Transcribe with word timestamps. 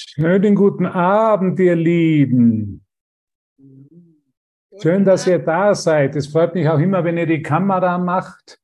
Schönen 0.00 0.54
guten 0.54 0.86
Abend, 0.86 1.58
ihr 1.58 1.74
Lieben. 1.74 2.86
Schön, 4.80 5.04
dass 5.04 5.26
ihr 5.26 5.40
da 5.40 5.74
seid. 5.74 6.14
Es 6.14 6.28
freut 6.28 6.54
mich 6.54 6.68
auch 6.68 6.78
immer, 6.78 7.02
wenn 7.02 7.18
ihr 7.18 7.26
die 7.26 7.42
Kamera 7.42 7.98
macht. 7.98 8.60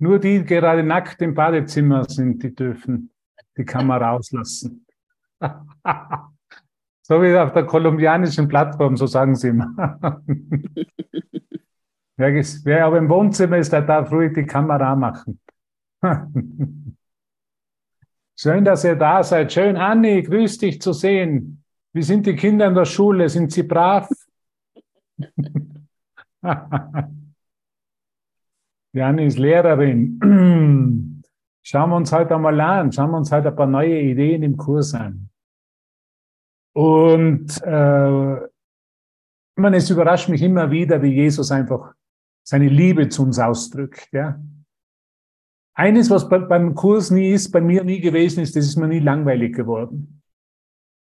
Nur 0.00 0.18
die 0.18 0.42
gerade 0.44 0.82
nackt 0.82 1.22
im 1.22 1.34
Badezimmer 1.34 2.02
sind, 2.08 2.42
die 2.42 2.52
dürfen 2.52 3.12
die 3.56 3.64
Kamera 3.64 4.10
auslassen. 4.14 4.84
so 7.02 7.22
wie 7.22 7.38
auf 7.38 7.52
der 7.52 7.64
kolumbianischen 7.64 8.48
Plattform, 8.48 8.96
so 8.96 9.06
sagen 9.06 9.36
sie 9.36 9.50
immer. 9.50 9.70
wer 12.16 12.86
aber 12.86 12.98
im 12.98 13.08
Wohnzimmer 13.08 13.58
ist, 13.58 13.72
der 13.72 13.82
darf 13.82 14.10
ruhig 14.10 14.32
die 14.34 14.46
Kamera 14.46 14.96
machen. 14.96 15.38
Schön, 18.38 18.66
dass 18.66 18.84
ihr 18.84 18.96
da 18.96 19.22
seid. 19.22 19.50
Schön, 19.50 19.76
Anni, 19.76 20.22
grüß 20.22 20.58
dich 20.58 20.82
zu 20.82 20.92
sehen. 20.92 21.64
Wie 21.94 22.02
sind 22.02 22.26
die 22.26 22.36
Kinder 22.36 22.66
in 22.66 22.74
der 22.74 22.84
Schule? 22.84 23.30
Sind 23.30 23.50
sie 23.50 23.62
brav? 23.62 24.10
die 28.92 29.00
Anni 29.00 29.24
ist 29.24 29.38
Lehrerin. 29.38 30.20
Schauen 31.62 31.90
wir 31.90 31.96
uns 31.96 32.12
heute 32.12 32.34
einmal 32.34 32.60
an. 32.60 32.92
Schauen 32.92 33.10
wir 33.10 33.16
uns 33.16 33.32
heute 33.32 33.48
ein 33.48 33.56
paar 33.56 33.66
neue 33.66 34.02
Ideen 34.02 34.42
im 34.42 34.58
Kurs 34.58 34.92
an. 34.92 35.30
Und 36.74 37.62
äh, 37.62 38.36
meine, 39.54 39.78
es 39.78 39.88
überrascht 39.88 40.28
mich 40.28 40.42
immer 40.42 40.70
wieder, 40.70 41.00
wie 41.00 41.14
Jesus 41.14 41.50
einfach 41.50 41.94
seine 42.42 42.68
Liebe 42.68 43.08
zu 43.08 43.22
uns 43.22 43.38
ausdrückt. 43.38 44.10
Ja? 44.12 44.38
Eines, 45.78 46.08
was 46.08 46.28
bei, 46.28 46.38
beim 46.38 46.74
Kurs 46.74 47.10
nie 47.10 47.32
ist, 47.32 47.52
bei 47.52 47.60
mir 47.60 47.84
nie 47.84 48.00
gewesen 48.00 48.40
ist, 48.40 48.56
das 48.56 48.64
ist 48.64 48.76
mir 48.76 48.88
nie 48.88 48.98
langweilig 48.98 49.54
geworden. 49.54 50.22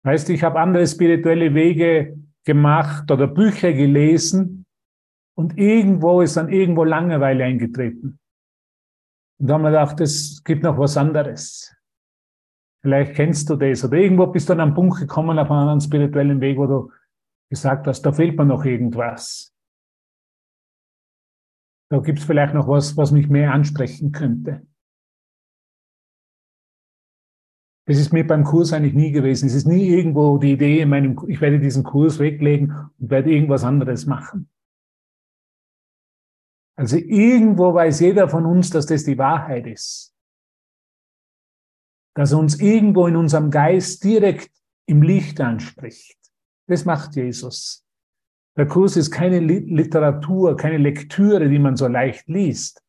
Heißt, 0.04 0.28
ich 0.30 0.42
habe 0.42 0.58
andere 0.58 0.86
spirituelle 0.86 1.54
Wege 1.54 2.18
gemacht 2.44 3.10
oder 3.10 3.28
Bücher 3.28 3.72
gelesen 3.72 4.66
und 5.36 5.56
irgendwo 5.56 6.20
ist 6.20 6.36
dann 6.36 6.48
irgendwo 6.48 6.82
Langeweile 6.82 7.44
eingetreten. 7.44 8.18
Und 9.38 9.46
da 9.46 9.54
haben 9.54 9.62
wir 9.62 9.70
gedacht, 9.70 10.00
es 10.00 10.42
gibt 10.42 10.64
noch 10.64 10.76
was 10.76 10.96
anderes. 10.96 11.72
Vielleicht 12.82 13.14
kennst 13.14 13.48
du 13.48 13.56
das. 13.56 13.84
Oder 13.84 13.96
irgendwo 13.96 14.26
bist 14.26 14.48
du 14.48 14.54
an 14.54 14.60
einen 14.60 14.74
Punkt 14.74 14.98
gekommen 14.98 15.38
auf 15.38 15.50
einem 15.50 15.60
anderen 15.60 15.80
spirituellen 15.80 16.40
Weg, 16.40 16.58
wo 16.58 16.66
du 16.66 16.92
gesagt 17.48 17.86
hast, 17.86 18.02
da 18.02 18.12
fehlt 18.12 18.36
mir 18.36 18.44
noch 18.44 18.64
irgendwas. 18.64 19.53
Da 21.94 22.00
gibt 22.00 22.18
es 22.18 22.24
vielleicht 22.24 22.54
noch 22.54 22.66
was, 22.66 22.96
was 22.96 23.12
mich 23.12 23.28
mehr 23.28 23.52
ansprechen 23.52 24.10
könnte. 24.10 24.66
Das 27.86 27.98
ist 27.98 28.12
mir 28.12 28.26
beim 28.26 28.42
Kurs 28.42 28.72
eigentlich 28.72 28.94
nie 28.94 29.12
gewesen. 29.12 29.46
Es 29.46 29.54
ist 29.54 29.68
nie 29.68 29.90
irgendwo 29.90 30.38
die 30.38 30.54
Idee 30.54 30.80
in 30.80 30.88
meinem, 30.88 31.16
ich 31.28 31.40
werde 31.40 31.60
diesen 31.60 31.84
Kurs 31.84 32.18
weglegen 32.18 32.72
und 32.98 33.10
werde 33.10 33.30
irgendwas 33.30 33.62
anderes 33.62 34.06
machen. 34.06 34.50
Also 36.76 36.96
irgendwo 36.96 37.72
weiß 37.72 38.00
jeder 38.00 38.28
von 38.28 38.44
uns, 38.44 38.70
dass 38.70 38.86
das 38.86 39.04
die 39.04 39.16
Wahrheit 39.16 39.68
ist. 39.68 40.16
Dass 42.16 42.32
er 42.32 42.38
uns 42.38 42.58
irgendwo 42.58 43.06
in 43.06 43.14
unserem 43.14 43.52
Geist 43.52 44.02
direkt 44.02 44.50
im 44.86 45.00
Licht 45.00 45.40
anspricht. 45.40 46.18
Das 46.66 46.84
macht 46.84 47.14
Jesus. 47.14 47.83
Der 48.56 48.68
Kurs 48.68 48.96
ist 48.96 49.10
keine 49.10 49.40
Literatur, 49.40 50.56
keine 50.56 50.78
Lektüre, 50.78 51.48
die 51.48 51.58
man 51.58 51.76
so 51.76 51.88
leicht 51.88 52.28
liest, 52.28 52.82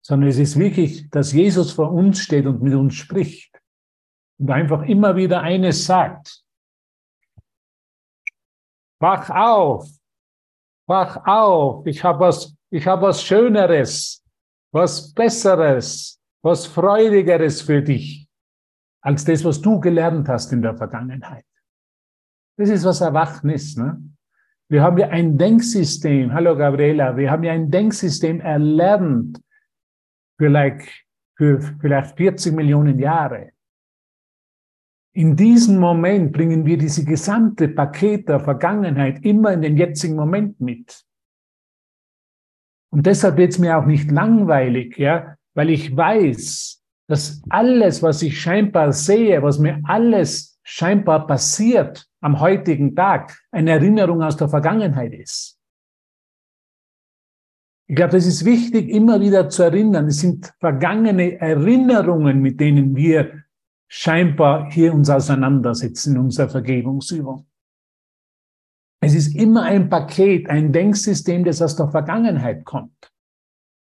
sondern 0.00 0.28
es 0.28 0.38
ist 0.38 0.58
wirklich, 0.58 1.10
dass 1.10 1.32
Jesus 1.32 1.72
vor 1.72 1.92
uns 1.92 2.20
steht 2.20 2.46
und 2.46 2.62
mit 2.62 2.74
uns 2.74 2.94
spricht 2.94 3.60
und 4.38 4.50
einfach 4.50 4.82
immer 4.82 5.16
wieder 5.16 5.40
eines 5.40 5.84
sagt. 5.84 6.44
Wach 9.00 9.28
auf, 9.30 9.88
wach 10.86 11.26
auf, 11.26 11.86
ich 11.86 12.04
habe 12.04 12.20
was, 12.20 12.54
ich 12.70 12.86
habe 12.86 13.02
was 13.02 13.24
Schöneres, 13.24 14.22
was 14.72 15.12
Besseres, 15.12 16.20
was 16.42 16.66
Freudigeres 16.66 17.62
für 17.62 17.82
dich, 17.82 18.28
als 19.00 19.24
das, 19.24 19.44
was 19.44 19.60
du 19.60 19.80
gelernt 19.80 20.28
hast 20.28 20.52
in 20.52 20.62
der 20.62 20.76
Vergangenheit. 20.76 21.44
Das 22.56 22.68
ist 22.68 22.84
was 22.84 23.00
Erwachen 23.00 23.50
ist. 23.50 23.76
Ne? 23.78 24.11
Wir 24.72 24.82
haben 24.82 24.96
ja 24.96 25.08
ein 25.08 25.36
Denksystem, 25.36 26.32
hallo 26.32 26.56
Gabriela, 26.56 27.14
wir 27.14 27.30
haben 27.30 27.44
ja 27.44 27.52
ein 27.52 27.70
Denksystem 27.70 28.40
erlernt 28.40 29.38
like, 30.38 30.88
für 31.36 31.60
vielleicht 31.78 32.16
40 32.16 32.54
Millionen 32.54 32.98
Jahre. 32.98 33.50
In 35.14 35.36
diesem 35.36 35.78
Moment 35.78 36.32
bringen 36.32 36.64
wir 36.64 36.78
diese 36.78 37.04
gesamte 37.04 37.68
Paket 37.68 38.30
der 38.30 38.40
Vergangenheit 38.40 39.22
immer 39.26 39.52
in 39.52 39.60
den 39.60 39.76
jetzigen 39.76 40.16
Moment 40.16 40.58
mit. 40.58 41.04
Und 42.90 43.04
deshalb 43.04 43.36
wird 43.36 43.52
es 43.52 43.58
mir 43.58 43.76
auch 43.76 43.84
nicht 43.84 44.10
langweilig, 44.10 44.96
ja, 44.96 45.36
weil 45.52 45.68
ich 45.68 45.94
weiß, 45.94 46.82
dass 47.08 47.42
alles, 47.50 48.02
was 48.02 48.22
ich 48.22 48.40
scheinbar 48.40 48.94
sehe, 48.94 49.42
was 49.42 49.58
mir 49.58 49.82
alles 49.84 50.58
scheinbar 50.62 51.26
passiert, 51.26 52.08
am 52.22 52.40
heutigen 52.40 52.96
Tag 52.96 53.38
eine 53.50 53.72
Erinnerung 53.72 54.22
aus 54.22 54.36
der 54.36 54.48
Vergangenheit 54.48 55.12
ist. 55.12 55.58
Ich 57.88 57.96
glaube, 57.96 58.16
es 58.16 58.26
ist 58.26 58.44
wichtig, 58.44 58.88
immer 58.88 59.20
wieder 59.20 59.50
zu 59.50 59.64
erinnern. 59.64 60.06
Es 60.06 60.20
sind 60.20 60.54
vergangene 60.60 61.38
Erinnerungen, 61.38 62.40
mit 62.40 62.58
denen 62.58 62.96
wir 62.96 63.42
scheinbar 63.88 64.70
hier 64.70 64.94
uns 64.94 65.10
auseinandersetzen 65.10 66.14
in 66.14 66.22
unserer 66.22 66.48
Vergebungsübung. 66.48 67.46
Es 69.00 69.14
ist 69.14 69.34
immer 69.34 69.64
ein 69.64 69.90
Paket, 69.90 70.48
ein 70.48 70.72
Denksystem, 70.72 71.44
das 71.44 71.60
aus 71.60 71.76
der 71.76 71.88
Vergangenheit 71.88 72.64
kommt 72.64 73.12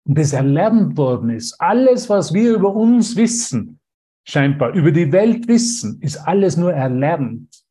und 0.08 0.18
das 0.18 0.32
erlernt 0.32 0.96
worden 0.96 1.32
ist. 1.32 1.60
Alles, 1.60 2.08
was 2.08 2.34
wir 2.34 2.56
über 2.56 2.74
uns 2.74 3.16
wissen, 3.16 3.80
scheinbar 4.24 4.74
über 4.74 4.92
die 4.92 5.12
Welt 5.12 5.48
wissen, 5.48 6.00
ist 6.02 6.18
alles 6.18 6.56
nur 6.56 6.72
erlernt. 6.72 7.67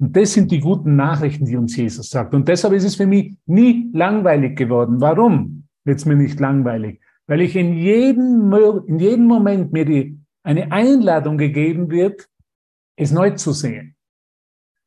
Und 0.00 0.16
das 0.16 0.32
sind 0.32 0.50
die 0.50 0.60
guten 0.60 0.96
Nachrichten, 0.96 1.44
die 1.44 1.56
uns 1.56 1.76
Jesus 1.76 2.08
sagt. 2.08 2.34
Und 2.34 2.48
deshalb 2.48 2.72
ist 2.72 2.84
es 2.84 2.96
für 2.96 3.06
mich 3.06 3.36
nie 3.44 3.90
langweilig 3.92 4.56
geworden. 4.56 5.00
Warum 5.00 5.68
wird 5.84 5.98
es 5.98 6.06
mir 6.06 6.16
nicht 6.16 6.40
langweilig? 6.40 7.00
Weil 7.26 7.42
ich 7.42 7.54
in 7.54 7.74
jedem, 7.74 8.50
in 8.86 8.98
jedem 8.98 9.26
Moment 9.26 9.72
mir 9.72 9.84
die, 9.84 10.18
eine 10.42 10.72
Einladung 10.72 11.36
gegeben 11.36 11.90
wird, 11.90 12.28
es 12.96 13.12
neu 13.12 13.32
zu 13.32 13.52
sehen. 13.52 13.94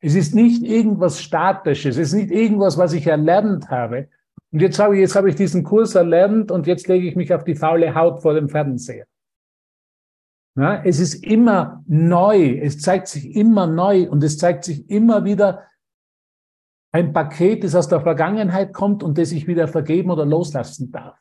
Es 0.02 0.16
ist 0.16 0.34
nicht 0.34 0.64
irgendwas 0.64 1.22
Statisches, 1.22 1.98
es 1.98 2.12
ist 2.12 2.20
nicht 2.20 2.32
irgendwas, 2.32 2.78
was 2.78 2.94
ich 2.94 3.06
erlernt 3.06 3.70
habe. 3.70 4.10
Und 4.52 4.62
jetzt 4.62 4.80
habe 4.80 4.96
ich, 4.96 5.02
jetzt 5.02 5.16
habe 5.16 5.30
ich 5.30 5.36
diesen 5.36 5.64
Kurs 5.64 5.94
erlernt 5.94 6.52
und 6.52 6.66
jetzt 6.66 6.88
lege 6.88 7.08
ich 7.08 7.16
mich 7.16 7.34
auf 7.34 7.44
die 7.44 7.56
faule 7.56 7.94
Haut 7.94 8.22
vor 8.22 8.34
dem 8.34 8.50
Fernseher. 8.50 9.06
Ja, 10.56 10.84
es 10.84 11.00
ist 11.00 11.24
immer 11.26 11.84
neu, 11.88 12.60
es 12.60 12.80
zeigt 12.80 13.08
sich 13.08 13.36
immer 13.36 13.66
neu 13.66 14.08
und 14.10 14.24
es 14.24 14.38
zeigt 14.38 14.66
sich 14.66 14.88
immer 14.90 15.26
wieder 15.26 15.68
ein 16.92 17.12
Paket, 17.12 17.64
das 17.64 17.74
aus 17.74 17.88
der 17.88 18.02
Vergangenheit 18.02 18.72
kommt 18.72 19.02
und 19.02 19.18
das 19.18 19.32
ich 19.32 19.48
wieder 19.48 19.68
vergeben 19.68 20.12
oder 20.12 20.26
loslassen 20.26 20.92
darf. 20.92 21.18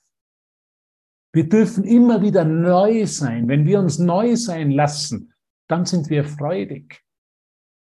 Wir 1.35 1.49
dürfen 1.49 1.85
immer 1.85 2.21
wieder 2.21 2.45
neu 2.45 3.07
sein. 3.07 3.49
Wenn 3.49 3.65
wir 3.65 3.79
uns 3.79 3.99
neu 3.99 4.37
sein 4.37 4.71
lassen, 4.71 5.33
dann 5.67 5.87
sind 5.87 6.11
wir 6.11 6.25
freudig. 6.25 7.03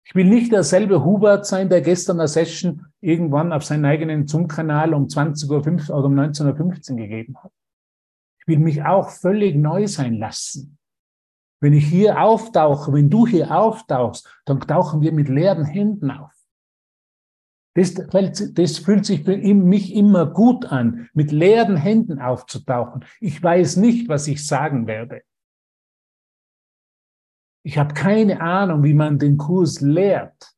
Ich 0.06 0.14
will 0.14 0.26
nicht 0.26 0.52
derselbe 0.52 1.04
Hubert 1.04 1.48
sein, 1.48 1.70
der 1.70 1.82
gestern 1.82 2.20
eine 2.20 2.28
Session 2.28 2.86
irgendwann 3.02 3.52
auf 3.52 3.64
seinen 3.64 3.86
eigenen 3.86 4.28
Zoom-Kanal 4.28 4.94
um 4.94 5.06
20.05 5.06 5.90
Uhr 5.90 5.98
oder 5.98 6.06
um 6.06 6.20
19.15 6.20 6.92
Uhr 6.92 6.98
gegeben 6.98 7.38
hat. 7.44 7.52
Ich 8.40 8.48
will 8.48 8.60
mich 8.60 8.84
auch 8.84 9.10
völlig 9.10 9.56
neu 9.56 9.88
sein 9.88 10.16
lassen. 10.16 10.79
Wenn 11.62 11.74
ich 11.74 11.88
hier 11.88 12.22
auftauche, 12.22 12.94
wenn 12.94 13.10
du 13.10 13.28
hier 13.28 13.52
auftauchst, 13.52 14.28
dann 14.46 14.62
tauchen 14.62 15.02
wir 15.02 15.12
mit 15.12 15.28
leeren 15.28 15.66
Händen 15.66 16.10
auf. 16.12 16.32
Das, 17.76 17.94
das 17.94 18.78
fühlt 18.80 19.06
sich 19.06 19.24
für 19.24 19.38
mich 19.38 19.94
immer 19.94 20.26
gut 20.26 20.66
an, 20.66 21.10
mit 21.14 21.32
leeren 21.32 21.78
Händen 21.78 22.20
aufzutauchen. 22.20 23.06
Ich 23.20 23.42
weiß 23.42 23.78
nicht, 23.78 24.10
was 24.10 24.28
ich 24.28 24.46
sagen 24.46 24.88
werde. 24.88 25.24
Ich 27.64 27.78
habe 27.78 27.94
keine 27.94 28.42
Ahnung, 28.42 28.84
wie 28.84 28.94
man 28.94 29.20
den 29.20 29.38
Kurs 29.38 29.82
lehrt. 29.82 30.56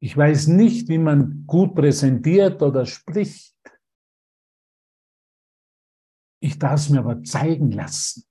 Ich 0.00 0.16
weiß 0.16 0.48
nicht, 0.48 0.88
wie 0.88 0.98
man 0.98 1.44
gut 1.46 1.74
präsentiert 1.74 2.62
oder 2.62 2.86
spricht. 2.86 3.56
Ich 6.40 6.58
darf 6.58 6.80
es 6.80 6.90
mir 6.90 7.00
aber 7.00 7.22
zeigen 7.22 7.72
lassen 7.72 8.24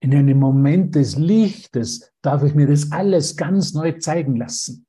in 0.00 0.14
einem 0.14 0.38
Moment 0.38 0.94
des 0.94 1.16
Lichtes 1.16 2.12
darf 2.22 2.42
ich 2.42 2.54
mir 2.54 2.66
das 2.66 2.92
alles 2.92 3.36
ganz 3.36 3.74
neu 3.74 3.92
zeigen 3.92 4.36
lassen. 4.36 4.86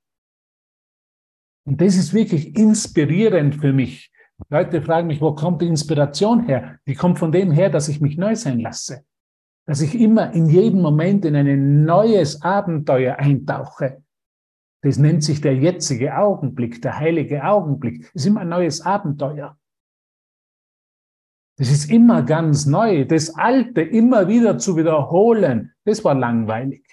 Und 1.66 1.82
das 1.82 1.96
ist 1.96 2.14
wirklich 2.14 2.56
inspirierend 2.56 3.56
für 3.56 3.74
mich. 3.74 4.12
Leute 4.50 4.82
fragen 4.82 5.08
mich, 5.08 5.20
wo 5.20 5.34
kommt 5.34 5.62
die 5.62 5.68
Inspiration 5.68 6.46
her? 6.46 6.80
Die 6.88 6.94
kommt 6.96 7.20
von 7.20 7.32
dem 7.32 7.52
her, 7.52 7.70
dass 7.70 7.90
ich 7.90 8.02
mich 8.02 8.18
neu 8.18 8.36
sein 8.36 8.60
lasse. 8.60 9.04
dass 9.68 9.82
ich 9.82 10.00
immer 10.00 10.32
in 10.34 10.48
jedem 10.48 10.82
Moment 10.82 11.26
in 11.26 11.36
ein 11.36 11.84
neues 11.84 12.42
Abenteuer 12.42 13.18
eintauche. 13.18 14.02
Das 14.82 14.98
nennt 14.98 15.24
sich 15.24 15.42
der 15.42 15.56
jetzige 15.56 16.18
Augenblick, 16.18 16.82
der 16.82 16.98
heilige 16.98 17.44
Augenblick. 17.44 18.04
Das 18.14 18.24
ist 18.24 18.26
immer 18.28 18.42
ein 18.42 18.50
neues 18.50 18.82
Abenteuer. 18.82 19.58
Das 21.58 21.72
ist 21.72 21.90
immer 21.90 22.22
ganz 22.22 22.68
neu. 22.68 23.06
Das 23.06 23.36
Alte 23.36 23.82
immer 23.82 24.28
wieder 24.28 24.60
zu 24.60 24.78
wiederholen, 24.78 25.74
das 25.86 26.04
war 26.04 26.14
langweilig. 26.14 26.84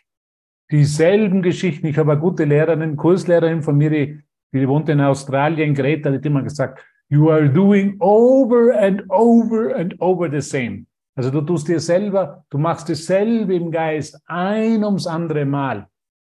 Dieselben 0.70 1.42
Geschichten. 1.42 1.86
Ich 1.86 1.98
habe 1.98 2.12
eine 2.12 2.20
gute 2.20 2.44
Lehrerin, 2.44 2.96
Kurslehrerin 2.96 3.62
von 3.62 3.76
mir, 3.76 3.90
die, 3.90 4.22
die 4.54 4.66
wohnt 4.66 4.88
in 4.88 5.02
Australien, 5.02 5.74
Greta, 5.74 6.10
die 6.10 6.16
hat 6.16 6.24
immer 6.24 6.42
gesagt, 6.42 6.82
you 7.10 7.30
are 7.30 7.48
doing 7.48 7.96
over 8.00 8.74
and 8.80 9.02
over 9.10 9.76
and 9.76 10.00
over 10.00 10.30
the 10.30 10.40
same. 10.40 10.86
Also 11.14 11.30
du 11.30 11.42
tust 11.42 11.68
dir 11.68 11.78
selber, 11.78 12.44
du 12.48 12.56
machst 12.56 12.88
dasselbe 12.88 13.54
im 13.54 13.70
Geist 13.70 14.18
ein 14.26 14.82
ums 14.82 15.06
andere 15.06 15.44
Mal. 15.44 15.86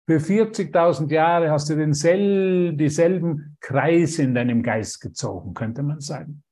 Für 0.08 0.18
40.000 0.18 1.10
Jahre 1.10 1.50
hast 1.50 1.70
du 1.70 1.76
denselben, 1.76 2.76
dieselben 2.76 3.56
Kreise 3.60 4.24
in 4.24 4.34
deinem 4.34 4.62
Geist 4.62 5.00
gezogen, 5.00 5.54
könnte 5.54 5.82
man 5.82 6.00
sagen. 6.00 6.42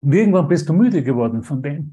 Und 0.00 0.12
irgendwann 0.12 0.48
bist 0.48 0.68
du 0.68 0.72
müde 0.72 1.02
geworden 1.02 1.42
von 1.42 1.62
dem. 1.62 1.92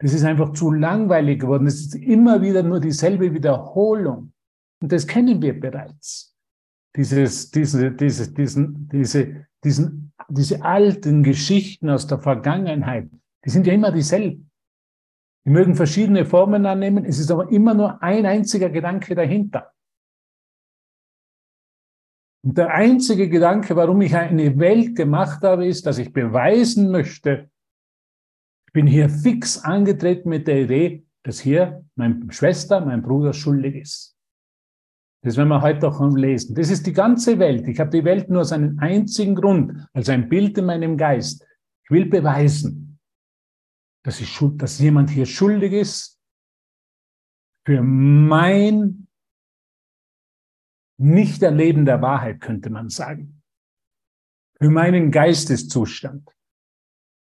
Das 0.00 0.12
ist 0.12 0.24
einfach 0.24 0.52
zu 0.52 0.72
langweilig 0.72 1.40
geworden. 1.40 1.66
Es 1.66 1.80
ist 1.80 1.94
immer 1.94 2.42
wieder 2.42 2.62
nur 2.62 2.80
dieselbe 2.80 3.32
Wiederholung. 3.32 4.32
Und 4.82 4.92
das 4.92 5.06
kennen 5.06 5.40
wir 5.40 5.58
bereits. 5.58 6.36
Dieses, 6.96 7.50
diese, 7.50 7.90
diese, 7.92 8.32
diesen, 8.32 8.88
diese, 8.88 9.46
diesen, 9.64 10.12
diese 10.28 10.62
alten 10.62 11.22
Geschichten 11.22 11.90
aus 11.90 12.06
der 12.06 12.18
Vergangenheit, 12.18 13.08
die 13.44 13.50
sind 13.50 13.66
ja 13.66 13.72
immer 13.72 13.92
dieselben. 13.92 14.50
Die 15.44 15.50
mögen 15.50 15.74
verschiedene 15.74 16.24
Formen 16.24 16.66
annehmen, 16.66 17.04
es 17.04 17.18
ist 17.18 17.30
aber 17.30 17.50
immer 17.50 17.74
nur 17.74 18.02
ein 18.02 18.24
einziger 18.26 18.70
Gedanke 18.70 19.14
dahinter. 19.14 19.73
Und 22.44 22.58
der 22.58 22.74
einzige 22.74 23.30
Gedanke, 23.30 23.74
warum 23.74 24.02
ich 24.02 24.14
eine 24.14 24.58
Welt 24.58 24.96
gemacht 24.96 25.42
habe, 25.42 25.66
ist, 25.66 25.86
dass 25.86 25.96
ich 25.96 26.12
beweisen 26.12 26.90
möchte, 26.90 27.50
ich 28.66 28.72
bin 28.74 28.86
hier 28.86 29.08
fix 29.08 29.58
angetreten 29.64 30.28
mit 30.28 30.46
der 30.46 30.62
Idee, 30.62 31.06
dass 31.22 31.40
hier 31.40 31.86
meine 31.94 32.30
Schwester, 32.30 32.84
mein 32.84 33.00
Bruder 33.00 33.32
schuldig 33.32 33.76
ist. 33.76 34.14
Das 35.22 35.38
werden 35.38 35.48
wir 35.48 35.62
heute 35.62 35.88
auch 35.88 36.14
lesen. 36.14 36.54
Das 36.54 36.68
ist 36.68 36.86
die 36.86 36.92
ganze 36.92 37.38
Welt. 37.38 37.66
Ich 37.66 37.80
habe 37.80 37.88
die 37.88 38.04
Welt 38.04 38.28
nur 38.28 38.42
aus 38.42 38.52
einem 38.52 38.78
einzigen 38.78 39.34
Grund, 39.34 39.88
als 39.94 40.10
ein 40.10 40.28
Bild 40.28 40.58
in 40.58 40.66
meinem 40.66 40.98
Geist. 40.98 41.46
Ich 41.84 41.90
will 41.90 42.04
beweisen, 42.04 42.98
dass, 44.04 44.20
ich, 44.20 44.38
dass 44.56 44.78
jemand 44.80 45.08
hier 45.08 45.24
schuldig 45.24 45.72
ist 45.72 46.20
für 47.66 47.82
mein 47.82 49.03
Nichterleben 50.96 51.84
der 51.84 52.00
Wahrheit, 52.02 52.40
könnte 52.40 52.70
man 52.70 52.88
sagen. 52.88 53.42
Für 54.58 54.70
meinen 54.70 55.10
Geisteszustand, 55.10 56.30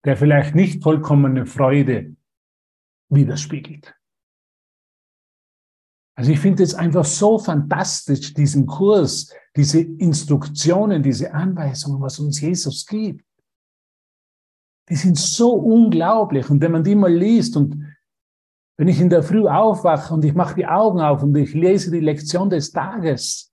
der 0.04 0.16
vielleicht 0.16 0.54
nicht 0.54 0.82
vollkommene 0.82 1.46
Freude 1.46 2.16
widerspiegelt. 3.08 3.94
Also 6.18 6.30
ich 6.32 6.40
finde 6.40 6.62
es 6.62 6.74
einfach 6.74 7.04
so 7.04 7.38
fantastisch, 7.38 8.32
diesen 8.32 8.66
Kurs, 8.66 9.34
diese 9.54 9.80
Instruktionen, 9.80 11.02
diese 11.02 11.34
Anweisungen, 11.34 12.00
was 12.00 12.18
uns 12.18 12.40
Jesus 12.40 12.86
gibt. 12.86 13.24
Die 14.88 14.96
sind 14.96 15.18
so 15.18 15.52
unglaublich. 15.52 16.48
Und 16.48 16.62
wenn 16.62 16.72
man 16.72 16.84
die 16.84 16.94
mal 16.94 17.12
liest 17.12 17.56
und 17.56 17.84
wenn 18.78 18.88
ich 18.88 19.00
in 19.00 19.10
der 19.10 19.22
Früh 19.22 19.46
aufwache 19.46 20.14
und 20.14 20.24
ich 20.24 20.34
mache 20.34 20.54
die 20.54 20.66
Augen 20.66 21.00
auf 21.00 21.22
und 21.22 21.36
ich 21.36 21.52
lese 21.52 21.90
die 21.90 22.00
Lektion 22.00 22.48
des 22.48 22.72
Tages, 22.72 23.52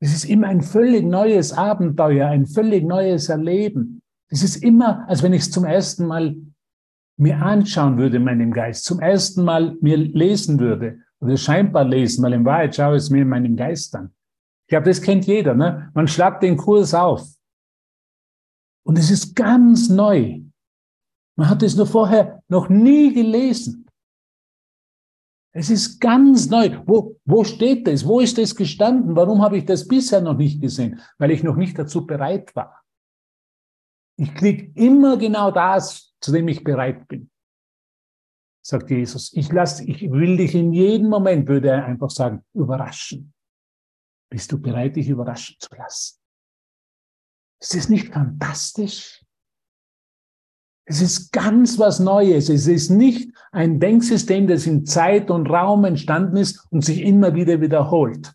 es 0.00 0.14
ist 0.14 0.24
immer 0.24 0.48
ein 0.48 0.60
völlig 0.60 1.04
neues 1.04 1.52
Abenteuer, 1.52 2.28
ein 2.28 2.46
völlig 2.46 2.84
neues 2.84 3.28
Erleben. 3.28 4.02
Es 4.28 4.42
ist 4.42 4.56
immer, 4.56 5.08
als 5.08 5.22
wenn 5.22 5.32
ich 5.32 5.42
es 5.42 5.50
zum 5.50 5.64
ersten 5.64 6.06
Mal 6.06 6.36
mir 7.18 7.40
anschauen 7.40 7.96
würde 7.96 8.16
in 8.16 8.24
meinem 8.24 8.52
Geist, 8.52 8.84
zum 8.84 9.00
ersten 9.00 9.44
Mal 9.44 9.76
mir 9.80 9.96
lesen 9.96 10.60
würde 10.60 10.98
oder 11.20 11.36
scheinbar 11.36 11.84
lesen, 11.84 12.22
weil 12.22 12.34
in 12.34 12.44
Wahrheit 12.44 12.74
schaue 12.74 12.96
ich 12.96 13.04
es 13.04 13.10
mir 13.10 13.22
in 13.22 13.28
meinem 13.28 13.56
Geist 13.56 13.94
an. 13.94 14.12
Ich 14.66 14.70
glaube, 14.70 14.86
das 14.86 15.00
kennt 15.00 15.26
jeder. 15.26 15.54
Ne? 15.54 15.90
Man 15.94 16.08
schlagt 16.08 16.42
den 16.42 16.56
Kurs 16.56 16.92
auf 16.92 17.26
und 18.84 18.98
es 18.98 19.10
ist 19.10 19.34
ganz 19.34 19.88
neu. 19.88 20.40
Man 21.36 21.48
hat 21.48 21.62
es 21.62 21.76
nur 21.76 21.86
vorher 21.86 22.42
noch 22.48 22.68
nie 22.68 23.14
gelesen. 23.14 23.85
Es 25.56 25.70
ist 25.70 26.00
ganz 26.00 26.50
neu. 26.50 26.82
Wo, 26.84 27.18
wo 27.24 27.42
steht 27.42 27.86
das? 27.86 28.06
Wo 28.06 28.20
ist 28.20 28.36
das 28.36 28.54
gestanden? 28.54 29.16
Warum 29.16 29.40
habe 29.40 29.56
ich 29.56 29.64
das 29.64 29.88
bisher 29.88 30.20
noch 30.20 30.36
nicht 30.36 30.60
gesehen? 30.60 31.00
Weil 31.16 31.30
ich 31.30 31.42
noch 31.42 31.56
nicht 31.56 31.78
dazu 31.78 32.06
bereit 32.06 32.54
war. 32.54 32.84
Ich 34.18 34.34
kriege 34.34 34.70
immer 34.74 35.16
genau 35.16 35.50
das, 35.50 36.14
zu 36.20 36.30
dem 36.30 36.46
ich 36.48 36.62
bereit 36.62 37.08
bin, 37.08 37.30
sagt 38.62 38.90
Jesus. 38.90 39.32
Ich, 39.32 39.50
lass, 39.50 39.80
ich 39.80 40.10
will 40.10 40.36
dich 40.36 40.54
in 40.54 40.74
jedem 40.74 41.08
Moment, 41.08 41.48
würde 41.48 41.70
er 41.70 41.86
einfach 41.86 42.10
sagen, 42.10 42.44
überraschen. 42.52 43.32
Bist 44.30 44.52
du 44.52 44.60
bereit, 44.60 44.96
dich 44.96 45.08
überraschen 45.08 45.56
zu 45.58 45.74
lassen? 45.74 46.18
Ist 47.62 47.74
das 47.74 47.88
nicht 47.88 48.12
fantastisch? 48.12 49.24
Es 50.88 51.02
ist 51.02 51.32
ganz 51.32 51.78
was 51.78 51.98
Neues. 51.98 52.48
Es 52.48 52.66
ist 52.66 52.90
nicht 52.90 53.30
ein 53.50 53.80
Denksystem, 53.80 54.46
das 54.46 54.66
in 54.66 54.86
Zeit 54.86 55.30
und 55.30 55.50
Raum 55.50 55.84
entstanden 55.84 56.36
ist 56.36 56.64
und 56.70 56.84
sich 56.84 57.02
immer 57.02 57.34
wieder 57.34 57.60
wiederholt. 57.60 58.32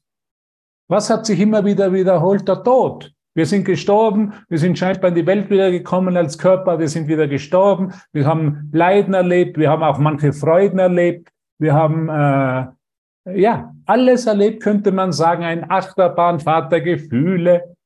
Was 0.90 1.10
hat 1.10 1.26
sich 1.26 1.40
immer 1.40 1.64
wieder 1.64 1.94
wiederholt? 1.94 2.48
Der 2.48 2.64
Tod. 2.64 3.14
Wir 3.34 3.46
sind 3.46 3.64
gestorben, 3.64 4.34
wir 4.50 4.58
sind 4.58 4.78
scheinbar 4.78 5.08
in 5.08 5.16
die 5.16 5.26
Welt 5.26 5.50
wiedergekommen 5.50 6.18
als 6.18 6.38
Körper, 6.38 6.80
wir 6.80 6.90
sind 6.90 7.08
wieder 7.08 7.30
gestorben, 7.30 7.94
wir 8.12 8.26
haben 8.26 8.70
Leiden 8.74 9.14
erlebt, 9.14 9.58
wir 9.58 9.70
haben 9.70 9.84
auch 9.84 10.00
manche 10.00 10.34
Freuden 10.34 10.80
erlebt, 10.80 11.30
wir 11.58 11.74
haben 11.74 12.10
äh, 12.10 13.40
ja 13.40 13.74
alles 13.86 14.26
erlebt, 14.26 14.62
könnte 14.62 14.92
man 14.92 15.14
sagen, 15.14 15.46
ein 15.46 15.72
Achterbahnfahrt 15.72 16.74
der 16.74 16.82
Gefühle, 16.82 17.78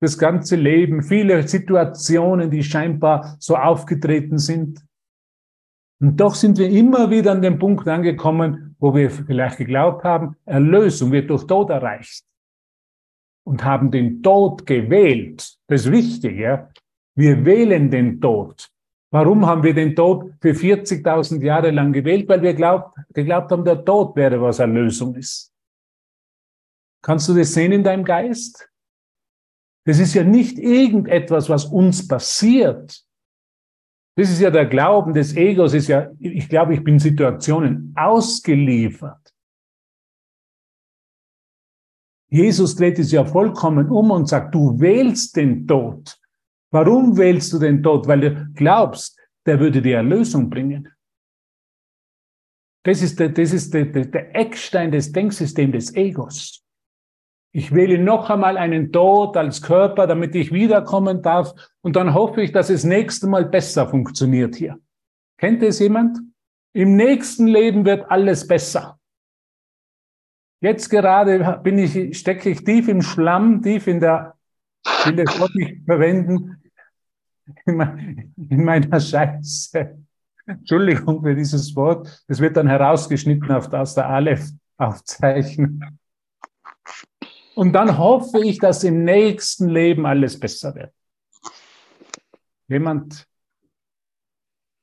das 0.00 0.18
ganze 0.18 0.56
Leben, 0.56 1.02
viele 1.02 1.46
Situationen, 1.46 2.50
die 2.50 2.62
scheinbar 2.62 3.36
so 3.38 3.56
aufgetreten 3.56 4.38
sind. 4.38 4.84
Und 6.00 6.20
doch 6.20 6.34
sind 6.34 6.58
wir 6.58 6.68
immer 6.68 7.10
wieder 7.10 7.32
an 7.32 7.40
dem 7.40 7.58
Punkt 7.58 7.88
angekommen, 7.88 8.76
wo 8.78 8.94
wir 8.94 9.10
vielleicht 9.10 9.56
geglaubt 9.56 10.04
haben, 10.04 10.36
Erlösung 10.44 11.12
wird 11.12 11.30
durch 11.30 11.46
Tod 11.46 11.70
erreicht. 11.70 12.24
Und 13.44 13.64
haben 13.64 13.90
den 13.90 14.22
Tod 14.22 14.66
gewählt. 14.66 15.56
Das 15.68 15.86
ist 15.86 15.92
wichtig, 15.92 16.38
ja. 16.38 16.68
Wir 17.14 17.44
wählen 17.46 17.90
den 17.90 18.20
Tod. 18.20 18.68
Warum 19.10 19.46
haben 19.46 19.62
wir 19.62 19.72
den 19.72 19.94
Tod 19.94 20.32
für 20.40 20.50
40.000 20.50 21.42
Jahre 21.42 21.70
lang 21.70 21.92
gewählt? 21.92 22.28
Weil 22.28 22.42
wir 22.42 22.52
glaubt, 22.52 22.98
geglaubt 23.14 23.50
haben, 23.50 23.64
der 23.64 23.82
Tod 23.84 24.14
wäre, 24.16 24.42
was 24.42 24.58
Erlösung 24.58 25.14
ist. 25.14 25.54
Kannst 27.02 27.28
du 27.28 27.34
das 27.34 27.54
sehen 27.54 27.72
in 27.72 27.84
deinem 27.84 28.04
Geist? 28.04 28.68
Das 29.86 30.00
ist 30.00 30.14
ja 30.14 30.24
nicht 30.24 30.58
irgendetwas, 30.58 31.48
was 31.48 31.64
uns 31.66 32.06
passiert. 32.06 33.04
Das 34.16 34.30
ist 34.30 34.40
ja 34.40 34.50
der 34.50 34.66
Glauben 34.66 35.14
des 35.14 35.36
Egos, 35.36 35.74
ist 35.74 35.86
ja, 35.86 36.10
ich 36.18 36.48
glaube, 36.48 36.74
ich 36.74 36.82
bin 36.82 36.98
Situationen 36.98 37.94
ausgeliefert. 37.96 39.32
Jesus 42.28 42.74
dreht 42.74 42.98
es 42.98 43.12
ja 43.12 43.24
vollkommen 43.24 43.88
um 43.88 44.10
und 44.10 44.28
sagt, 44.28 44.52
du 44.54 44.80
wählst 44.80 45.36
den 45.36 45.68
Tod. 45.68 46.18
Warum 46.72 47.16
wählst 47.16 47.52
du 47.52 47.60
den 47.60 47.80
Tod? 47.80 48.08
Weil 48.08 48.20
du 48.20 48.52
glaubst, 48.54 49.16
der 49.46 49.60
würde 49.60 49.80
dir 49.80 49.98
Erlösung 49.98 50.50
bringen. 50.50 50.92
Das 52.84 53.02
ist 53.02 53.20
der, 53.20 53.28
das 53.28 53.52
ist 53.52 53.72
der, 53.72 53.86
der, 53.86 54.06
der 54.06 54.34
Eckstein 54.34 54.90
des 54.90 55.12
Denksystems 55.12 55.72
des 55.72 55.94
Egos. 55.94 56.65
Ich 57.56 57.74
wähle 57.74 57.96
noch 57.96 58.28
einmal 58.28 58.58
einen 58.58 58.92
Tod 58.92 59.34
als 59.34 59.62
Körper, 59.62 60.06
damit 60.06 60.34
ich 60.34 60.52
wiederkommen 60.52 61.22
darf. 61.22 61.54
Und 61.80 61.96
dann 61.96 62.12
hoffe 62.12 62.42
ich, 62.42 62.52
dass 62.52 62.68
es 62.68 62.84
nächste 62.84 63.28
Mal 63.28 63.46
besser 63.46 63.88
funktioniert 63.88 64.56
hier. 64.56 64.78
Kennt 65.38 65.62
es 65.62 65.78
jemand? 65.78 66.18
Im 66.74 66.96
nächsten 66.96 67.46
Leben 67.46 67.86
wird 67.86 68.10
alles 68.10 68.46
besser. 68.46 68.98
Jetzt 70.60 70.90
gerade 70.90 71.58
bin 71.62 71.78
ich, 71.78 72.18
stecke 72.18 72.50
ich 72.50 72.62
tief 72.62 72.88
im 72.88 73.00
Schlamm, 73.00 73.62
tief 73.62 73.86
in 73.86 74.00
der, 74.00 74.34
ich 74.84 75.06
will 75.06 75.24
das 75.24 75.40
Wort 75.40 75.54
nicht 75.54 75.82
verwenden, 75.86 76.62
in, 77.64 78.64
meiner 78.64 79.00
Scheiße. 79.00 79.96
Entschuldigung 80.44 81.22
für 81.22 81.34
dieses 81.34 81.74
Wort. 81.74 82.22
Das 82.28 82.38
wird 82.38 82.58
dann 82.58 82.68
herausgeschnitten 82.68 83.50
auf, 83.50 83.72
aus 83.72 83.94
der 83.94 84.10
Aleph-Aufzeichnung. 84.10 85.80
Und 87.56 87.72
dann 87.72 87.96
hoffe 87.96 88.44
ich, 88.44 88.58
dass 88.58 88.84
im 88.84 89.02
nächsten 89.04 89.70
Leben 89.70 90.04
alles 90.04 90.38
besser 90.38 90.74
wird. 90.74 90.92
Jemand? 92.68 93.26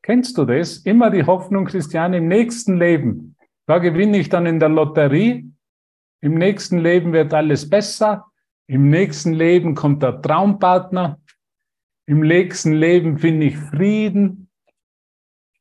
Kennst 0.02 0.36
du 0.40 0.46
das? 0.46 0.80
Immer 0.80 1.12
die 1.12 1.24
Hoffnung, 1.24 1.66
Christiane, 1.66 2.18
im 2.18 2.28
nächsten 2.28 2.78
Leben. 2.80 3.36
Da 3.68 3.78
gewinne 3.78 4.18
ich 4.18 4.30
dann 4.30 4.48
in 4.48 4.60
der 4.60 4.70
Lotterie. 4.70 5.52
Im 6.22 6.34
nächsten 6.34 6.80
Leben 6.80 7.14
wird 7.14 7.32
alles 7.36 7.70
besser. 7.70 8.26
Im 8.66 8.90
nächsten 8.90 9.34
Leben 9.34 9.76
kommt 9.76 10.02
der 10.02 10.20
Traumpartner. 10.20 11.22
Im 12.08 12.22
nächsten 12.22 12.74
Leben 12.74 13.20
finde 13.20 13.46
ich 13.48 13.58
Frieden. 13.58 14.50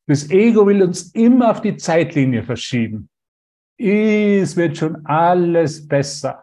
Das 0.07 0.31
Ego 0.31 0.67
will 0.67 0.83
uns 0.83 1.13
immer 1.13 1.51
auf 1.51 1.61
die 1.61 1.77
Zeitlinie 1.77 2.43
verschieben. 2.43 3.11
Es 3.77 4.57
wird 4.57 4.79
schon 4.79 5.05
alles 5.05 5.87
besser. 5.87 6.42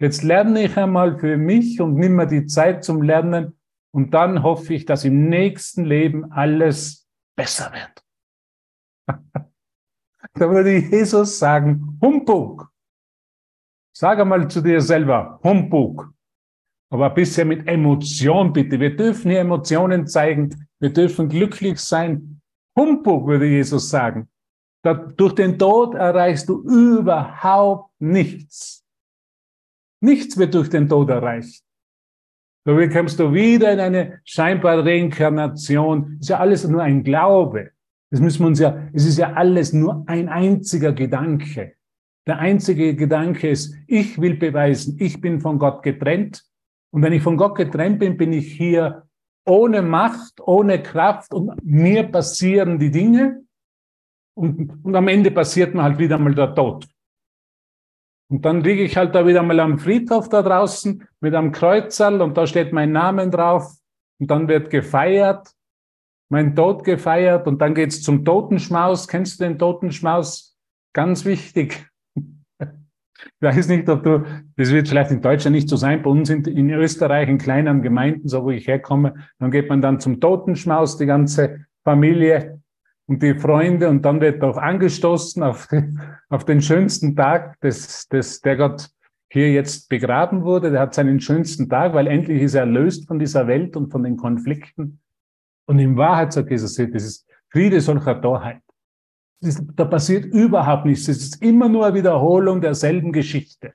Jetzt 0.00 0.22
lerne 0.22 0.64
ich 0.64 0.76
einmal 0.76 1.18
für 1.18 1.36
mich 1.36 1.80
und 1.80 1.94
nimm 1.94 2.14
mir 2.16 2.26
die 2.26 2.46
Zeit 2.46 2.84
zum 2.84 3.02
Lernen 3.02 3.58
und 3.92 4.14
dann 4.14 4.42
hoffe 4.44 4.74
ich, 4.74 4.84
dass 4.84 5.04
im 5.04 5.28
nächsten 5.28 5.84
Leben 5.84 6.30
alles 6.30 7.08
besser 7.36 7.72
wird. 7.72 8.04
da 10.34 10.50
würde 10.50 10.78
Jesus 10.78 11.38
sagen, 11.38 11.98
Humbug. 12.00 12.70
Sag 13.92 14.20
einmal 14.20 14.48
zu 14.48 14.60
dir 14.60 14.80
selber, 14.80 15.40
Humbug. 15.42 16.12
Aber 16.90 17.08
ein 17.08 17.14
bisschen 17.14 17.48
mit 17.48 17.66
Emotion 17.66 18.52
bitte. 18.52 18.78
Wir 18.78 18.96
dürfen 18.96 19.30
hier 19.30 19.40
Emotionen 19.40 20.06
zeigen. 20.06 20.68
Wir 20.78 20.92
dürfen 20.92 21.28
glücklich 21.28 21.80
sein. 21.80 22.40
Humbug, 22.76 23.26
würde 23.26 23.46
Jesus 23.46 23.90
sagen. 23.90 24.28
Durch 25.16 25.34
den 25.34 25.58
Tod 25.58 25.96
erreichst 25.96 26.48
du 26.48 26.62
überhaupt 26.62 27.90
nichts. 28.00 28.87
Nichts 30.00 30.36
wird 30.36 30.54
durch 30.54 30.70
den 30.70 30.88
Tod 30.88 31.10
erreicht. 31.10 31.62
So 32.64 32.74
bekommst 32.74 33.18
du 33.18 33.32
wieder 33.32 33.72
in 33.72 33.80
eine 33.80 34.20
scheinbare 34.24 34.84
Reinkarnation. 34.84 36.18
Ist 36.20 36.28
ja 36.28 36.38
alles 36.38 36.66
nur 36.68 36.82
ein 36.82 37.02
Glaube. 37.02 37.70
Das 38.10 38.20
müssen 38.20 38.40
wir 38.40 38.46
uns 38.48 38.58
ja, 38.58 38.88
es 38.92 39.06
ist 39.06 39.18
ja 39.18 39.32
alles 39.32 39.72
nur 39.72 40.04
ein 40.06 40.28
einziger 40.28 40.92
Gedanke. 40.92 41.74
Der 42.26 42.38
einzige 42.38 42.94
Gedanke 42.94 43.48
ist, 43.48 43.74
ich 43.86 44.20
will 44.20 44.36
beweisen, 44.36 44.96
ich 45.00 45.20
bin 45.20 45.40
von 45.40 45.58
Gott 45.58 45.82
getrennt. 45.82 46.44
Und 46.90 47.02
wenn 47.02 47.12
ich 47.12 47.22
von 47.22 47.36
Gott 47.36 47.56
getrennt 47.56 47.98
bin, 47.98 48.16
bin 48.16 48.32
ich 48.32 48.52
hier 48.52 49.08
ohne 49.46 49.80
Macht, 49.80 50.40
ohne 50.40 50.82
Kraft 50.82 51.32
und 51.32 51.52
mir 51.64 52.04
passieren 52.04 52.78
die 52.78 52.90
Dinge. 52.90 53.44
Und, 54.34 54.84
und 54.84 54.94
am 54.94 55.08
Ende 55.08 55.30
passiert 55.30 55.74
mir 55.74 55.82
halt 55.82 55.98
wieder 55.98 56.18
mal 56.18 56.34
der 56.34 56.54
Tod. 56.54 56.86
Und 58.30 58.44
dann 58.44 58.60
liege 58.60 58.82
ich 58.82 58.96
halt 58.96 59.14
da 59.14 59.26
wieder 59.26 59.42
mal 59.42 59.58
am 59.60 59.78
Friedhof 59.78 60.28
da 60.28 60.42
draußen 60.42 61.06
mit 61.20 61.34
einem 61.34 61.50
Kreuzerl 61.50 62.20
und 62.20 62.36
da 62.36 62.46
steht 62.46 62.72
mein 62.72 62.92
Name 62.92 63.30
drauf 63.30 63.72
und 64.20 64.30
dann 64.30 64.48
wird 64.48 64.68
gefeiert, 64.68 65.48
mein 66.30 66.54
Tod 66.54 66.84
gefeiert 66.84 67.46
und 67.46 67.60
dann 67.62 67.74
geht's 67.74 68.02
zum 68.02 68.24
Totenschmaus. 68.24 69.08
Kennst 69.08 69.40
du 69.40 69.44
den 69.44 69.58
Totenschmaus? 69.58 70.58
Ganz 70.92 71.24
wichtig. 71.24 71.86
Ich 73.40 73.42
weiß 73.42 73.68
nicht, 73.68 73.88
ob 73.88 74.02
du, 74.02 74.24
das 74.56 74.70
wird 74.70 74.88
vielleicht 74.88 75.10
in 75.10 75.22
Deutschland 75.22 75.56
nicht 75.56 75.68
so 75.68 75.76
sein, 75.76 76.02
bei 76.02 76.10
uns 76.10 76.30
in, 76.30 76.44
in 76.44 76.70
Österreich, 76.70 77.28
in 77.28 77.38
kleinen 77.38 77.82
Gemeinden, 77.82 78.28
so 78.28 78.44
wo 78.44 78.50
ich 78.50 78.68
herkomme, 78.68 79.14
dann 79.38 79.50
geht 79.50 79.68
man 79.68 79.80
dann 79.80 80.00
zum 80.00 80.20
Totenschmaus, 80.20 80.98
die 80.98 81.06
ganze 81.06 81.66
Familie 81.84 82.60
und 83.08 83.22
die 83.22 83.34
Freunde 83.34 83.88
und 83.88 84.02
dann 84.02 84.20
wird 84.20 84.44
auch 84.44 84.58
angestoßen 84.58 85.42
auf, 85.42 85.66
den, 85.66 86.00
auf 86.28 86.44
den 86.44 86.60
schönsten 86.60 87.16
Tag, 87.16 87.58
des, 87.60 88.06
des, 88.08 88.42
der 88.42 88.56
Gott 88.56 88.90
hier 89.30 89.50
jetzt 89.50 89.88
begraben 89.88 90.44
wurde. 90.44 90.70
Der 90.70 90.80
hat 90.80 90.94
seinen 90.94 91.18
schönsten 91.18 91.68
Tag, 91.68 91.94
weil 91.94 92.06
endlich 92.06 92.42
ist 92.42 92.54
er 92.54 92.60
erlöst 92.60 93.08
von 93.08 93.18
dieser 93.18 93.46
Welt 93.46 93.76
und 93.76 93.90
von 93.90 94.02
den 94.02 94.16
Konflikten. 94.16 95.00
Und 95.66 95.78
in 95.78 95.96
Wahrheit 95.96 96.34
sagt 96.34 96.50
Jesus, 96.50 96.76
das 96.76 97.02
ist 97.02 97.26
Friede 97.50 97.80
solcher 97.80 98.20
Torheit. 98.20 98.62
Ist, 99.40 99.62
da 99.74 99.84
passiert 99.86 100.26
überhaupt 100.26 100.84
nichts. 100.84 101.08
Es 101.08 101.18
ist 101.18 101.42
immer 101.42 101.68
nur 101.68 101.86
eine 101.86 101.94
Wiederholung 101.94 102.60
derselben 102.60 103.12
Geschichte. 103.12 103.72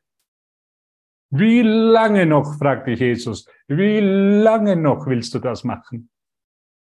Wie 1.32 1.62
lange 1.62 2.28
noch, 2.28 2.60
fragte 2.60 2.92
Jesus, 2.92 3.48
wie 3.68 4.00
lange 4.00 4.76
noch 4.76 5.08
willst 5.08 5.34
du 5.34 5.40
das 5.40 5.64
machen? 5.64 6.10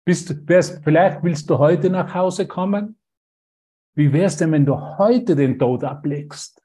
Bist, 0.08 0.48
wärst, 0.48 0.82
vielleicht 0.82 1.22
willst 1.22 1.50
du 1.50 1.58
heute 1.58 1.90
nach 1.90 2.14
Hause 2.14 2.46
kommen? 2.48 2.98
Wie 3.94 4.10
wär's 4.10 4.38
denn, 4.38 4.52
wenn 4.52 4.64
du 4.64 4.74
heute 4.96 5.36
den 5.36 5.58
Tod 5.58 5.84
ablegst? 5.84 6.62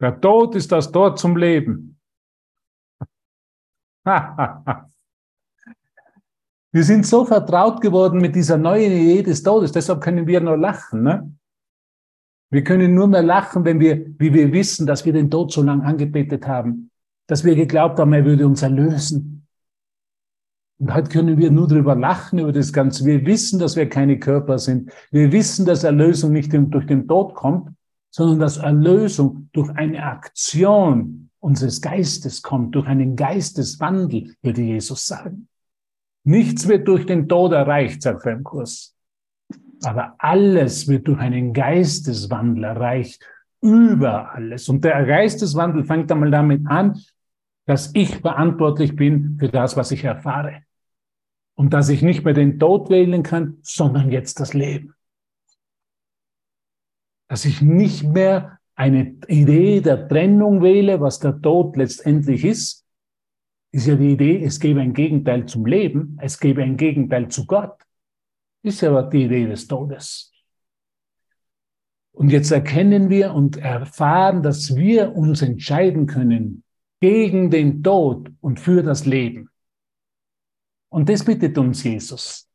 Der 0.00 0.18
Tod 0.18 0.54
ist 0.54 0.72
das 0.72 0.90
Tor 0.90 1.14
zum 1.14 1.36
Leben. 1.36 2.00
Wir 4.06 4.32
sind 6.72 7.04
so 7.04 7.26
vertraut 7.26 7.82
geworden 7.82 8.18
mit 8.18 8.34
dieser 8.34 8.56
neuen 8.56 8.92
Idee 8.92 9.22
des 9.22 9.42
Todes, 9.42 9.72
deshalb 9.72 10.00
können 10.00 10.26
wir 10.26 10.40
nur 10.40 10.56
lachen. 10.56 11.02
Ne? 11.02 11.30
Wir 12.50 12.64
können 12.64 12.94
nur 12.94 13.08
mehr 13.08 13.22
lachen, 13.22 13.66
wenn 13.66 13.80
wir, 13.80 14.18
wie 14.18 14.32
wir 14.32 14.50
wissen, 14.50 14.86
dass 14.86 15.04
wir 15.04 15.12
den 15.12 15.30
Tod 15.30 15.52
so 15.52 15.62
lange 15.62 15.84
angebetet 15.84 16.46
haben, 16.46 16.90
dass 17.26 17.44
wir 17.44 17.54
geglaubt 17.54 17.98
haben, 17.98 18.14
er 18.14 18.24
würde 18.24 18.46
uns 18.46 18.62
erlösen. 18.62 19.45
Und 20.78 20.92
heute 20.92 21.08
können 21.08 21.38
wir 21.38 21.50
nur 21.50 21.68
darüber 21.68 21.94
lachen, 21.94 22.38
über 22.38 22.52
das 22.52 22.72
Ganze. 22.72 23.04
Wir 23.06 23.24
wissen, 23.24 23.58
dass 23.58 23.76
wir 23.76 23.88
keine 23.88 24.18
Körper 24.18 24.58
sind. 24.58 24.92
Wir 25.10 25.32
wissen, 25.32 25.64
dass 25.64 25.84
Erlösung 25.84 26.32
nicht 26.32 26.52
durch 26.52 26.86
den 26.86 27.08
Tod 27.08 27.34
kommt, 27.34 27.70
sondern 28.10 28.40
dass 28.40 28.58
Erlösung 28.58 29.48
durch 29.52 29.70
eine 29.70 30.02
Aktion 30.02 31.30
unseres 31.40 31.80
Geistes 31.80 32.42
kommt, 32.42 32.74
durch 32.74 32.86
einen 32.86 33.16
Geisteswandel, 33.16 34.34
würde 34.42 34.62
Jesus 34.62 35.06
sagen. 35.06 35.48
Nichts 36.24 36.68
wird 36.68 36.88
durch 36.88 37.06
den 37.06 37.28
Tod 37.28 37.52
erreicht, 37.52 38.02
sagt 38.02 38.26
er 38.26 38.32
im 38.32 38.44
Kurs. 38.44 38.94
Aber 39.82 40.14
alles 40.18 40.88
wird 40.88 41.08
durch 41.08 41.20
einen 41.20 41.52
Geisteswandel 41.52 42.64
erreicht, 42.64 43.22
über 43.62 44.34
alles. 44.34 44.68
Und 44.68 44.84
der 44.84 45.04
Geisteswandel 45.06 45.84
fängt 45.84 46.12
einmal 46.12 46.30
damit 46.30 46.66
an, 46.66 47.00
dass 47.64 47.94
ich 47.94 48.18
verantwortlich 48.18 48.94
bin 48.94 49.36
für 49.38 49.48
das, 49.48 49.76
was 49.76 49.90
ich 49.90 50.04
erfahre 50.04 50.65
und 51.56 51.72
dass 51.72 51.88
ich 51.88 52.02
nicht 52.02 52.24
mehr 52.24 52.34
den 52.34 52.60
Tod 52.60 52.90
wählen 52.90 53.22
kann, 53.22 53.58
sondern 53.62 54.12
jetzt 54.12 54.38
das 54.38 54.54
Leben. 54.54 54.94
Dass 57.28 57.44
ich 57.44 57.60
nicht 57.60 58.04
mehr 58.04 58.60
eine 58.76 59.16
Idee 59.26 59.80
der 59.80 60.06
Trennung 60.06 60.62
wähle, 60.62 61.00
was 61.00 61.18
der 61.18 61.40
Tod 61.40 61.76
letztendlich 61.76 62.44
ist, 62.44 62.86
ist 63.72 63.86
ja 63.86 63.96
die 63.96 64.12
Idee, 64.12 64.44
es 64.44 64.60
gebe 64.60 64.80
ein 64.80 64.92
Gegenteil 64.92 65.46
zum 65.46 65.66
Leben, 65.66 66.18
es 66.20 66.38
gebe 66.38 66.62
ein 66.62 66.76
Gegenteil 66.76 67.28
zu 67.28 67.46
Gott. 67.46 67.76
Ist 68.62 68.82
ja 68.82 69.02
die 69.02 69.24
Idee 69.24 69.46
des 69.46 69.66
Todes. 69.66 70.32
Und 72.12 72.30
jetzt 72.30 72.50
erkennen 72.50 73.10
wir 73.10 73.34
und 73.34 73.58
erfahren, 73.58 74.42
dass 74.42 74.76
wir 74.76 75.14
uns 75.14 75.42
entscheiden 75.42 76.06
können 76.06 76.64
gegen 77.00 77.50
den 77.50 77.82
Tod 77.82 78.30
und 78.40 78.60
für 78.60 78.82
das 78.82 79.04
Leben. 79.04 79.50
Und 80.88 81.08
das 81.08 81.24
bittet 81.24 81.58
uns 81.58 81.82
Jesus. 81.82 82.48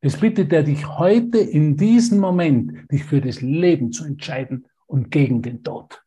Das 0.00 0.16
bittet 0.16 0.52
er 0.52 0.62
dich 0.62 0.86
heute 0.86 1.38
in 1.38 1.76
diesem 1.76 2.20
Moment, 2.20 2.90
dich 2.90 3.04
für 3.04 3.20
das 3.20 3.40
Leben 3.40 3.92
zu 3.92 4.04
entscheiden 4.04 4.66
und 4.86 5.10
gegen 5.10 5.42
den 5.42 5.62
Tod. 5.62 6.02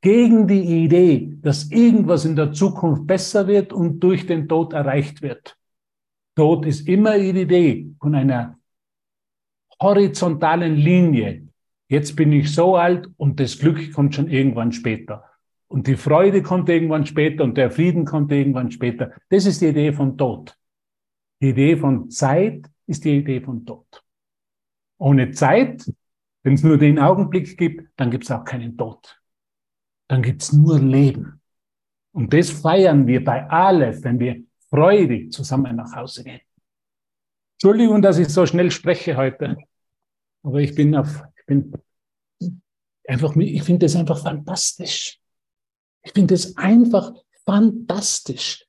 Gegen 0.00 0.46
die 0.46 0.84
Idee, 0.84 1.36
dass 1.40 1.70
irgendwas 1.70 2.24
in 2.24 2.36
der 2.36 2.52
Zukunft 2.52 3.06
besser 3.06 3.46
wird 3.46 3.72
und 3.72 4.00
durch 4.00 4.26
den 4.26 4.48
Tod 4.48 4.72
erreicht 4.72 5.22
wird. 5.22 5.56
Tod 6.36 6.66
ist 6.66 6.86
immer 6.86 7.18
die 7.18 7.30
Idee 7.30 7.90
von 8.00 8.14
einer 8.14 8.58
horizontalen 9.80 10.76
Linie. 10.76 11.48
Jetzt 11.88 12.14
bin 12.16 12.32
ich 12.32 12.54
so 12.54 12.76
alt 12.76 13.08
und 13.16 13.40
das 13.40 13.58
Glück 13.58 13.92
kommt 13.92 14.14
schon 14.14 14.28
irgendwann 14.28 14.72
später. 14.72 15.27
Und 15.68 15.86
die 15.86 15.96
Freude 15.96 16.42
kommt 16.42 16.68
irgendwann 16.68 17.04
später 17.04 17.44
und 17.44 17.56
der 17.56 17.70
Frieden 17.70 18.04
kommt 18.04 18.32
irgendwann 18.32 18.70
später. 18.70 19.12
Das 19.28 19.44
ist 19.44 19.60
die 19.60 19.66
Idee 19.66 19.92
von 19.92 20.16
Tod. 20.16 20.56
Die 21.40 21.50
Idee 21.50 21.76
von 21.76 22.10
Zeit 22.10 22.68
ist 22.86 23.04
die 23.04 23.18
Idee 23.18 23.40
von 23.40 23.64
Tod. 23.64 24.02
Ohne 24.98 25.30
Zeit, 25.30 25.84
wenn 26.42 26.54
es 26.54 26.62
nur 26.62 26.78
den 26.78 26.98
Augenblick 26.98 27.56
gibt, 27.56 27.90
dann 27.96 28.10
gibt 28.10 28.24
es 28.24 28.30
auch 28.30 28.44
keinen 28.44 28.76
Tod. 28.76 29.20
Dann 30.08 30.22
gibt 30.22 30.42
es 30.42 30.52
nur 30.52 30.78
Leben. 30.80 31.40
Und 32.12 32.32
das 32.32 32.50
feiern 32.50 33.06
wir 33.06 33.22
bei 33.22 33.48
Aleph, 33.48 34.02
wenn 34.02 34.18
wir 34.18 34.42
freudig 34.70 35.32
zusammen 35.32 35.76
nach 35.76 35.94
Hause 35.94 36.24
gehen. 36.24 36.40
Entschuldigung, 37.56 38.00
dass 38.00 38.18
ich 38.18 38.28
so 38.28 38.46
schnell 38.46 38.70
spreche 38.70 39.16
heute. 39.16 39.58
Aber 40.42 40.60
ich 40.60 40.74
bin 40.74 40.96
auf, 40.96 41.22
ich 41.36 41.46
bin 41.46 41.72
einfach, 43.06 43.36
ich 43.36 43.62
finde 43.62 43.86
das 43.86 43.96
einfach 43.96 44.22
fantastisch. 44.22 45.20
Ich 46.08 46.14
finde 46.14 46.34
es 46.34 46.56
einfach 46.56 47.12
fantastisch. 47.44 48.66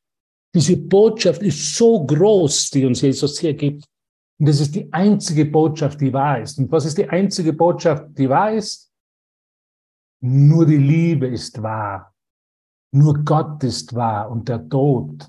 Diese 0.54 0.76
Botschaft 0.76 1.42
ist 1.42 1.76
so 1.76 2.06
groß, 2.06 2.70
die 2.72 2.86
uns 2.86 3.00
Jesus 3.02 3.40
hier 3.40 3.54
gibt. 3.54 3.86
Und 4.40 4.50
das 4.50 4.60
ist 4.60 4.76
die 4.76 4.92
einzige 4.92 5.46
Botschaft, 5.46 6.02
die 6.02 6.12
wahr 6.12 6.42
ist. 6.42 6.60
Und 6.60 6.70
was 6.70 6.86
ist 6.86 6.98
die 6.98 7.08
einzige 7.08 7.54
Botschaft, 7.54 8.18
die 8.18 8.28
wahr 8.28 8.54
ist? 8.54 8.92
Nur 10.22 10.66
die 10.66 10.78
Liebe 10.78 11.28
ist 11.28 11.62
wahr. 11.62 12.14
Nur 12.92 13.24
Gott 13.24 13.64
ist 13.64 13.96
wahr. 13.96 14.30
Und 14.30 14.50
der 14.50 14.68
Tod 14.68 15.26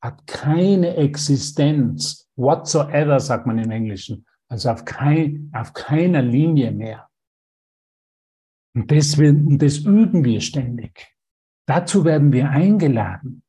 hat 0.00 0.24
keine 0.28 0.94
Existenz, 0.94 2.28
whatsoever, 2.36 3.18
sagt 3.18 3.46
man 3.46 3.58
im 3.58 3.70
Englischen. 3.72 4.24
Also 4.48 4.70
auf, 4.70 4.84
kein, 4.84 5.50
auf 5.52 5.72
keiner 5.72 6.22
Linie 6.22 6.70
mehr. 6.70 7.08
Und 8.76 8.92
das, 8.92 9.18
und 9.18 9.58
das 9.58 9.78
üben 9.78 10.24
wir 10.24 10.40
ständig. 10.40 11.17
Dazu 11.68 12.02
werden 12.06 12.32
wir 12.32 12.48
eingeladen. 12.48 13.44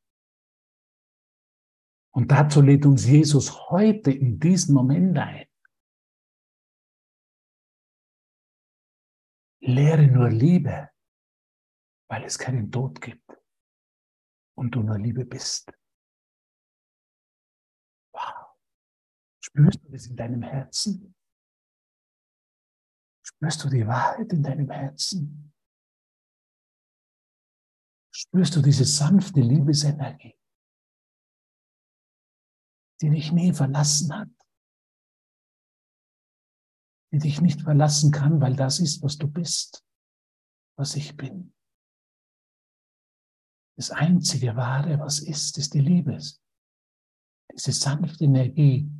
Und 2.13 2.31
dazu 2.31 2.61
lädt 2.61 2.85
uns 2.85 3.05
Jesus 3.05 3.69
heute 3.69 4.11
in 4.11 4.37
diesen 4.41 4.75
Moment 4.75 5.17
ein. 5.17 5.47
Lehre 9.61 10.05
nur 10.07 10.29
Liebe, 10.29 10.89
weil 12.09 12.25
es 12.25 12.37
keinen 12.37 12.69
Tod 12.69 12.99
gibt 12.99 13.41
und 14.57 14.71
du 14.71 14.83
nur 14.83 14.99
Liebe 14.99 15.23
bist. 15.23 15.71
Wow. 18.13 18.57
Spürst 19.41 19.81
du 19.85 19.91
das 19.91 20.07
in 20.07 20.17
deinem 20.17 20.41
Herzen? 20.41 21.15
Spürst 23.25 23.63
du 23.63 23.69
die 23.69 23.87
Wahrheit 23.87 24.33
in 24.33 24.43
deinem 24.43 24.69
Herzen? 24.69 25.53
Spürst 28.21 28.53
du 28.53 28.61
diese 28.61 28.83
sanfte 28.83 29.39
Liebesenergie, 29.39 30.37
die 33.01 33.09
dich 33.11 33.31
nie 33.31 33.53
verlassen 33.53 34.13
hat? 34.13 34.27
Die 37.13 37.19
dich 37.19 37.39
nicht 37.39 37.61
verlassen 37.61 38.11
kann, 38.11 38.41
weil 38.41 38.57
das 38.57 38.81
ist, 38.81 39.01
was 39.03 39.17
du 39.17 39.25
bist, 39.25 39.85
was 40.77 40.97
ich 40.97 41.15
bin. 41.15 41.53
Das 43.77 43.89
einzige 43.89 44.53
Wahre, 44.57 44.99
was 44.99 45.19
ist, 45.19 45.57
ist 45.57 45.73
die 45.73 45.79
Liebe. 45.79 46.17
Diese 47.53 47.71
sanfte 47.71 48.25
Energie. 48.25 48.91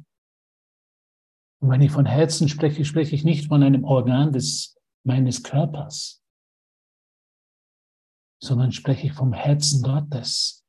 Und 1.61 1.71
wenn 1.71 1.81
ich 1.81 1.91
von 1.91 2.05
Herzen 2.05 2.47
spreche, 2.47 2.85
spreche 2.85 3.15
ich 3.15 3.25
nicht 3.25 3.49
von 3.49 3.63
einem 3.63 3.83
Organ 3.83 4.31
des, 4.31 4.79
meines 5.03 5.43
Körpers, 5.43 6.23
sondern 8.41 8.71
spreche 8.71 9.07
ich 9.07 9.13
vom 9.13 9.33
Herzen 9.33 9.83
Gottes, 9.83 10.65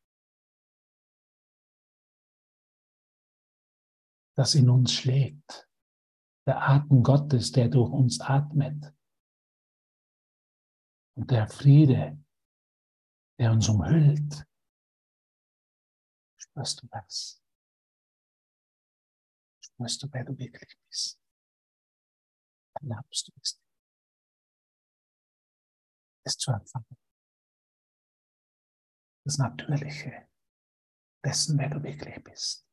das 4.37 4.55
in 4.55 4.69
uns 4.69 4.93
schlägt. 4.93 5.69
Der 6.47 6.69
Atem 6.69 7.03
Gottes, 7.03 7.53
der 7.53 7.69
durch 7.69 7.91
uns 7.93 8.21
atmet. 8.21 8.93
Und 11.17 11.31
der 11.31 11.47
Friede, 11.49 12.25
der 13.39 13.53
uns 13.53 13.69
umhüllt. 13.69 14.47
Spürst 16.39 16.83
du 16.83 16.89
das? 16.89 17.43
Spürst 19.63 20.03
du, 20.03 20.09
wer 20.13 20.25
du 20.25 20.37
wirklich 20.37 20.77
bist? 20.89 21.21
Erlaubst 22.81 23.29
du 23.29 23.33
es, 23.41 23.61
es 26.25 26.37
zu 26.39 26.51
empfangen? 26.51 27.00
Das 29.31 29.39
Natürliche 29.39 30.27
dessen, 31.25 31.57
wer 31.57 31.71
du 31.71 31.81
wirklich 31.85 32.25
bist. 32.25 32.67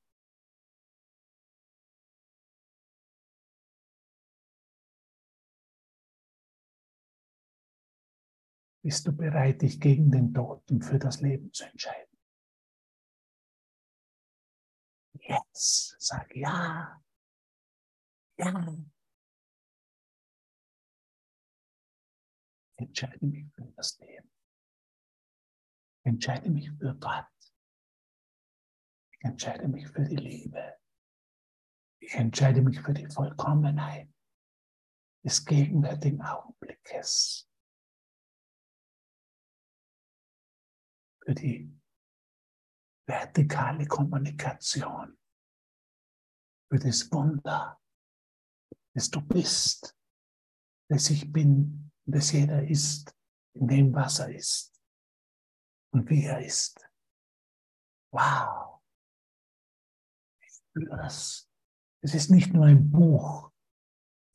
Bist 8.84 9.06
du 9.06 9.16
bereit, 9.16 9.62
dich 9.62 9.80
gegen 9.80 10.10
den 10.10 10.34
Tod 10.34 10.72
und 10.72 10.84
für 10.84 10.98
das 10.98 11.22
Leben 11.22 11.54
zu 11.54 11.64
entscheiden? 11.66 12.18
Jetzt 15.14 15.96
sag 16.00 16.36
ja. 16.36 17.00
Ja. 18.40 18.78
Entscheide 22.78 23.24
mich 23.28 23.46
für 23.54 23.72
das 23.76 24.00
Leben. 24.00 24.17
Ich 26.08 26.14
entscheide 26.14 26.50
mich 26.50 26.72
für 26.72 26.96
Gott. 26.96 27.28
Ich 29.12 29.26
entscheide 29.26 29.68
mich 29.68 29.90
für 29.90 30.06
die 30.06 30.16
Liebe. 30.16 30.78
Ich 32.00 32.14
entscheide 32.14 32.62
mich 32.62 32.80
für 32.80 32.94
die 32.94 33.08
Vollkommenheit 33.08 34.10
des 35.26 35.44
gegenwärtigen 35.44 36.22
Augenblickes. 36.22 37.44
für 41.26 41.36
die 41.36 41.78
vertikale 43.06 43.86
Kommunikation, 43.86 45.20
für 46.72 46.80
das 46.80 47.12
Wunder, 47.12 47.82
das 48.94 49.12
du 49.12 49.20
bist, 49.20 49.94
das 50.90 51.10
ich 51.10 51.30
bin, 51.30 51.92
das 52.06 52.32
jeder 52.32 52.66
ist, 52.66 53.14
in 53.56 53.68
dem, 53.68 53.94
was 53.94 54.20
er 54.20 54.34
ist 54.34 54.77
und 55.98 56.10
wie 56.10 56.26
er 56.26 56.40
ist. 56.46 56.88
Wow. 58.12 58.82
Ich 60.42 60.54
spüre 60.54 60.98
das. 60.98 61.50
Es 62.02 62.14
ist 62.14 62.30
nicht 62.30 62.54
nur 62.54 62.66
ein 62.66 62.90
Buch. 62.92 63.52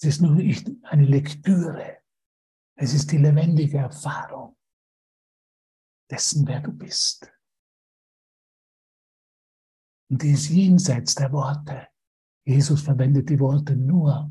Es 0.01 0.09
ist 0.09 0.21
nur 0.21 0.33
eine 0.33 1.05
Lektüre. 1.05 1.99
Es 2.77 2.95
ist 2.95 3.13
die 3.13 3.19
lebendige 3.19 3.79
Erfahrung 3.79 4.57
dessen, 6.11 6.47
wer 6.47 6.61
du 6.61 6.73
bist. 6.73 7.33
Und 10.11 10.23
die 10.23 10.33
ist 10.33 10.51
jenseits 10.51 11.15
der 11.15 11.33
Worte. 11.33 11.89
Jesus 12.45 12.83
verwendet 12.83 13.31
die 13.31 13.39
Worte 13.41 13.77
nur, 13.77 14.31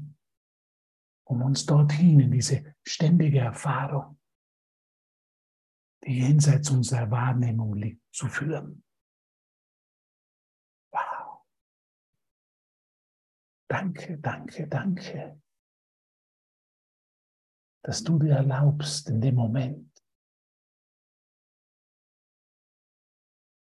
um 1.23 1.41
uns 1.41 1.65
dorthin 1.65 2.19
in 2.19 2.31
diese 2.31 2.75
ständige 2.85 3.39
Erfahrung, 3.39 4.20
die 6.03 6.19
jenseits 6.19 6.69
unserer 6.69 7.09
Wahrnehmung 7.11 7.75
liegt, 7.75 8.01
zu 8.13 8.27
führen. 8.27 8.83
Wow. 10.91 11.45
Danke, 13.69 14.17
danke, 14.17 14.67
danke, 14.67 15.41
dass 17.83 18.03
du 18.03 18.19
dir 18.19 18.35
erlaubst, 18.35 19.09
in 19.09 19.21
dem 19.21 19.35
Moment 19.35 19.91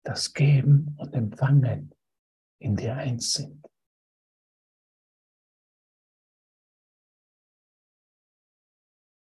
das 0.04 0.32
Geben 0.32 0.94
und 0.98 1.14
Empfangen 1.14 1.94
in 2.58 2.76
dir 2.76 2.94
eins 2.94 3.32
sind. 3.32 3.66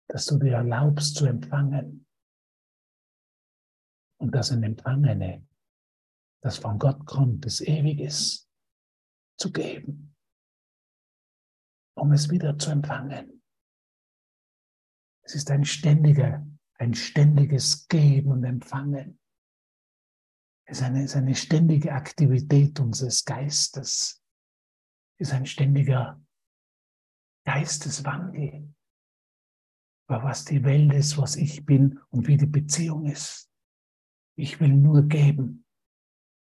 Dass 0.08 0.26
du 0.26 0.40
dir 0.40 0.54
erlaubst 0.54 1.16
zu 1.16 1.26
empfangen 1.26 2.09
und 4.20 4.36
dass 4.36 4.52
ein 4.52 4.64
Empfangene, 4.64 5.48
das 6.42 6.58
von 6.58 6.78
Gott 6.78 7.06
kommt, 7.06 7.46
das 7.46 7.62
ewig 7.62 8.00
ist, 8.00 8.50
zu 9.38 9.52
geben, 9.52 10.16
um 11.96 12.12
es 12.12 12.30
wieder 12.30 12.58
zu 12.58 12.70
empfangen. 12.70 13.42
Es 15.24 15.36
ist 15.36 15.50
ein 15.52 15.64
ständiger, 15.64 16.46
ein 16.76 16.94
ständiges 16.94 17.88
Geben 17.88 18.32
und 18.32 18.44
Empfangen. 18.44 19.20
Ist 20.66 20.84
eine, 20.84 21.04
ist 21.04 21.16
eine 21.16 21.36
ständige 21.36 21.94
Aktivität 21.94 22.80
unseres 22.80 23.26
Geistes, 23.26 24.24
ist 25.18 25.34
ein 25.34 25.46
ständiger 25.46 26.22
Geisteswandel. 27.46 28.74
Über 30.08 30.24
was 30.24 30.46
die 30.46 30.64
Welt 30.64 30.94
ist, 30.94 31.18
was 31.18 31.36
ich 31.36 31.66
bin 31.66 32.00
und 32.10 32.28
wie 32.28 32.38
die 32.38 32.46
Beziehung 32.46 33.06
ist. 33.06 33.49
Ich 34.40 34.58
will 34.62 34.74
nur 34.74 35.04
geben. 35.04 35.66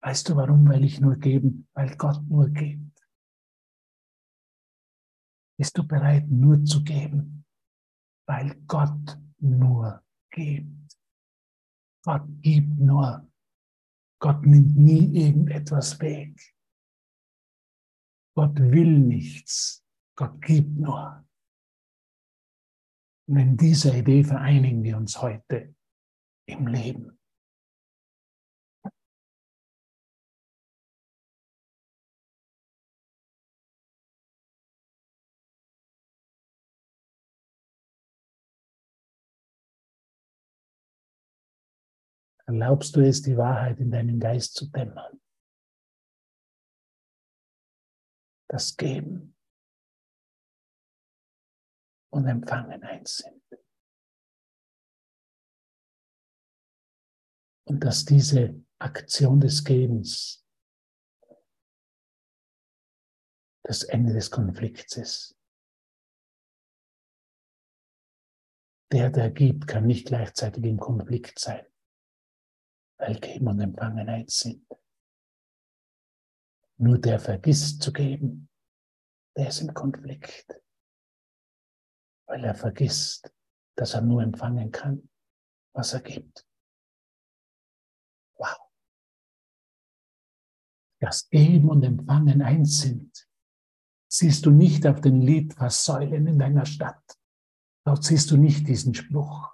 Weißt 0.03 0.31
du 0.31 0.37
warum? 0.37 0.66
Weil 0.66 0.85
ich 0.85 1.01
nur 1.03 1.16
geben, 1.16 1.68
weil 1.75 1.94
Gott 1.99 2.23
nur 2.31 2.49
gibt. 2.49 2.99
Bist 5.59 5.77
du 5.77 5.87
bereit, 5.87 6.27
nur 6.29 6.64
zu 6.64 6.83
geben? 6.83 7.44
Weil 8.27 8.55
Gott 8.66 9.20
nur 9.38 10.03
gibt. 10.31 10.97
Gott 12.07 12.27
gibt 12.40 12.79
nur. 12.79 13.31
Gott 14.18 14.47
nimmt 14.47 14.77
nie 14.77 15.20
irgendetwas 15.20 16.01
weg. 16.01 16.40
Gott 18.35 18.59
will 18.59 18.99
nichts. 18.99 19.85
Gott 20.16 20.40
gibt 20.40 20.75
nur. 20.79 21.23
Und 23.29 23.37
in 23.37 23.57
dieser 23.59 23.94
Idee 23.94 24.25
vereinigen 24.25 24.83
wir 24.83 24.97
uns 24.97 25.20
heute 25.20 25.75
im 26.49 26.66
Leben. 26.66 27.13
Erlaubst 42.46 42.94
du 42.96 43.00
es, 43.00 43.22
die 43.22 43.37
Wahrheit 43.37 43.80
in 43.80 43.90
deinen 43.90 44.20
Geist 44.20 44.54
zu 44.54 44.70
dämmern. 44.70 45.20
das 48.54 48.76
Geben 48.76 49.37
und 52.12 52.28
Empfangen 52.28 52.85
eins 52.85 53.16
sind. 53.16 53.42
Und 57.66 57.83
dass 57.83 58.04
diese 58.04 58.64
Aktion 58.78 59.40
des 59.40 59.64
Gebens 59.64 60.46
das 63.64 63.83
Ende 63.83 64.12
des 64.12 64.30
Konflikts 64.30 64.96
ist. 64.98 65.37
Der, 68.92 69.11
der 69.11 69.33
gibt, 69.33 69.66
kann 69.66 69.88
nicht 69.88 70.07
gleichzeitig 70.07 70.62
im 70.62 70.78
Konflikt 70.78 71.40
sein, 71.40 71.66
weil 73.05 73.21
Geben 73.21 73.49
und 73.49 73.61
Empfangen 73.61 74.09
eins 74.09 74.38
sind. 74.38 74.67
Nur 76.79 76.99
der 76.99 77.21
vergisst 77.21 77.83
zu 77.83 77.93
geben, 77.93 78.49
der 79.37 79.49
ist 79.49 79.61
im 79.61 79.75
Konflikt, 79.75 80.59
weil 82.27 82.45
er 82.45 82.55
vergisst, 82.55 83.31
dass 83.77 83.93
er 83.93 84.01
nur 84.01 84.23
empfangen 84.23 84.71
kann, 84.73 85.11
was 85.75 85.93
er 85.93 86.01
gibt. 86.01 86.47
Wow. 88.38 88.57
Das 91.01 91.29
Geben 91.29 91.69
und 91.69 91.83
Empfangen 91.83 92.40
eins 92.40 92.81
sind, 92.81 93.29
siehst 94.11 94.47
du 94.47 94.51
nicht 94.51 94.87
auf 94.87 95.03
den 95.03 95.21
Litfaßsäulen 95.21 96.27
in 96.27 96.38
deiner 96.38 96.64
Stadt. 96.64 97.19
Dort 97.85 98.03
siehst 98.03 98.31
du 98.31 98.38
nicht 98.38 98.67
diesen 98.67 98.95
Spruch. 98.95 99.54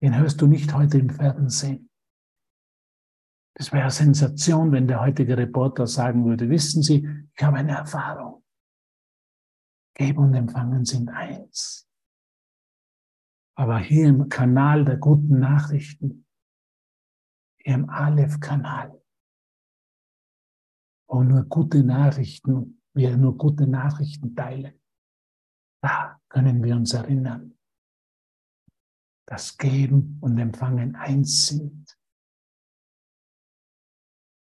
Den 0.00 0.16
hörst 0.16 0.40
du 0.40 0.46
nicht 0.46 0.72
heute 0.74 0.98
im 0.98 1.10
Fernsehen. 1.10 1.90
Das 3.54 3.72
wäre 3.72 3.82
eine 3.82 3.90
Sensation, 3.90 4.70
wenn 4.70 4.86
der 4.86 5.00
heutige 5.00 5.36
Reporter 5.36 5.88
sagen 5.88 6.24
würde, 6.24 6.48
wissen 6.48 6.82
Sie, 6.82 7.08
ich 7.34 7.42
habe 7.42 7.56
eine 7.56 7.72
Erfahrung. 7.72 8.44
Geben 9.94 10.18
und 10.18 10.34
Empfangen 10.34 10.84
sind 10.84 11.08
eins. 11.08 11.88
Aber 13.56 13.80
hier 13.80 14.08
im 14.08 14.28
Kanal 14.28 14.84
der 14.84 14.98
guten 14.98 15.40
Nachrichten, 15.40 16.24
hier 17.58 17.74
im 17.74 17.90
Aleph-Kanal, 17.90 19.02
wo 21.08 21.24
nur 21.24 21.42
gute 21.44 21.82
Nachrichten, 21.82 22.80
wir 22.94 23.16
nur 23.16 23.36
gute 23.36 23.66
Nachrichten 23.66 24.36
teilen, 24.36 24.80
da 25.82 26.20
können 26.28 26.62
wir 26.62 26.76
uns 26.76 26.92
erinnern, 26.92 27.57
dass 29.28 29.58
Geben 29.58 30.16
und 30.22 30.38
Empfangen 30.38 30.96
eins 30.96 31.48
sind 31.48 31.98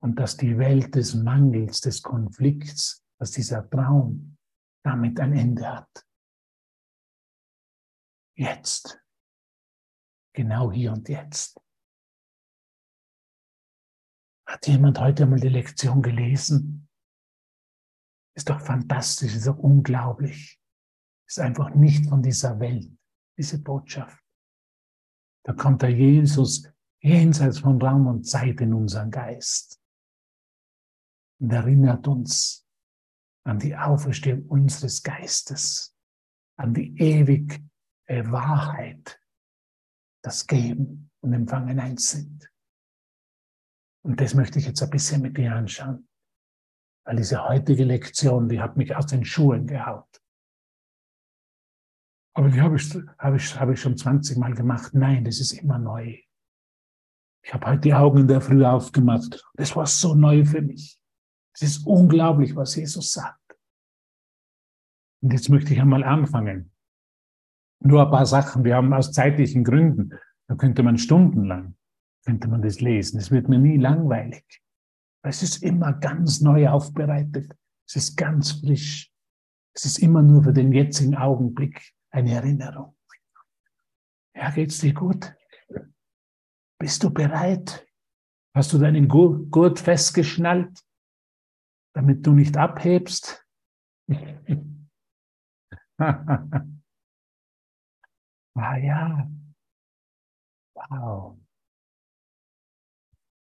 und 0.01 0.15
dass 0.21 0.37
die 0.37 0.57
Welt 0.57 0.95
des 0.95 1.15
Mangels, 1.15 1.81
des 1.81 2.01
Konflikts, 2.01 3.05
dass 3.19 3.33
dieser 3.33 3.69
Traum 3.69 4.39
damit 4.85 5.19
ein 5.19 5.33
Ende 5.33 5.69
hat. 5.69 6.07
Jetzt. 8.37 9.03
Genau 10.33 10.71
hier 10.71 10.93
und 10.93 11.09
jetzt. 11.09 11.61
Hat 14.47 14.65
jemand 14.69 15.01
heute 15.01 15.27
mal 15.27 15.41
die 15.41 15.49
Lektion 15.49 16.01
gelesen? 16.01 16.89
Ist 18.37 18.49
doch 18.49 18.61
fantastisch, 18.61 19.35
ist 19.35 19.49
doch 19.49 19.59
unglaublich. 19.59 20.61
Ist 21.27 21.41
einfach 21.41 21.75
nicht 21.75 22.09
von 22.09 22.23
dieser 22.23 22.61
Welt, 22.61 22.97
diese 23.37 23.61
Botschaft. 23.61 24.23
Da 25.49 25.55
kommt 25.55 25.81
der 25.81 25.89
Jesus 25.89 26.71
jenseits 27.01 27.61
von 27.61 27.81
Raum 27.81 28.07
und 28.07 28.25
Zeit 28.25 28.61
in 28.61 28.75
unseren 28.75 29.11
Geist 29.11 29.81
und 31.41 31.51
erinnert 31.51 32.07
uns 32.07 32.69
an 33.47 33.59
die 33.59 33.75
Auferstehung 33.75 34.45
unseres 34.45 35.03
Geistes, 35.03 35.97
an 36.59 36.75
die 36.75 36.95
ewige 36.99 37.67
Wahrheit, 38.07 39.19
das 40.23 40.47
Geben 40.47 41.11
und 41.23 41.33
Empfangen 41.33 41.81
eins 41.81 42.11
sind. 42.11 42.53
Und 44.05 44.21
das 44.21 44.35
möchte 44.35 44.59
ich 44.59 44.67
jetzt 44.67 44.83
ein 44.83 44.91
bisschen 44.91 45.23
mit 45.23 45.39
dir 45.39 45.55
anschauen, 45.55 46.11
weil 47.07 47.17
diese 47.17 47.43
heutige 47.49 47.85
Lektion, 47.85 48.51
die 48.51 48.61
hat 48.61 48.77
mich 48.77 48.95
aus 48.95 49.07
den 49.07 49.25
Schuhen 49.25 49.67
gehaut. 49.67 50.21
Aber 52.39 52.51
die 52.51 52.61
habe 52.61 52.77
ich, 52.77 52.97
habe 53.19 53.37
ich, 53.37 53.59
habe 53.59 53.73
ich 53.73 53.81
schon 53.81 53.97
20 53.97 54.39
Mal 54.39 54.55
gemacht. 54.55 54.95
Nein, 54.95 55.25
das 55.25 55.41
ist 55.41 55.55
immer 55.55 55.77
neu. 55.77 56.19
Ich 57.43 57.53
habe 57.53 57.67
heute 57.67 57.81
die 57.81 57.95
Augen 57.95 58.21
in 58.21 58.29
der 58.29 58.41
Früh 58.41 58.65
aufgemacht. 58.65 59.45
Das 59.55 59.75
war 59.75 59.87
so 59.87 60.15
neu 60.15 60.45
für 60.45 60.63
mich. 60.63 61.01
Es 61.53 61.63
ist 61.63 61.85
unglaublich, 61.85 62.55
was 62.55 62.77
Jesus 62.77 63.11
sagt. 63.11 63.59
Und 65.21 65.33
jetzt 65.33 65.49
möchte 65.49 65.75
ich 65.75 65.81
einmal 65.81 66.05
anfangen. 66.05 66.71
Nur 67.81 68.05
ein 68.05 68.11
paar 68.13 68.27
Sachen. 68.27 68.63
Wir 68.63 68.77
haben 68.77 68.93
aus 68.93 69.11
zeitlichen 69.11 69.65
Gründen, 69.65 70.17
da 70.47 70.55
könnte 70.55 70.85
man 70.85 70.97
stundenlang, 70.97 71.75
könnte 72.25 72.47
man 72.47 72.63
das 72.63 72.81
lesen. 72.81 73.19
Es 73.19 73.33
wird 73.33 73.49
mir 73.49 73.59
nie 73.59 73.79
langweilig. 73.79 74.63
Es 75.25 75.43
ist 75.43 75.61
immer 75.65 75.93
ganz 75.93 76.41
neu 76.41 76.69
aufbereitet. 76.69 77.53
Es 77.89 77.97
ist 77.97 78.17
ganz 78.17 78.53
frisch. 78.53 79.11
Es 79.75 79.85
ist 79.87 79.99
immer 79.99 80.23
nur 80.23 80.45
für 80.45 80.53
den 80.53 80.73
jetzigen 80.73 81.17
Augenblick 81.17 81.98
eine 82.11 82.35
Erinnerung. 82.35 82.97
Ja, 84.35 84.51
geht's 84.51 84.79
dir 84.79 84.95
gut? 84.95 85.35
Bist 86.79 87.03
du 87.03 87.11
bereit? 87.11 87.87
Hast 88.55 88.73
du 88.73 88.79
deinen 88.79 89.09
Gurt 89.09 89.81
festgeschnallt? 89.81 90.81
damit 91.99 92.25
du 92.25 92.33
nicht 92.33 92.57
abhebst. 92.57 93.45
ah 95.99 96.63
ja. 98.55 99.29
Wow. 100.75 101.39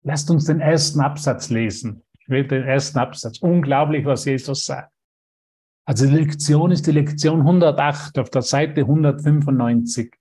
Lasst 0.03 0.29
uns 0.29 0.45
den 0.45 0.61
ersten 0.61 1.01
Absatz 1.01 1.49
lesen. 1.49 2.05
Ich 2.19 2.29
will 2.29 2.47
den 2.47 2.63
ersten 2.63 2.99
Absatz. 2.99 3.39
Unglaublich, 3.39 4.05
was 4.05 4.25
Jesus 4.25 4.65
sagt. 4.65 4.93
Also 5.87 6.07
die 6.07 6.15
Lektion 6.15 6.71
ist 6.71 6.87
die 6.87 6.91
Lektion 6.91 7.41
108 7.41 8.17
auf 8.17 8.31
der 8.31 8.41
Seite 8.41 8.81
195 8.81 10.15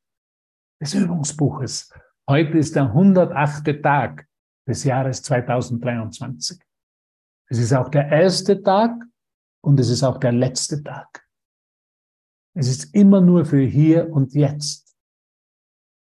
des 0.81 0.95
Übungsbuches. 0.95 1.91
Heute 2.29 2.59
ist 2.59 2.77
der 2.77 2.85
108. 2.85 3.83
Tag 3.83 4.27
des 4.69 4.85
Jahres 4.85 5.23
2023. 5.23 6.61
Es 7.49 7.59
ist 7.59 7.73
auch 7.73 7.89
der 7.89 8.09
erste 8.11 8.63
Tag 8.63 8.93
und 9.63 9.81
es 9.81 9.89
ist 9.89 10.03
auch 10.03 10.19
der 10.19 10.33
letzte 10.33 10.83
Tag. 10.83 11.27
Es 12.55 12.69
ist 12.69 12.95
immer 12.95 13.21
nur 13.21 13.47
für 13.47 13.63
hier 13.63 14.13
und 14.13 14.35
jetzt. 14.35 14.95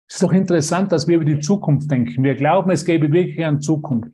Es 0.07 0.15
ist 0.15 0.23
doch 0.23 0.33
interessant, 0.33 0.91
dass 0.91 1.07
wir 1.07 1.15
über 1.15 1.25
die 1.25 1.39
Zukunft 1.39 1.89
denken. 1.89 2.23
Wir 2.23 2.35
glauben, 2.35 2.71
es 2.71 2.85
gäbe 2.85 3.11
wirklich 3.11 3.43
eine 3.43 3.59
Zukunft. 3.59 4.11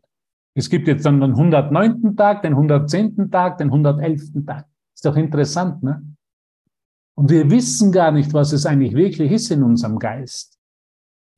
Es 0.56 0.70
gibt 0.70 0.88
jetzt 0.88 1.06
dann 1.06 1.20
den 1.20 1.32
109. 1.32 2.16
Tag, 2.16 2.44
den 2.44 2.54
110. 2.54 3.32
Tag, 3.32 3.58
den 3.58 3.68
111. 3.68 4.46
Tag. 4.46 4.71
Ist 5.02 5.06
doch 5.08 5.16
interessant, 5.16 5.82
ne? 5.82 6.16
Und 7.18 7.32
wir 7.32 7.50
wissen 7.50 7.92
gar 7.92 8.12
nicht, 8.12 8.34
was 8.34 8.54
es 8.54 8.68
eigentlich 8.68 8.94
wirklich 8.94 9.32
ist 9.32 9.50
in 9.50 9.64
unserem 9.64 9.98
Geist. 9.98 10.60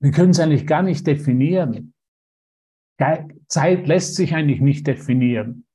Wir 0.01 0.11
können 0.11 0.31
es 0.31 0.39
eigentlich 0.41 0.67
gar 0.67 0.81
nicht 0.83 1.07
definieren. 1.07 1.93
Zeit 3.47 3.87
lässt 3.87 4.15
sich 4.15 4.35
eigentlich 4.35 4.59
nicht 4.59 4.85
definieren. 4.85 5.65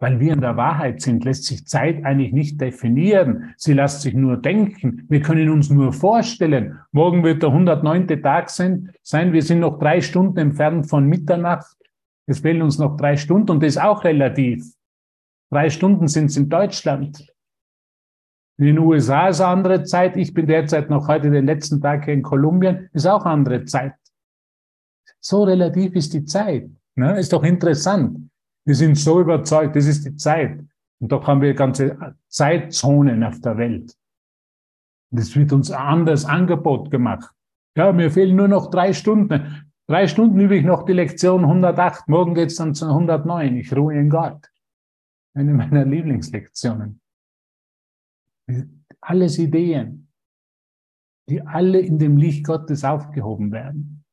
Weil 0.00 0.20
wir 0.20 0.34
in 0.34 0.42
der 0.42 0.58
Wahrheit 0.58 1.00
sind, 1.00 1.24
lässt 1.24 1.44
sich 1.44 1.66
Zeit 1.66 2.04
eigentlich 2.04 2.34
nicht 2.34 2.60
definieren. 2.60 3.54
Sie 3.56 3.72
lässt 3.72 4.02
sich 4.02 4.12
nur 4.12 4.36
denken. 4.36 5.06
Wir 5.08 5.22
können 5.22 5.48
uns 5.48 5.70
nur 5.70 5.94
vorstellen. 5.94 6.78
Morgen 6.90 7.24
wird 7.24 7.42
der 7.42 7.48
109. 7.48 8.06
Tag 8.22 8.50
sein. 8.50 8.92
Wir 9.02 9.42
sind 9.42 9.60
noch 9.60 9.78
drei 9.78 10.02
Stunden 10.02 10.36
entfernt 10.36 10.90
von 10.90 11.06
Mitternacht. 11.06 11.74
Es 12.26 12.40
fehlen 12.40 12.60
uns 12.60 12.78
noch 12.78 12.98
drei 12.98 13.16
Stunden 13.16 13.52
und 13.52 13.62
das 13.62 13.76
ist 13.76 13.82
auch 13.82 14.04
relativ. 14.04 14.74
Drei 15.52 15.68
Stunden 15.68 16.08
sind 16.08 16.26
es 16.26 16.38
in 16.38 16.48
Deutschland. 16.48 17.30
In 18.58 18.64
den 18.64 18.78
USA 18.78 19.28
ist 19.28 19.42
eine 19.42 19.50
andere 19.50 19.84
Zeit. 19.84 20.16
Ich 20.16 20.32
bin 20.32 20.46
derzeit 20.46 20.88
noch 20.88 21.08
heute 21.08 21.30
den 21.30 21.44
letzten 21.44 21.78
Tag 21.78 22.06
hier 22.06 22.14
in 22.14 22.22
Kolumbien. 22.22 22.88
Ist 22.94 23.06
auch 23.06 23.26
andere 23.26 23.66
Zeit. 23.66 23.92
So 25.20 25.42
relativ 25.42 25.94
ist 25.94 26.14
die 26.14 26.24
Zeit. 26.24 26.70
Ne? 26.94 27.18
Ist 27.18 27.34
doch 27.34 27.42
interessant. 27.42 28.30
Wir 28.64 28.74
sind 28.74 28.96
so 28.96 29.20
überzeugt, 29.20 29.76
das 29.76 29.84
ist 29.84 30.06
die 30.06 30.16
Zeit. 30.16 30.58
Und 31.00 31.12
doch 31.12 31.26
haben 31.26 31.42
wir 31.42 31.52
ganze 31.52 32.16
Zeitzonen 32.28 33.22
auf 33.22 33.38
der 33.42 33.58
Welt. 33.58 33.94
Es 35.10 35.36
wird 35.36 35.52
uns 35.52 35.70
ein 35.70 35.86
anderes 35.86 36.24
Angebot 36.24 36.90
gemacht. 36.90 37.30
Ja, 37.76 37.92
mir 37.92 38.10
fehlen 38.10 38.36
nur 38.36 38.48
noch 38.48 38.70
drei 38.70 38.94
Stunden. 38.94 39.66
Drei 39.86 40.06
Stunden 40.06 40.40
übe 40.40 40.56
ich 40.56 40.64
noch 40.64 40.86
die 40.86 40.94
Lektion 40.94 41.42
108. 41.42 42.08
Morgen 42.08 42.34
geht's 42.34 42.56
dann 42.56 42.74
zu 42.74 42.86
109. 42.86 43.56
Ich 43.56 43.76
ruhe 43.76 43.94
in 43.94 44.08
Gott. 44.08 44.51
Eine 45.34 45.54
meiner 45.54 45.84
Lieblingslektionen. 45.84 47.00
Alles 49.00 49.38
Ideen, 49.38 50.08
die 51.28 51.40
alle 51.40 51.80
in 51.80 51.98
dem 51.98 52.16
Licht 52.16 52.44
Gottes 52.44 52.84
aufgehoben 52.84 53.52
werden. 53.52 54.04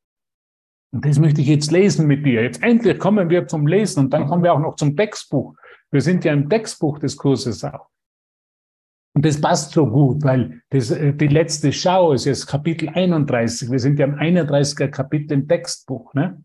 Und 0.92 1.04
das 1.04 1.18
möchte 1.18 1.40
ich 1.40 1.46
jetzt 1.46 1.70
lesen 1.70 2.06
mit 2.06 2.26
dir. 2.26 2.42
Jetzt 2.42 2.62
endlich 2.62 2.98
kommen 2.98 3.30
wir 3.30 3.46
zum 3.46 3.66
Lesen 3.66 4.00
und 4.00 4.12
dann 4.12 4.26
kommen 4.26 4.42
wir 4.42 4.52
auch 4.52 4.58
noch 4.58 4.76
zum 4.76 4.96
Textbuch. 4.96 5.54
Wir 5.90 6.00
sind 6.00 6.24
ja 6.24 6.32
im 6.32 6.48
Textbuch 6.48 6.98
des 6.98 7.16
Kurses 7.16 7.62
auch. 7.64 7.88
Und 9.14 9.24
das 9.26 9.40
passt 9.40 9.72
so 9.72 9.86
gut, 9.86 10.22
weil 10.22 10.62
das, 10.70 10.90
äh, 10.90 11.12
die 11.12 11.26
letzte 11.26 11.72
Schau 11.72 12.12
ist 12.12 12.26
jetzt 12.26 12.46
Kapitel 12.46 12.88
31. 12.88 13.70
Wir 13.70 13.80
sind 13.80 13.98
ja 13.98 14.06
im 14.06 14.14
31er 14.14 14.88
Kapitel 14.88 15.34
im 15.34 15.48
Textbuch. 15.48 16.14
Ne? 16.14 16.42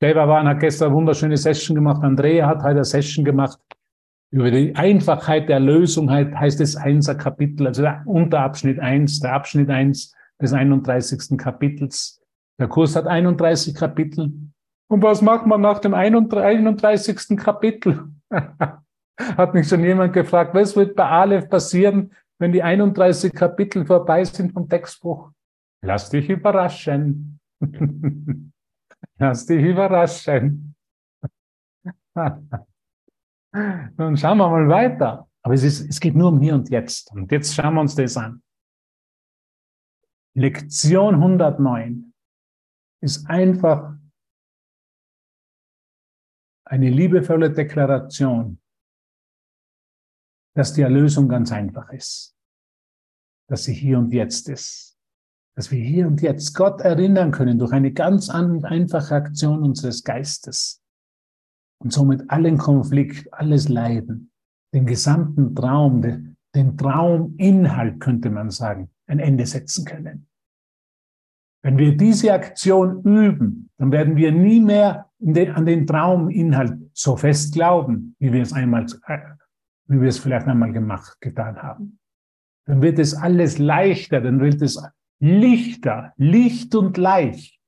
Devavan 0.00 0.46
hat 0.46 0.60
gestern 0.60 0.88
eine 0.88 0.96
wunderschöne 0.96 1.36
Session 1.36 1.74
gemacht. 1.74 2.02
Andrea 2.02 2.46
hat 2.46 2.58
heute 2.58 2.70
eine 2.70 2.84
Session 2.84 3.24
gemacht. 3.24 3.58
Über 4.30 4.50
die 4.50 4.76
Einfachheit 4.76 5.48
der 5.48 5.58
Lösung 5.58 6.10
heißt 6.10 6.60
es 6.60 6.76
Einser 6.76 7.14
Kapitel, 7.14 7.66
also 7.66 7.82
der 7.82 8.02
Unterabschnitt 8.04 8.78
1, 8.78 9.20
der 9.20 9.32
Abschnitt 9.32 9.70
1 9.70 10.14
des 10.40 10.52
31. 10.52 11.38
Kapitels. 11.38 12.20
Der 12.60 12.68
Kurs 12.68 12.94
hat 12.94 13.06
31 13.06 13.74
Kapitel. 13.74 14.32
Und 14.88 15.02
was 15.02 15.22
macht 15.22 15.46
man 15.46 15.60
nach 15.60 15.78
dem 15.78 15.94
31. 15.94 17.36
Kapitel? 17.36 18.12
hat 19.18 19.54
mich 19.54 19.68
schon 19.68 19.82
jemand 19.82 20.12
gefragt, 20.12 20.54
was 20.54 20.76
wird 20.76 20.94
bei 20.94 21.06
Aleph 21.06 21.48
passieren, 21.48 22.12
wenn 22.38 22.52
die 22.52 22.62
31 22.62 23.32
Kapitel 23.32 23.84
vorbei 23.86 24.24
sind 24.24 24.52
vom 24.52 24.68
Textbuch? 24.68 25.30
Lass 25.82 26.10
dich 26.10 26.28
überraschen. 26.28 27.40
Lass 29.18 29.46
dich 29.46 29.64
überraschen. 29.64 30.76
Nun 32.14 34.16
schauen 34.16 34.38
wir 34.38 34.48
mal 34.48 34.68
weiter. 34.68 35.28
Aber 35.42 35.54
es, 35.54 35.62
ist, 35.62 35.88
es 35.88 36.00
geht 36.00 36.14
nur 36.14 36.28
um 36.28 36.40
hier 36.40 36.54
und 36.54 36.70
jetzt. 36.70 37.10
Und 37.12 37.30
jetzt 37.32 37.54
schauen 37.54 37.74
wir 37.74 37.80
uns 37.80 37.94
das 37.94 38.16
an. 38.16 38.42
Lektion 40.34 41.14
109 41.14 42.12
ist 43.00 43.28
einfach 43.28 43.96
eine 46.64 46.90
liebevolle 46.90 47.50
Deklaration, 47.50 48.60
dass 50.54 50.74
die 50.74 50.82
Erlösung 50.82 51.28
ganz 51.28 51.50
einfach 51.50 51.90
ist, 51.90 52.36
dass 53.48 53.64
sie 53.64 53.74
hier 53.74 53.98
und 53.98 54.12
jetzt 54.12 54.48
ist, 54.48 54.97
dass 55.58 55.72
wir 55.72 55.82
hier 55.82 56.06
und 56.06 56.22
jetzt 56.22 56.54
Gott 56.54 56.82
erinnern 56.82 57.32
können 57.32 57.58
durch 57.58 57.72
eine 57.72 57.90
ganz 57.90 58.30
einfache 58.30 59.12
Aktion 59.12 59.64
unseres 59.64 60.04
Geistes 60.04 60.80
und 61.82 61.92
somit 61.92 62.30
allen 62.30 62.58
Konflikt, 62.58 63.26
alles 63.34 63.68
Leiden, 63.68 64.30
den 64.72 64.86
gesamten 64.86 65.56
Traum, 65.56 66.00
den, 66.54 66.76
Trauminhalt, 66.76 67.98
könnte 67.98 68.30
man 68.30 68.50
sagen, 68.50 68.90
ein 69.08 69.18
Ende 69.18 69.46
setzen 69.46 69.84
können. 69.84 70.28
Wenn 71.64 71.76
wir 71.76 71.96
diese 71.96 72.32
Aktion 72.32 73.02
üben, 73.02 73.68
dann 73.78 73.90
werden 73.90 74.14
wir 74.14 74.30
nie 74.30 74.60
mehr 74.60 75.10
an 75.18 75.66
den 75.66 75.88
Trauminhalt 75.88 76.78
so 76.94 77.16
fest 77.16 77.52
glauben, 77.52 78.14
wie 78.20 78.32
wir 78.32 78.42
es 78.42 78.52
einmal, 78.52 78.86
äh, 79.08 79.18
wie 79.86 80.00
wir 80.00 80.08
es 80.08 80.20
vielleicht 80.20 80.46
einmal 80.46 80.72
gemacht, 80.72 81.20
getan 81.20 81.60
haben. 81.60 81.98
Dann 82.66 82.80
wird 82.80 83.00
es 83.00 83.12
alles 83.12 83.58
leichter, 83.58 84.20
dann 84.20 84.38
wird 84.38 84.62
es 84.62 84.80
lichter, 85.20 86.12
licht 86.16 86.74
und 86.74 86.96
leicht. 86.96 87.58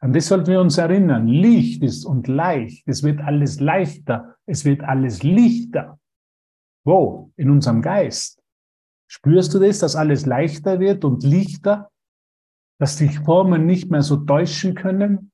An 0.00 0.12
das 0.12 0.26
sollten 0.26 0.50
wir 0.50 0.60
uns 0.60 0.78
erinnern. 0.78 1.26
Licht 1.26 1.82
ist 1.82 2.04
und 2.04 2.28
leicht. 2.28 2.86
Es 2.86 3.02
wird 3.02 3.20
alles 3.20 3.58
leichter. 3.58 4.36
Es 4.46 4.64
wird 4.64 4.82
alles 4.82 5.22
lichter. 5.22 5.98
Wo? 6.84 7.32
In 7.36 7.50
unserem 7.50 7.82
Geist. 7.82 8.40
Spürst 9.10 9.52
du 9.54 9.58
das, 9.58 9.80
dass 9.80 9.96
alles 9.96 10.24
leichter 10.26 10.78
wird 10.78 11.04
und 11.04 11.24
lichter? 11.24 11.90
dass 12.78 12.96
die 12.96 13.08
Formen 13.08 13.66
nicht 13.66 13.90
mehr 13.90 14.02
so 14.02 14.16
täuschen 14.16 14.74
können. 14.74 15.32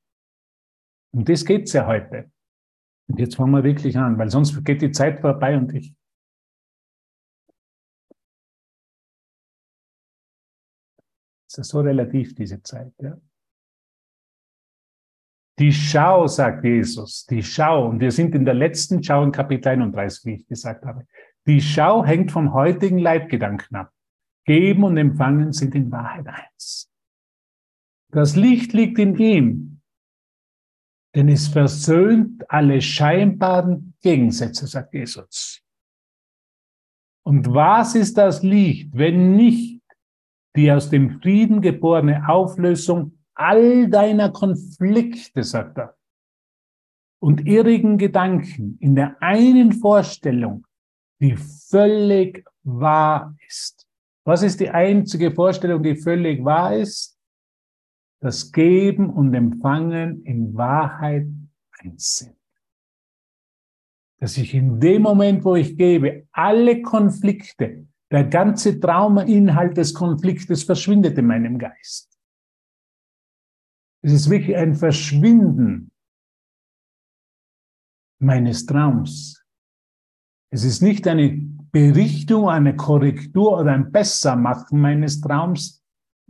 Um 1.12 1.24
das 1.24 1.44
geht's 1.44 1.72
ja 1.72 1.86
heute. 1.86 2.30
Und 3.08 3.20
jetzt 3.20 3.36
fangen 3.36 3.52
wir 3.52 3.64
wirklich 3.64 3.98
an, 3.98 4.18
weil 4.18 4.30
sonst 4.30 4.64
geht 4.64 4.82
die 4.82 4.90
Zeit 4.90 5.20
vorbei 5.20 5.56
und 5.56 5.72
ich. 5.74 5.94
Ist 11.58 11.70
so 11.70 11.80
relativ, 11.80 12.34
diese 12.34 12.62
Zeit. 12.62 12.92
Ja. 13.00 13.16
Die 15.58 15.72
Schau, 15.72 16.26
sagt 16.26 16.64
Jesus, 16.64 17.26
die 17.26 17.42
Schau, 17.42 17.88
und 17.88 18.00
wir 18.00 18.10
sind 18.10 18.34
in 18.34 18.44
der 18.44 18.54
letzten 18.54 19.02
Schau 19.02 19.22
in 19.22 19.30
Kapitel 19.30 19.68
31, 19.68 20.24
wie 20.24 20.34
ich 20.34 20.46
gesagt 20.46 20.84
habe. 20.84 21.06
Die 21.46 21.60
Schau 21.60 22.04
hängt 22.04 22.32
vom 22.32 22.52
heutigen 22.54 22.98
Leitgedanken 22.98 23.76
ab. 23.76 23.92
Geben 24.44 24.84
und 24.84 24.96
Empfangen 24.96 25.52
sind 25.52 25.74
in 25.74 25.90
Wahrheit 25.92 26.26
eins. 26.26 26.90
Das 28.10 28.36
Licht 28.36 28.72
liegt 28.72 28.98
in 28.98 29.16
ihm, 29.16 29.80
denn 31.14 31.28
es 31.28 31.48
versöhnt 31.48 32.48
alle 32.50 32.80
scheinbaren 32.80 33.94
Gegensätze, 34.02 34.66
sagt 34.66 34.94
Jesus. 34.94 35.62
Und 37.24 37.54
was 37.54 37.94
ist 37.94 38.18
das 38.18 38.42
Licht, 38.42 38.90
wenn 38.92 39.36
nicht 39.36 39.73
die 40.56 40.70
aus 40.70 40.90
dem 40.90 41.20
Frieden 41.20 41.60
geborene 41.60 42.28
Auflösung 42.28 43.18
all 43.34 43.88
deiner 43.88 44.30
Konflikte, 44.30 45.42
sagt 45.42 45.78
er, 45.78 45.96
und 47.20 47.46
irrigen 47.46 47.98
Gedanken 47.98 48.76
in 48.80 48.94
der 48.94 49.16
einen 49.20 49.72
Vorstellung, 49.72 50.66
die 51.20 51.36
völlig 51.36 52.44
wahr 52.62 53.34
ist. 53.46 53.86
Was 54.24 54.42
ist 54.42 54.60
die 54.60 54.70
einzige 54.70 55.32
Vorstellung, 55.32 55.82
die 55.82 55.96
völlig 55.96 56.44
wahr 56.44 56.76
ist? 56.76 57.14
das 58.24 58.50
Geben 58.52 59.10
und 59.10 59.34
Empfangen 59.34 60.24
in 60.24 60.54
Wahrheit 60.54 61.26
eins 61.78 62.16
sind. 62.16 62.36
Dass 64.18 64.38
ich 64.38 64.54
in 64.54 64.80
dem 64.80 65.02
Moment, 65.02 65.44
wo 65.44 65.56
ich 65.56 65.76
gebe, 65.76 66.26
alle 66.32 66.80
Konflikte, 66.80 67.86
der 68.10 68.24
ganze 68.24 68.78
Traumainhalt 68.78 69.76
des 69.76 69.94
Konfliktes 69.94 70.64
verschwindet 70.64 71.18
in 71.18 71.26
meinem 71.26 71.58
Geist. 71.58 72.18
Es 74.02 74.12
ist 74.12 74.30
wirklich 74.30 74.56
ein 74.56 74.74
Verschwinden 74.74 75.90
meines 78.20 78.66
Traums. 78.66 79.42
Es 80.50 80.64
ist 80.64 80.82
nicht 80.82 81.08
eine 81.08 81.30
Berichtung, 81.72 82.48
eine 82.48 82.76
Korrektur 82.76 83.58
oder 83.58 83.72
ein 83.72 83.90
Bessermachen 83.90 84.80
meines 84.80 85.20
Traums, 85.20 85.82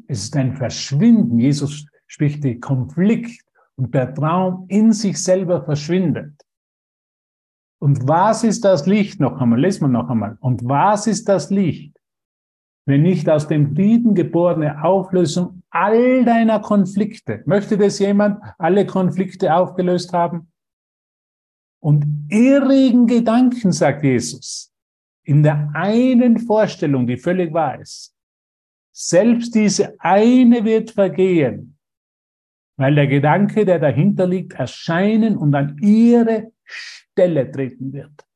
es 0.07 0.25
ist 0.25 0.37
ein 0.37 0.57
Verschwinden. 0.57 1.39
Jesus 1.39 1.87
spricht 2.07 2.45
den 2.45 2.61
Konflikt 2.61 3.45
und 3.77 3.95
der 3.95 4.15
Traum 4.15 4.67
in 4.69 4.93
sich 4.93 5.23
selber 5.23 5.65
verschwindet. 5.65 6.44
Und 7.85 8.09
was 8.09 8.45
ist 8.45 8.65
das 8.65 8.87
Licht? 8.87 9.21
Noch 9.21 9.39
einmal, 9.43 9.61
lesen 9.61 9.83
wir 9.83 9.89
noch 9.89 10.09
einmal. 10.09 10.39
Und 10.41 10.65
was 10.65 11.07
ist 11.07 11.29
das 11.29 11.51
Licht? 11.51 11.95
Wenn 12.87 13.03
nicht 13.03 13.29
aus 13.29 13.47
dem 13.47 13.75
Frieden 13.75 14.15
geborene 14.15 14.83
Auflösung 14.83 15.63
all 15.69 16.25
deiner 16.25 16.61
Konflikte. 16.61 17.43
Möchte 17.45 17.77
das 17.77 17.99
jemand 17.99 18.41
alle 18.57 18.87
Konflikte 18.87 19.55
aufgelöst 19.55 20.15
haben? 20.15 20.51
Und 21.79 22.07
irrigen 22.31 23.07
Gedanken, 23.07 23.71
sagt 23.71 24.03
Jesus, 24.03 24.73
in 25.23 25.43
der 25.43 25.71
einen 25.75 26.39
Vorstellung, 26.39 27.07
die 27.07 27.19
völlig 27.19 27.53
wahr 27.53 27.79
ist, 27.79 28.17
selbst 28.93 29.55
diese 29.55 29.95
eine 30.01 30.65
wird 30.65 30.93
vergehen, 30.93 31.77
weil 32.79 32.95
der 32.95 33.09
Gedanke, 33.09 33.67
der 33.67 33.79
dahinter 33.79 34.27
liegt, 34.27 34.55
erscheinen 34.55 35.37
und 35.37 35.55
an 35.55 35.77
ihre 35.83 36.51
Stelle 37.15 37.51
treten 37.51 37.93
wird. 37.93 38.27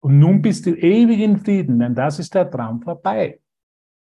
Und 0.00 0.18
nun 0.18 0.42
bist 0.42 0.66
du 0.66 0.74
ewig 0.74 1.20
in 1.20 1.38
Frieden, 1.38 1.78
denn 1.78 1.94
das 1.94 2.18
ist 2.18 2.34
der 2.34 2.50
Traum 2.50 2.82
vorbei. 2.82 3.40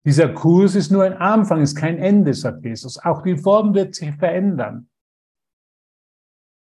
Dieser 0.06 0.32
Kurs 0.32 0.74
ist 0.74 0.90
nur 0.90 1.04
ein 1.04 1.14
Anfang, 1.14 1.60
ist 1.60 1.74
kein 1.74 1.98
Ende, 1.98 2.32
sagt 2.34 2.64
Jesus. 2.64 2.98
Auch 2.98 3.22
die 3.22 3.36
Form 3.36 3.74
wird 3.74 3.94
sich 3.94 4.14
verändern. 4.14 4.88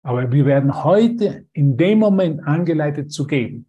Aber 0.04 0.30
wir 0.30 0.46
werden 0.46 0.84
heute 0.84 1.46
in 1.52 1.76
dem 1.76 1.98
Moment 1.98 2.46
angeleitet 2.46 3.10
zu 3.10 3.26
geben 3.26 3.68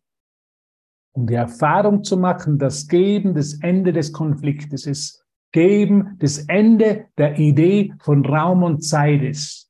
um 1.17 1.25
die 1.25 1.33
Erfahrung 1.33 2.03
zu 2.03 2.15
machen, 2.15 2.59
das 2.59 2.87
Geben 2.87 3.33
das 3.33 3.55
Ende 3.61 3.91
des 3.91 4.13
Konfliktes 4.13 4.85
ist. 4.85 5.25
Geben 5.51 6.15
das 6.19 6.37
Ende 6.47 7.07
der 7.17 7.39
Idee 7.39 7.95
von 8.01 8.23
Raum 8.23 8.61
und 8.61 8.83
Zeit 8.83 9.23
ist. 9.23 9.66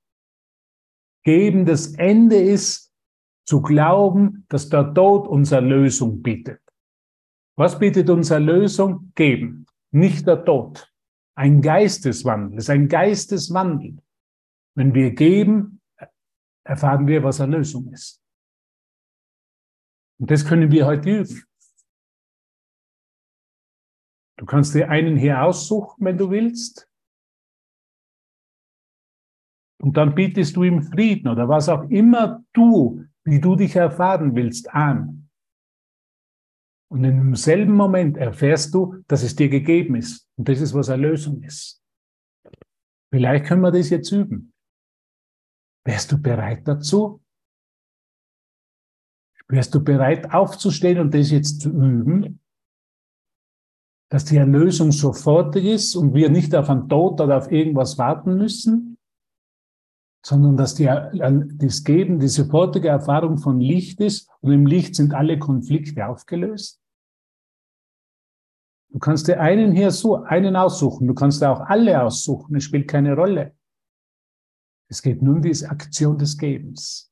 Geben 1.27 1.65
das 1.65 1.87
Ende 1.95 2.37
ist, 2.37 2.95
zu 3.45 3.61
glauben, 3.61 4.45
dass 4.47 4.69
der 4.69 4.93
Tod 4.93 5.27
unsere 5.27 5.59
Lösung 5.59 6.21
bietet. 6.21 6.61
Was 7.57 7.77
bietet 7.77 8.09
unsere 8.09 8.39
Lösung? 8.39 9.11
Geben, 9.13 9.65
nicht 9.91 10.25
der 10.25 10.45
Tod. 10.45 10.89
Ein 11.35 11.61
Geisteswandel, 11.61 12.57
es 12.57 12.63
ist 12.63 12.69
ein 12.69 12.87
Geisteswandel. 12.87 13.97
Wenn 14.73 14.93
wir 14.93 15.11
geben, 15.11 15.81
erfahren 16.63 17.05
wir, 17.07 17.21
was 17.21 17.41
Erlösung 17.41 17.91
ist. 17.91 18.23
Und 20.21 20.31
das 20.31 20.45
können 20.45 20.71
wir 20.71 20.85
heute 20.85 21.09
üben. 21.09 21.43
Du 24.37 24.45
kannst 24.45 24.73
dir 24.73 24.89
einen 24.89 25.17
hier 25.17 25.43
aussuchen, 25.43 26.05
wenn 26.05 26.17
du 26.17 26.29
willst. 26.29 26.86
Und 29.79 29.97
dann 29.97 30.15
bietest 30.15 30.55
du 30.55 30.63
ihm 30.63 30.81
Frieden 30.81 31.27
oder 31.27 31.47
was 31.47 31.69
auch 31.69 31.89
immer 31.89 32.43
du, 32.53 33.05
wie 33.23 33.39
du 33.39 33.55
dich 33.55 33.75
erfahren 33.75 34.35
willst, 34.35 34.73
an. 34.73 35.29
Und 36.89 37.03
im 37.03 37.35
selben 37.35 37.73
Moment 37.73 38.17
erfährst 38.17 38.73
du, 38.73 39.03
dass 39.07 39.23
es 39.23 39.35
dir 39.35 39.49
gegeben 39.49 39.95
ist. 39.95 40.27
Und 40.37 40.47
das 40.47 40.61
ist, 40.61 40.73
was 40.73 40.87
Erlösung 40.87 41.43
ist. 41.43 41.83
Vielleicht 43.11 43.45
können 43.45 43.61
wir 43.61 43.71
das 43.71 43.89
jetzt 43.89 44.11
üben. 44.11 44.53
Wärst 45.85 46.11
du 46.11 46.21
bereit 46.21 46.67
dazu? 46.67 47.21
Wärst 49.49 49.73
du 49.73 49.83
bereit 49.83 50.33
aufzustehen 50.33 50.99
und 50.99 51.13
das 51.13 51.31
jetzt 51.31 51.61
zu 51.61 51.69
üben? 51.69 52.41
Dass 54.09 54.25
die 54.25 54.37
Erlösung 54.37 54.91
sofortig 54.91 55.65
ist 55.65 55.95
und 55.95 56.13
wir 56.13 56.29
nicht 56.29 56.55
auf 56.55 56.69
einen 56.69 56.87
Tod 56.87 57.19
oder 57.19 57.37
auf 57.37 57.51
irgendwas 57.51 57.97
warten 57.97 58.37
müssen, 58.37 58.86
sondern 60.27 60.57
dass 60.57 60.75
die, 60.75 60.83
das 60.83 61.85
Geben 61.85 62.19
die 62.19 62.27
sofortige 62.27 62.89
Erfahrung 62.89 63.37
von 63.37 63.61
Licht 63.61 64.01
ist 64.01 64.29
und 64.41 64.51
im 64.51 64.65
Licht 64.65 64.93
sind 64.93 65.13
alle 65.13 65.39
Konflikte 65.39 66.05
aufgelöst. 66.05 66.81
Du 68.89 68.99
kannst 68.99 69.29
dir 69.29 69.39
einen 69.39 69.71
hier 69.71 69.89
so, 69.91 70.15
einen 70.23 70.57
aussuchen. 70.57 71.07
Du 71.07 71.13
kannst 71.13 71.41
dir 71.41 71.49
auch 71.49 71.61
alle 71.61 72.03
aussuchen. 72.03 72.57
Es 72.57 72.65
spielt 72.65 72.89
keine 72.89 73.15
Rolle. 73.15 73.55
Es 74.89 75.01
geht 75.01 75.21
nur 75.21 75.35
um 75.35 75.41
diese 75.41 75.69
Aktion 75.69 76.17
des 76.17 76.37
Gebens. 76.37 77.09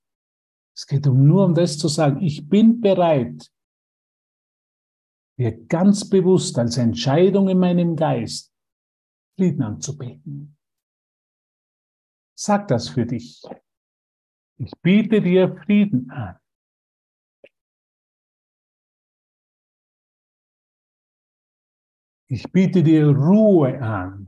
Es 0.76 0.86
geht 0.86 1.08
um 1.08 1.26
nur 1.26 1.46
um 1.46 1.54
das 1.54 1.78
zu 1.78 1.88
sagen, 1.88 2.22
ich 2.22 2.50
bin 2.50 2.82
bereit, 2.82 3.50
mir 5.38 5.58
ganz 5.68 6.10
bewusst 6.10 6.60
als 6.60 6.76
Entscheidung 6.76 7.48
in 7.48 7.60
meinem 7.60 7.96
Geist 7.96 8.54
Frieden 9.38 9.64
anzubeten. 9.64 10.55
Sag 12.38 12.68
das 12.68 12.90
für 12.90 13.06
dich. 13.06 13.42
Ich 14.58 14.72
biete 14.82 15.22
dir 15.22 15.56
Frieden 15.64 16.12
an. 16.12 16.38
Ich 22.28 22.52
biete 22.52 22.84
dir 22.84 23.08
Ruhe 23.08 23.80
an, 23.82 24.28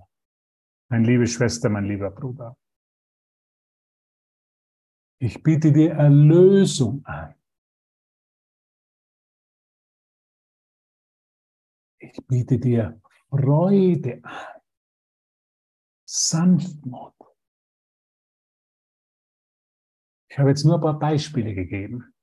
meine 0.90 1.06
liebe 1.08 1.26
Schwester, 1.26 1.68
mein 1.68 1.86
lieber 1.86 2.12
Bruder. 2.12 2.56
Ich 5.20 5.42
biete 5.42 5.74
dir 5.74 5.94
Erlösung 5.94 7.04
an. 7.06 7.34
Ich 11.98 12.24
biete 12.28 12.60
dir 12.60 13.02
Freude 13.30 14.22
an. 14.24 14.62
Sanftmut. 16.06 17.17
Ich 20.38 20.40
habe 20.40 20.52
jetzt 20.52 20.66
nur 20.66 20.76
ein 20.76 20.82
paar 20.82 21.00
Beispiele 21.00 21.56
gegeben. 21.56 22.14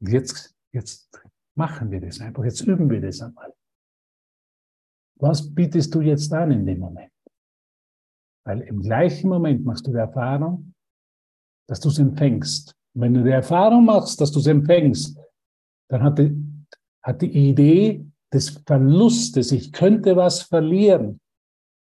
Und 0.00 0.08
jetzt, 0.08 0.56
jetzt 0.72 1.20
machen 1.54 1.90
wir 1.90 2.00
das 2.00 2.18
einfach. 2.18 2.42
Jetzt 2.44 2.62
üben 2.62 2.88
wir 2.88 3.02
das 3.02 3.20
einmal. 3.20 3.52
Was 5.16 5.54
bietest 5.54 5.94
du 5.94 6.00
jetzt 6.00 6.32
an 6.32 6.50
in 6.50 6.64
dem 6.64 6.78
Moment? 6.78 7.12
Weil 8.46 8.62
im 8.62 8.80
gleichen 8.80 9.28
Moment 9.28 9.66
machst 9.66 9.86
du 9.86 9.90
die 9.90 9.98
Erfahrung, 9.98 10.72
dass 11.68 11.80
du 11.80 11.90
es 11.90 11.98
empfängst. 11.98 12.74
Und 12.94 13.02
wenn 13.02 13.12
du 13.12 13.22
die 13.22 13.32
Erfahrung 13.32 13.84
machst, 13.84 14.18
dass 14.18 14.32
du 14.32 14.38
es 14.38 14.46
empfängst, 14.46 15.20
dann 15.90 16.02
hat 16.02 16.18
die, 16.18 16.42
hat 17.02 17.20
die 17.20 17.50
Idee 17.50 18.02
des 18.32 18.62
Verlustes, 18.66 19.52
ich 19.52 19.72
könnte 19.72 20.16
was 20.16 20.40
verlieren. 20.40 21.20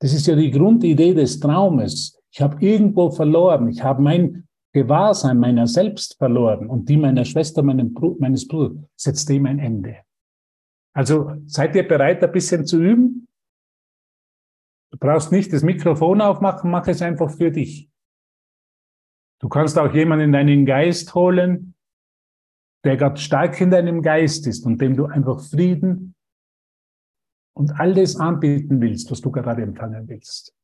Das 0.01 0.13
ist 0.13 0.29
ja 0.29 0.37
die 0.37 0.53
Grundidee 0.53 1.15
des 1.15 1.41
Traumes. 1.41 2.17
Ich 2.31 2.41
habe 2.41 2.65
irgendwo 2.65 3.11
verloren. 3.11 3.69
Ich 3.71 3.83
habe 3.83 4.01
mein 4.01 4.46
Gewahrsein 4.77 5.39
meiner 5.39 5.67
selbst 5.67 6.19
verloren 6.19 6.69
und 6.69 6.87
die 6.91 6.99
meiner 6.99 7.25
Schwester, 7.25 7.63
meinem, 7.63 7.95
meines 8.19 8.47
Bruders, 8.47 8.85
setzt 8.95 9.27
dem 9.31 9.47
ein 9.47 9.59
Ende. 9.59 10.03
Also 10.95 11.33
seid 11.47 11.75
ihr 11.77 11.89
bereit, 11.89 12.23
ein 12.23 12.31
bisschen 12.31 12.67
zu 12.67 12.83
üben? 12.83 13.27
Du 14.93 14.99
brauchst 14.99 15.33
nicht 15.33 15.51
das 15.55 15.63
Mikrofon 15.63 16.21
aufmachen, 16.21 16.71
mach 16.71 16.87
es 16.89 17.01
einfach 17.01 17.31
für 17.31 17.51
dich. 17.51 17.91
Du 19.41 19.49
kannst 19.49 19.79
auch 19.79 19.95
jemanden 19.95 20.27
in 20.27 20.33
deinen 20.33 20.67
Geist 20.67 21.15
holen, 21.15 21.75
der 22.85 22.99
gerade 22.99 23.17
stark 23.17 23.59
in 23.63 23.71
deinem 23.71 24.03
Geist 24.03 24.47
ist 24.47 24.67
und 24.67 24.79
dem 24.83 24.95
du 24.95 25.07
einfach 25.07 25.41
Frieden 25.41 26.15
und 27.57 27.81
all 27.81 27.95
das 27.95 28.17
anbieten 28.17 28.83
willst, 28.83 29.11
was 29.11 29.23
du 29.23 29.31
gerade 29.31 29.63
empfangen 29.63 30.07
willst. 30.07 30.55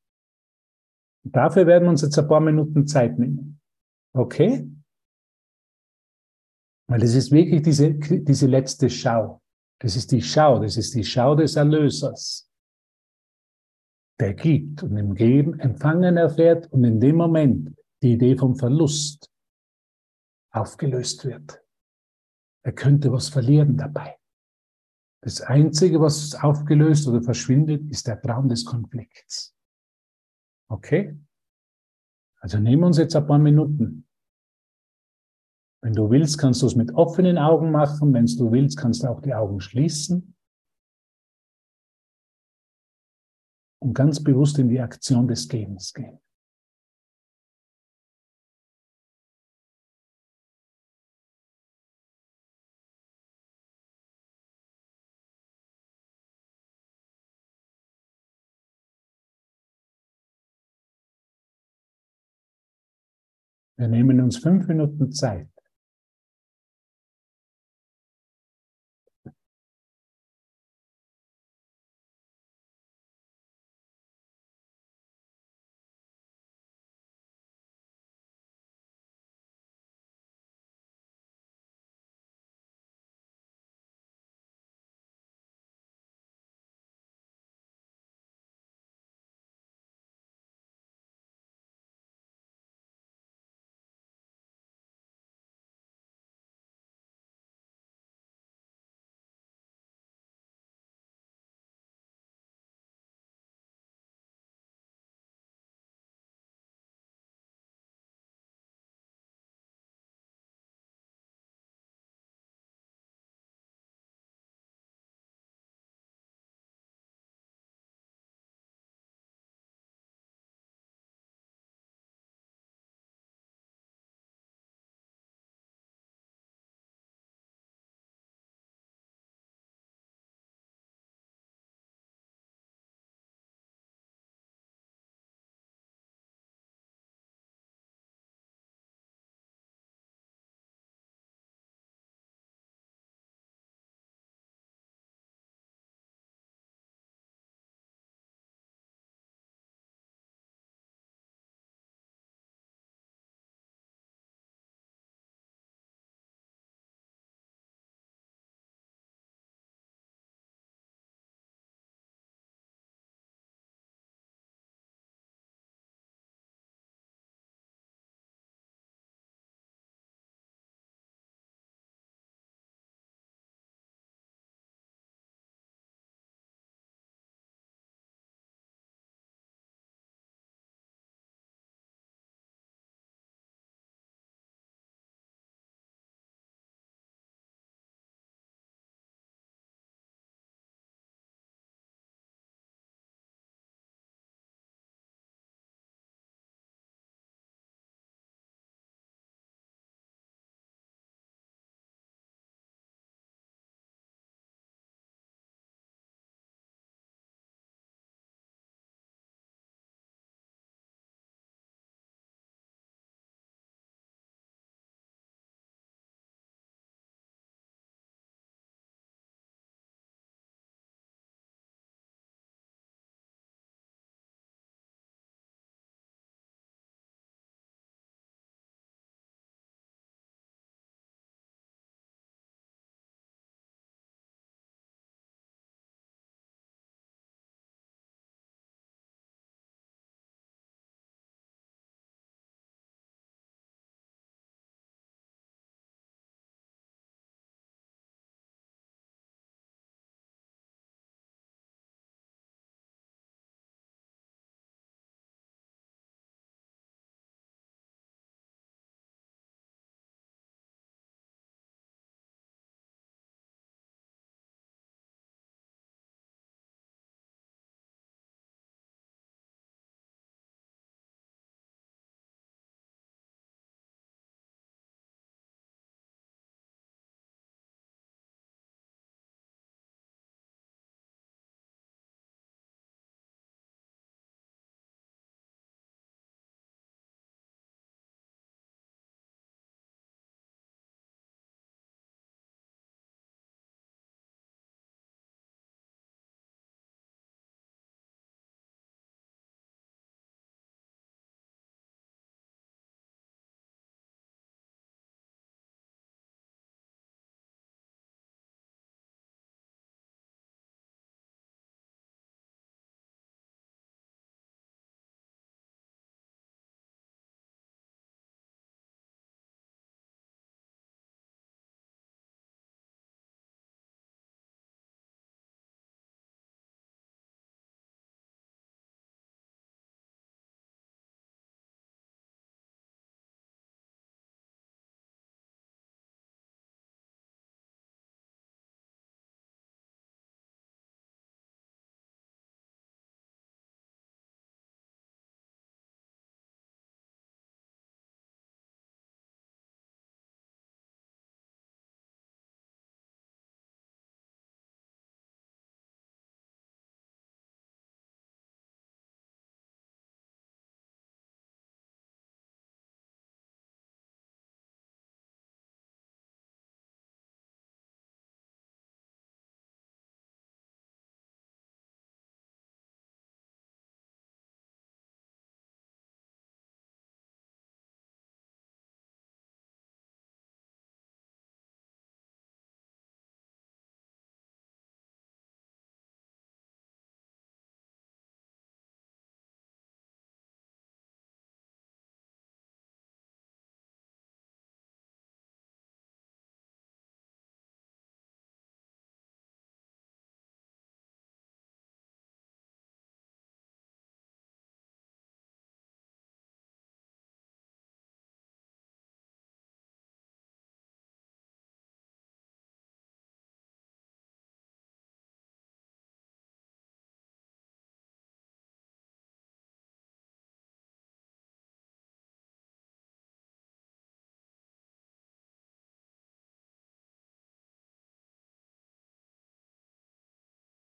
Und 1.25 1.35
dafür 1.35 1.67
werden 1.67 1.85
wir 1.85 1.91
uns 1.91 2.03
jetzt 2.03 2.19
ein 2.19 2.29
paar 2.29 2.41
Minuten 2.41 2.87
Zeit 2.87 3.19
nehmen. 3.19 3.62
Okay? 4.15 4.69
Weil 6.89 7.03
es 7.03 7.15
ist 7.15 7.31
wirklich 7.31 7.63
diese, 7.63 7.95
diese 7.95 8.47
letzte 8.47 8.91
Schau. 8.91 9.41
Das 9.81 9.97
ist 9.97 10.13
die 10.13 10.23
Schau, 10.23 10.61
das 10.61 10.77
ist 10.77 10.95
die 10.95 11.05
Schau 11.05 11.35
des 11.35 11.57
Erlösers, 11.57 12.49
der 14.21 14.35
gibt 14.35 14.83
und 14.83 14.97
im 14.97 15.15
Geben 15.15 15.59
Empfangen 15.59 16.17
erfährt 16.17 16.71
und 16.73 16.85
in 16.85 17.01
dem 17.01 17.17
Moment 17.17 17.77
die 18.03 18.13
Idee 18.13 18.37
vom 18.37 18.55
Verlust 18.55 19.29
aufgelöst 20.53 21.25
wird. 21.25 21.65
Er 22.65 22.73
könnte 22.73 23.11
was 23.11 23.29
verlieren 23.29 23.77
dabei. 23.77 24.17
Das 25.25 25.41
Einzige, 25.41 26.01
was 26.01 26.35
aufgelöst 26.35 27.09
oder 27.09 27.23
verschwindet, 27.23 27.91
ist 27.91 28.07
der 28.07 28.21
Traum 28.21 28.49
des 28.49 28.65
Konflikts. 28.65 29.55
Okay? 30.69 31.19
Also 32.43 32.59
nehmen 32.59 32.83
wir 32.83 32.87
uns 32.89 32.99
jetzt 32.99 33.15
ein 33.15 33.27
paar 33.27 33.39
Minuten 33.39 34.07
wenn 35.83 35.95
du 35.95 36.09
willst, 36.11 36.39
kannst 36.39 36.63
du 36.63 36.67
es 36.67 36.77
mit 36.77 36.95
offenen 36.95 37.39
Augen 37.39 37.73
machen. 37.73 38.15
Wenn 38.15 38.27
du 38.27 38.53
willst, 38.53 38.79
kannst 38.79 39.03
du 39.03 39.09
auch 39.09 39.21
die 39.21 39.35
Augen 39.35 39.61
schließen. 39.61 40.37
Und 43.81 43.95
ganz 43.95 44.23
bewusst 44.23 44.61
in 44.61 44.69
die 44.69 44.81
Aktion 44.81 45.27
des 45.27 45.49
Gebens 45.49 45.93
gehen. 45.93 46.21
Wir 63.83 63.89
nehmen 63.89 64.21
uns 64.21 64.37
fünf 64.37 64.69
Minuten 64.69 65.11
Zeit. 65.11 65.49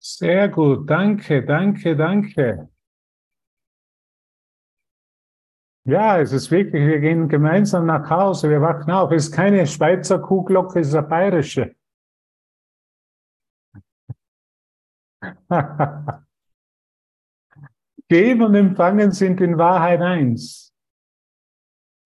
Sehr 0.07 0.51
gut, 0.51 0.91
danke, 0.91 1.43
danke, 1.47 1.97
danke. 1.97 2.69
Ja, 5.87 6.21
es 6.21 6.33
ist 6.33 6.51
wirklich, 6.51 6.87
wir 6.87 7.01
gehen 7.01 7.27
gemeinsam 7.27 7.87
nach 7.87 8.11
Hause, 8.11 8.51
wir 8.51 8.61
wachen 8.61 8.91
auf. 8.91 9.11
Es 9.13 9.29
ist 9.29 9.33
keine 9.33 9.67
Schweizer 9.67 10.19
Kuhglocke, 10.19 10.81
es 10.81 10.89
ist 10.89 10.95
eine 10.95 11.07
bayerische. 11.07 11.75
Geben 18.09 18.43
und 18.43 18.55
Empfangen 18.55 19.11
sind 19.11 19.41
in 19.41 19.57
Wahrheit 19.57 20.03
eins. 20.03 20.75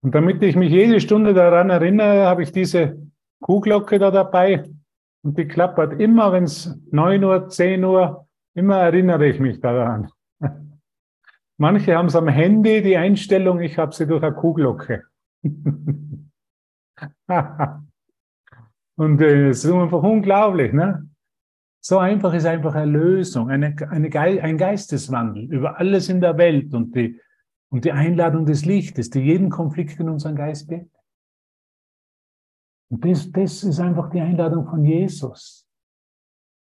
Und 0.01 0.15
damit 0.15 0.41
ich 0.41 0.55
mich 0.55 0.71
jede 0.71 1.01
Stunde 1.01 1.33
daran 1.33 1.69
erinnere, 1.69 2.27
habe 2.27 2.43
ich 2.43 2.53
diese 2.53 2.97
Kuhglocke 3.41 3.99
da 3.99 4.09
dabei 4.09 4.69
und 5.23 5.37
die 5.37 5.47
klappert 5.47 5.99
immer, 5.99 6.31
wenn 6.31 6.45
es 6.45 6.79
9 6.91 7.23
Uhr, 7.23 7.49
10 7.49 7.83
Uhr, 7.83 8.27
immer 8.53 8.77
erinnere 8.77 9.27
ich 9.27 9.39
mich 9.39 9.59
daran. 9.59 10.09
Manche 11.57 11.95
haben 11.95 12.07
es 12.07 12.15
am 12.15 12.27
Handy, 12.27 12.81
die 12.81 12.97
Einstellung, 12.97 13.59
ich 13.59 13.77
habe 13.77 13.93
sie 13.93 14.07
durch 14.07 14.23
eine 14.23 14.33
Kuhglocke. 14.35 15.03
und 18.95 19.21
äh, 19.21 19.49
es 19.49 19.63
ist 19.65 19.71
einfach 19.71 20.03
unglaublich, 20.03 20.73
ne? 20.73 21.05
So 21.81 21.97
einfach 21.97 22.33
ist 22.33 22.45
einfach 22.45 22.75
Erlösung, 22.75 23.49
eine, 23.49 23.73
eine 23.89 24.13
ein 24.19 24.57
Geisteswandel 24.57 25.45
über 25.45 25.79
alles 25.79 26.09
in 26.09 26.19
der 26.19 26.37
Welt 26.37 26.73
und 26.73 26.93
die, 26.93 27.21
und 27.69 27.85
die 27.85 27.93
Einladung 27.93 28.45
des 28.45 28.65
Lichtes, 28.65 29.09
die 29.09 29.21
jeden 29.21 29.49
Konflikt 29.49 29.97
in 29.99 30.09
unseren 30.09 30.35
Geist 30.35 30.67
birgt. 30.67 30.98
Und 32.91 33.05
das, 33.05 33.31
das 33.31 33.63
ist 33.63 33.79
einfach 33.79 34.09
die 34.09 34.19
Einladung 34.19 34.67
von 34.67 34.83
Jesus. 34.83 35.67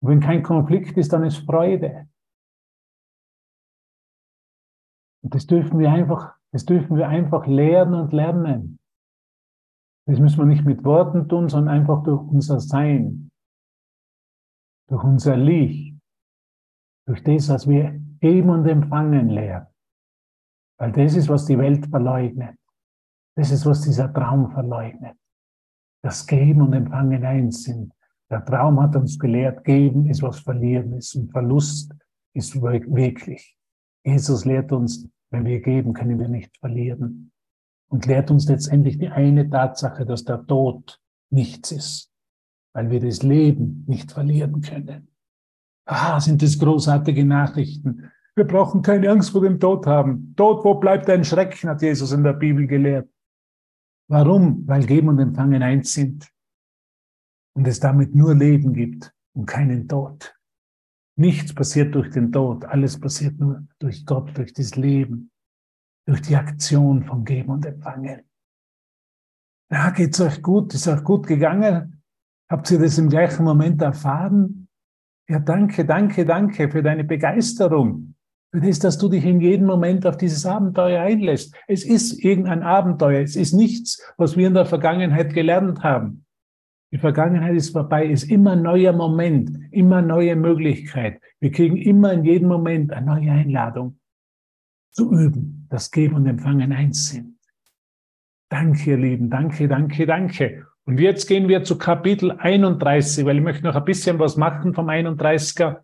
Und 0.01 0.09
wenn 0.09 0.19
kein 0.19 0.43
Konflikt 0.43 0.97
ist, 0.97 1.11
dann 1.11 1.23
ist 1.23 1.37
Freude. 1.37 2.09
Und 5.23 5.33
das 5.33 5.45
dürfen 5.47 5.79
wir 5.79 5.91
einfach, 5.91 6.35
das 6.51 6.65
dürfen 6.65 6.97
wir 6.97 7.09
einfach 7.09 7.47
lernen 7.47 7.95
und 7.95 8.13
lernen. 8.13 8.79
Das 10.07 10.19
müssen 10.19 10.37
wir 10.37 10.45
nicht 10.45 10.65
mit 10.65 10.83
Worten 10.83 11.27
tun, 11.27 11.49
sondern 11.49 11.73
einfach 11.73 12.03
durch 12.03 12.21
unser 12.21 12.59
Sein, 12.59 13.31
durch 14.87 15.03
unser 15.03 15.35
Licht, 15.35 15.97
durch 17.07 17.23
das, 17.23 17.49
was 17.49 17.67
wir 17.67 17.99
geben 18.19 18.51
und 18.51 18.67
empfangen 18.67 19.29
lernen. 19.29 19.67
Weil 20.77 20.91
das 20.91 21.15
ist, 21.15 21.29
was 21.29 21.45
die 21.45 21.57
Welt 21.57 21.87
verleugnet. 21.87 22.57
Das 23.35 23.51
ist, 23.51 23.65
was 23.65 23.81
dieser 23.81 24.13
Traum 24.13 24.51
verleugnet. 24.51 25.17
Das 26.05 26.27
Geben 26.27 26.61
und 26.61 26.73
Empfangen 26.73 27.25
eins 27.25 27.63
sind. 27.63 27.91
Der 28.29 28.45
Traum 28.45 28.79
hat 28.79 28.95
uns 28.95 29.17
gelehrt, 29.17 29.63
geben 29.63 30.05
ist 30.05 30.21
was 30.21 30.39
verlieren 30.39 30.93
ist 30.93 31.15
und 31.15 31.31
Verlust 31.31 31.91
ist 32.35 32.61
wirklich. 32.61 33.57
Jesus 34.05 34.45
lehrt 34.45 34.71
uns, 34.71 35.09
wenn 35.31 35.45
wir 35.45 35.59
geben, 35.61 35.93
können 35.93 36.19
wir 36.19 36.27
nicht 36.27 36.55
verlieren. 36.59 37.31
Und 37.89 38.05
lehrt 38.05 38.29
uns 38.29 38.47
letztendlich 38.47 38.99
die 38.99 39.07
eine 39.07 39.49
Tatsache, 39.49 40.05
dass 40.05 40.23
der 40.23 40.45
Tod 40.45 41.01
nichts 41.31 41.71
ist, 41.71 42.11
weil 42.73 42.91
wir 42.91 42.99
das 42.99 43.23
Leben 43.23 43.83
nicht 43.87 44.11
verlieren 44.11 44.61
können. 44.61 45.07
Ah, 45.87 46.19
sind 46.19 46.43
das 46.43 46.59
großartige 46.59 47.25
Nachrichten. 47.25 48.11
Wir 48.35 48.45
brauchen 48.45 48.83
keine 48.83 49.09
Angst 49.09 49.31
vor 49.31 49.41
dem 49.41 49.59
Tod 49.59 49.87
haben. 49.87 50.35
Tod, 50.35 50.63
wo 50.65 50.75
bleibt 50.75 51.09
dein 51.09 51.25
Schrecken, 51.25 51.67
hat 51.67 51.81
Jesus 51.81 52.11
in 52.11 52.23
der 52.23 52.33
Bibel 52.33 52.67
gelehrt. 52.67 53.09
Warum? 54.07 54.67
Weil 54.67 54.85
Geben 54.85 55.09
und 55.09 55.19
Empfangen 55.19 55.63
eins 55.63 55.93
sind 55.93 56.31
und 57.55 57.67
es 57.67 57.79
damit 57.79 58.13
nur 58.13 58.35
Leben 58.35 58.73
gibt 58.73 59.13
und 59.33 59.45
keinen 59.45 59.87
Tod. 59.87 60.35
Nichts 61.17 61.53
passiert 61.53 61.95
durch 61.95 62.09
den 62.11 62.31
Tod, 62.31 62.65
alles 62.65 62.99
passiert 62.99 63.39
nur 63.39 63.65
durch 63.79 64.05
Gott, 64.05 64.37
durch 64.37 64.53
das 64.53 64.75
Leben, 64.75 65.31
durch 66.05 66.21
die 66.21 66.35
Aktion 66.35 67.03
von 67.03 67.23
Geben 67.23 67.49
und 67.51 67.65
Empfangen. 67.65 68.21
Ja, 69.71 69.89
geht's 69.91 70.19
euch 70.21 70.41
gut? 70.41 70.73
Ist 70.73 70.87
euch 70.87 71.03
gut 71.03 71.25
gegangen? 71.25 72.03
Habt 72.49 72.69
ihr 72.69 72.79
das 72.79 72.97
im 72.97 73.09
gleichen 73.09 73.43
Moment 73.43 73.81
erfahren? 73.81 74.67
Ja, 75.27 75.39
danke, 75.39 75.85
danke, 75.85 76.25
danke 76.25 76.69
für 76.69 76.83
deine 76.83 77.03
Begeisterung 77.03 78.14
für 78.55 78.65
das, 78.65 78.79
dass 78.79 78.97
du 78.97 79.09
dich 79.09 79.25
in 79.25 79.41
jedem 79.41 79.67
Moment 79.67 80.05
auf 80.05 80.17
dieses 80.17 80.45
Abenteuer 80.45 81.01
einlässt. 81.01 81.53
Es 81.67 81.85
ist 81.85 82.23
irgendein 82.23 82.63
Abenteuer. 82.63 83.21
Es 83.21 83.35
ist 83.35 83.53
nichts, 83.53 84.01
was 84.17 84.37
wir 84.37 84.47
in 84.47 84.53
der 84.53 84.65
Vergangenheit 84.65 85.33
gelernt 85.33 85.83
haben. 85.83 86.25
Die 86.91 86.97
Vergangenheit 86.97 87.55
ist 87.55 87.71
vorbei, 87.71 88.05
ist 88.05 88.23
immer 88.23 88.53
ein 88.53 88.61
neuer 88.61 88.93
Moment, 88.93 89.51
immer 89.71 89.97
eine 89.97 90.07
neue 90.07 90.35
Möglichkeit. 90.37 91.19
Wir 91.41 91.51
kriegen 91.51 91.75
immer 91.75 92.13
in 92.13 92.23
jedem 92.23 92.47
Moment 92.47 92.93
eine 92.93 93.05
neue 93.05 93.31
Einladung 93.31 93.99
zu 94.91 95.11
üben, 95.11 95.67
dass 95.69 95.91
Geben 95.91 96.15
und 96.15 96.27
Empfangen 96.27 96.71
eins 96.71 97.09
sind. 97.09 97.37
Danke, 98.49 98.91
ihr 98.91 98.97
Lieben, 98.97 99.29
danke, 99.29 99.67
danke, 99.67 100.05
danke. 100.05 100.65
Und 100.85 100.99
jetzt 100.99 101.27
gehen 101.27 101.49
wir 101.49 101.63
zu 101.63 101.77
Kapitel 101.77 102.31
31, 102.31 103.25
weil 103.25 103.37
ich 103.37 103.43
möchte 103.43 103.65
noch 103.65 103.75
ein 103.75 103.83
bisschen 103.83 104.19
was 104.19 104.37
machen 104.37 104.73
vom 104.73 104.87
31er. 104.87 105.79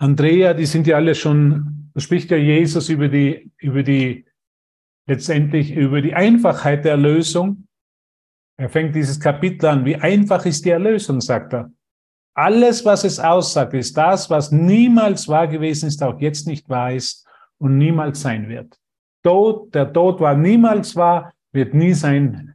Andrea, 0.00 0.54
die 0.54 0.64
sind 0.64 0.86
ja 0.86 0.96
alle 0.96 1.14
schon, 1.14 1.90
da 1.92 2.00
spricht 2.00 2.30
ja 2.30 2.38
Jesus 2.38 2.88
über 2.88 3.08
die, 3.08 3.52
über 3.58 3.82
die, 3.82 4.24
letztendlich 5.06 5.72
über 5.72 6.00
die 6.00 6.14
Einfachheit 6.14 6.86
der 6.86 6.92
Erlösung. 6.92 7.66
Er 8.56 8.70
fängt 8.70 8.94
dieses 8.94 9.20
Kapitel 9.20 9.66
an. 9.66 9.84
Wie 9.84 9.96
einfach 9.96 10.46
ist 10.46 10.64
die 10.64 10.70
Erlösung, 10.70 11.20
sagt 11.20 11.52
er. 11.52 11.70
Alles, 12.34 12.82
was 12.86 13.04
es 13.04 13.20
aussagt, 13.20 13.74
ist 13.74 13.94
das, 13.94 14.30
was 14.30 14.50
niemals 14.50 15.28
wahr 15.28 15.48
gewesen 15.48 15.88
ist, 15.88 16.02
auch 16.02 16.18
jetzt 16.18 16.46
nicht 16.46 16.66
wahr 16.70 16.94
ist 16.94 17.26
und 17.58 17.76
niemals 17.76 18.22
sein 18.22 18.48
wird. 18.48 18.78
Tod, 19.22 19.74
der 19.74 19.92
Tod 19.92 20.20
war 20.20 20.34
niemals 20.34 20.96
wahr, 20.96 21.34
wird 21.52 21.74
nie 21.74 21.92
sein, 21.92 22.54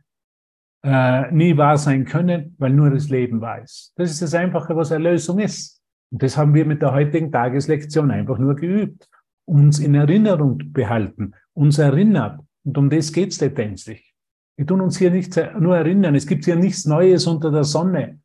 äh, 0.84 1.32
nie 1.32 1.56
wahr 1.56 1.78
sein 1.78 2.06
können, 2.06 2.56
weil 2.58 2.72
nur 2.72 2.90
das 2.90 3.10
Leben 3.10 3.40
wahr 3.40 3.62
ist. 3.62 3.94
Das 3.98 4.10
ist 4.10 4.24
das 4.24 4.34
Einfache, 4.34 4.76
was 4.76 4.90
Erlösung 4.90 5.38
ist. 5.38 5.85
Und 6.12 6.24
das 6.24 6.38
haben 6.38 6.54
wir 6.54 6.66
mit 6.66 6.82
der 6.82 6.94
heutigen 6.94 7.32
Tageslektion 7.32 8.12
einfach 8.12 8.38
nur 8.38 8.56
geübt. 8.56 9.10
Uns 9.48 9.80
in 9.80 9.94
Erinnerung 9.94 10.58
behalten, 10.74 11.34
uns 11.54 11.78
erinnert. 11.78 12.40
Und 12.64 12.78
um 12.78 12.90
das 12.90 13.12
geht 13.12 13.32
es 13.32 13.42
letztendlich. 13.42 14.14
Wir 14.58 14.66
tun 14.66 14.82
uns 14.82 14.98
hier 14.98 15.12
nicht 15.12 15.36
nur 15.60 15.78
erinnern. 15.78 16.16
Es 16.16 16.26
gibt 16.26 16.46
hier 16.46 16.56
nichts 16.56 16.86
Neues 16.86 17.28
unter 17.28 17.52
der 17.52 17.64
Sonne. 17.64 18.20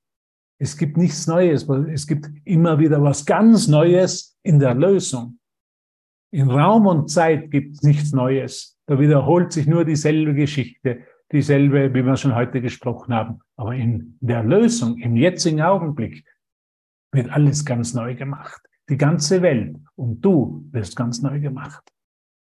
Es 0.59 0.77
gibt 0.77 0.97
nichts 0.97 1.27
Neues. 1.27 1.69
Es 1.93 2.07
gibt 2.07 2.31
immer 2.45 2.79
wieder 2.79 3.03
was 3.03 3.27
ganz 3.27 3.67
Neues 3.67 4.39
in 4.43 4.59
der 4.59 4.75
Lösung. 4.75 5.39
In 6.33 6.51
Raum 6.51 6.87
und 6.87 7.11
Zeit 7.11 7.51
gibt 7.51 7.77
es 7.77 7.83
nichts 7.83 8.13
Neues. 8.13 8.79
Da 8.87 8.99
wiederholt 9.01 9.53
sich 9.53 9.67
nur 9.67 9.85
dieselbe 9.85 10.35
Geschichte, 10.35 11.01
dieselbe, 11.33 11.93
wie 11.93 12.03
wir 12.03 12.17
schon 12.17 12.35
heute 12.35 12.61
gesprochen 12.61 13.13
haben. 13.13 13.41
Aber 13.57 13.75
in 13.75 14.17
der 14.21 14.45
Lösung, 14.45 14.99
im 14.99 15.17
jetzigen 15.17 15.61
Augenblick, 15.61 16.25
wird 17.13 17.31
alles 17.31 17.65
ganz 17.65 17.95
neu 17.95 18.15
gemacht. 18.15 18.61
Die 18.89 18.97
ganze 18.97 19.43
Welt 19.43 19.77
und 19.97 20.21
du 20.21 20.67
wirst 20.73 20.97
ganz 20.97 21.23
neu 21.23 21.41
gemacht. 21.41 21.83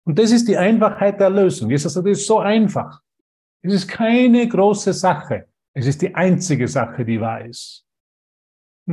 Und 0.05 0.19
das 0.19 0.31
ist 0.31 0.47
die 0.47 0.57
Einfachheit 0.57 1.19
der 1.19 1.29
Lösung. 1.29 1.69
Jesus 1.69 1.93
sagt, 1.93 2.07
es 2.07 2.19
ist 2.19 2.27
so 2.27 2.39
einfach. 2.39 3.01
Es 3.61 3.73
ist 3.73 3.87
keine 3.87 4.47
große 4.47 4.93
Sache. 4.93 5.47
Es 5.73 5.85
ist 5.85 6.01
die 6.01 6.13
einzige 6.13 6.67
Sache, 6.67 7.05
die 7.05 7.19
wahr 7.19 7.45
ist. 7.45 7.85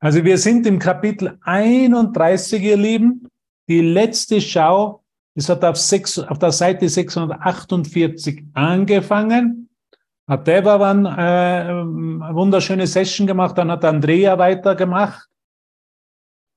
also 0.00 0.24
wir 0.24 0.38
sind 0.38 0.66
im 0.66 0.78
Kapitel 0.78 1.38
31, 1.42 2.62
ihr 2.62 2.76
Lieben. 2.76 3.28
Die 3.68 3.80
letzte 3.80 4.40
Schau, 4.40 5.04
das 5.36 5.48
hat 5.48 5.64
auf, 5.64 5.76
6, 5.76 6.18
auf 6.18 6.38
der 6.38 6.50
Seite 6.50 6.88
648 6.88 8.44
angefangen 8.54 9.69
hat 10.30 10.46
Devavan 10.46 11.06
äh, 11.06 11.08
eine 11.08 12.34
wunderschöne 12.34 12.86
Session 12.86 13.26
gemacht, 13.26 13.58
dann 13.58 13.68
hat 13.68 13.84
Andrea 13.84 14.38
weitergemacht. 14.38 15.28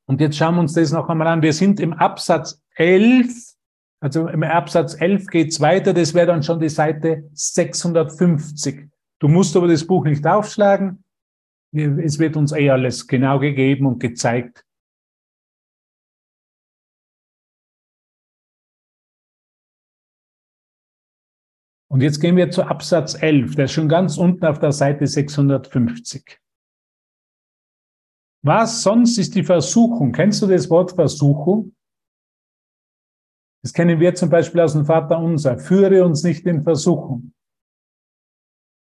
Und 0.05 0.21
jetzt 0.21 0.37
schauen 0.37 0.55
wir 0.55 0.61
uns 0.61 0.73
das 0.73 0.91
noch 0.91 1.09
einmal 1.09 1.27
an. 1.27 1.41
Wir 1.41 1.53
sind 1.53 1.79
im 1.79 1.93
Absatz 1.93 2.61
11, 2.75 3.55
also 3.99 4.27
im 4.27 4.43
Absatz 4.43 4.93
11 5.01 5.25
geht's 5.25 5.59
weiter, 5.59 5.91
das 5.91 6.13
wäre 6.13 6.27
dann 6.27 6.43
schon 6.43 6.59
die 6.59 6.69
Seite 6.69 7.27
650. 7.33 8.89
Du 9.17 9.27
musst 9.27 9.57
aber 9.57 9.67
das 9.67 9.87
Buch 9.87 10.05
nicht 10.05 10.27
aufschlagen, 10.27 11.03
es 11.71 12.19
wird 12.19 12.37
uns 12.37 12.51
eh 12.51 12.69
alles 12.69 13.07
genau 13.07 13.39
gegeben 13.39 13.87
und 13.87 13.99
gezeigt, 13.99 14.63
Und 21.93 22.01
jetzt 22.01 22.19
gehen 22.19 22.35
wir 22.35 22.49
zu 22.49 22.63
Absatz 22.63 23.13
11, 23.13 23.53
der 23.53 23.65
ist 23.65 23.73
schon 23.73 23.87
ganz 23.87 24.17
unten 24.17 24.43
auf 24.47 24.57
der 24.57 24.71
Seite 24.71 25.05
650. 25.05 26.41
Was 28.43 28.81
sonst 28.81 29.19
ist 29.19 29.35
die 29.35 29.43
Versuchung? 29.43 30.11
Kennst 30.11 30.41
du 30.41 30.47
das 30.47 30.71
Wort 30.71 30.93
Versuchung? 30.93 31.75
Das 33.61 33.73
kennen 33.73 33.99
wir 33.99 34.15
zum 34.15 34.31
Beispiel 34.31 34.61
aus 34.61 34.73
dem 34.73 34.85
Vater 34.85 35.19
unser. 35.19 35.59
Führe 35.59 36.03
uns 36.03 36.23
nicht 36.23 36.47
in 36.47 36.63
Versuchung. 36.63 37.31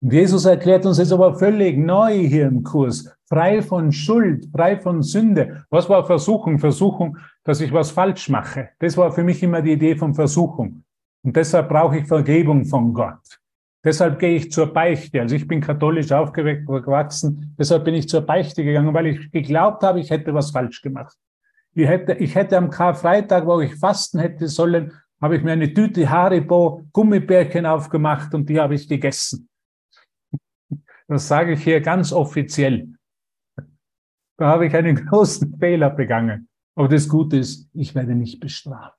Und 0.02 0.12
Jesus 0.12 0.44
erklärt 0.44 0.84
uns 0.84 0.98
jetzt 0.98 1.10
aber 1.10 1.34
völlig 1.38 1.78
neu 1.78 2.12
hier 2.14 2.46
im 2.46 2.62
Kurs, 2.62 3.10
frei 3.26 3.62
von 3.62 3.90
Schuld, 3.90 4.50
frei 4.52 4.78
von 4.78 5.02
Sünde. 5.02 5.64
Was 5.70 5.88
war 5.88 6.04
Versuchung? 6.04 6.58
Versuchung, 6.58 7.16
dass 7.42 7.62
ich 7.62 7.72
was 7.72 7.90
falsch 7.90 8.28
mache. 8.28 8.68
Das 8.80 8.98
war 8.98 9.12
für 9.12 9.24
mich 9.24 9.42
immer 9.42 9.62
die 9.62 9.72
Idee 9.72 9.96
von 9.96 10.14
Versuchung. 10.14 10.84
Und 11.28 11.36
deshalb 11.36 11.68
brauche 11.68 11.98
ich 11.98 12.06
Vergebung 12.06 12.64
von 12.64 12.94
Gott. 12.94 13.38
Deshalb 13.84 14.18
gehe 14.18 14.36
ich 14.36 14.50
zur 14.50 14.72
Beichte. 14.72 15.20
Also 15.20 15.36
ich 15.36 15.46
bin 15.46 15.60
katholisch 15.60 16.10
aufgewachsen, 16.10 17.54
deshalb 17.58 17.84
bin 17.84 17.96
ich 17.96 18.08
zur 18.08 18.22
Beichte 18.22 18.64
gegangen, 18.64 18.94
weil 18.94 19.08
ich 19.08 19.30
geglaubt 19.30 19.82
habe, 19.82 20.00
ich 20.00 20.08
hätte 20.08 20.32
was 20.32 20.52
falsch 20.52 20.80
gemacht. 20.80 21.14
Ich 21.74 21.86
hätte, 21.86 22.14
ich 22.14 22.34
hätte 22.34 22.56
am 22.56 22.70
Karfreitag, 22.70 23.44
wo 23.44 23.60
ich 23.60 23.74
fasten 23.74 24.20
hätte 24.20 24.48
sollen, 24.48 24.94
habe 25.20 25.36
ich 25.36 25.42
mir 25.42 25.52
eine 25.52 25.70
Tüte 25.70 26.08
Haribo 26.08 26.86
Gummibärchen 26.94 27.66
aufgemacht 27.66 28.32
und 28.32 28.48
die 28.48 28.58
habe 28.58 28.74
ich 28.74 28.88
gegessen. 28.88 29.50
Das 31.08 31.28
sage 31.28 31.52
ich 31.52 31.62
hier 31.62 31.82
ganz 31.82 32.10
offiziell. 32.10 32.88
Da 34.38 34.46
habe 34.46 34.66
ich 34.66 34.74
einen 34.74 34.96
großen 35.06 35.58
Fehler 35.58 35.90
begangen. 35.90 36.48
Aber 36.74 36.88
das 36.88 37.06
Gute 37.06 37.36
ist, 37.36 37.68
ich 37.74 37.94
werde 37.94 38.14
nicht 38.14 38.40
bestraft. 38.40 38.97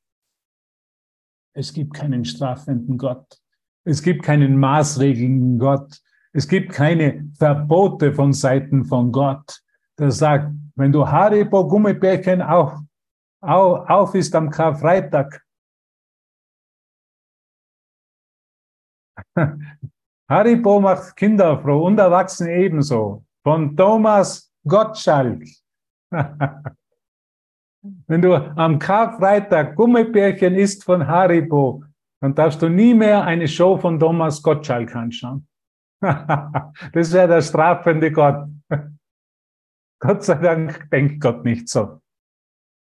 Es 1.53 1.73
gibt 1.73 1.93
keinen 1.93 2.25
strafenden 2.25 2.97
Gott. 2.97 3.39
Es 3.83 4.01
gibt 4.01 4.23
keinen 4.23 4.57
maßregelnden 4.57 5.59
Gott. 5.59 5.99
Es 6.31 6.47
gibt 6.47 6.71
keine 6.71 7.27
Verbote 7.37 8.13
von 8.13 8.33
Seiten 8.33 8.85
von 8.85 9.11
Gott, 9.11 9.61
der 9.97 10.11
sagt, 10.11 10.53
wenn 10.75 10.91
du 10.91 11.07
Haribo 11.07 11.67
Gummibärchen 11.67 12.41
auf, 12.41 12.79
auf, 13.41 13.89
auf 13.89 14.15
ist 14.15 14.35
am 14.35 14.49
Karfreitag, 14.49 15.41
Haribo 20.29 20.79
macht 20.79 21.15
Kinder 21.15 21.59
froh 21.59 21.87
und 21.87 21.97
Erwachsene 21.97 22.53
ebenso. 22.53 23.25
Von 23.43 23.75
Thomas 23.75 24.51
Gottschalk. 24.67 25.43
Wenn 27.81 28.21
du 28.21 28.33
am 28.33 28.77
Karfreitag 28.77 29.75
Gummibärchen 29.75 30.55
isst 30.55 30.83
von 30.83 31.07
Haribo, 31.07 31.83
dann 32.21 32.35
darfst 32.35 32.61
du 32.61 32.69
nie 32.69 32.93
mehr 32.93 33.23
eine 33.23 33.47
Show 33.47 33.77
von 33.77 33.99
Thomas 33.99 34.41
Gottschalk 34.41 34.93
anschauen. 34.95 35.47
das 36.01 37.13
wäre 37.13 37.27
der 37.27 37.41
strafende 37.41 38.11
Gott. 38.11 38.49
Gott 40.01 40.23
sei 40.23 40.35
Dank 40.35 40.89
denkt 40.91 41.21
Gott 41.21 41.43
nicht 41.45 41.69
so. 41.69 42.01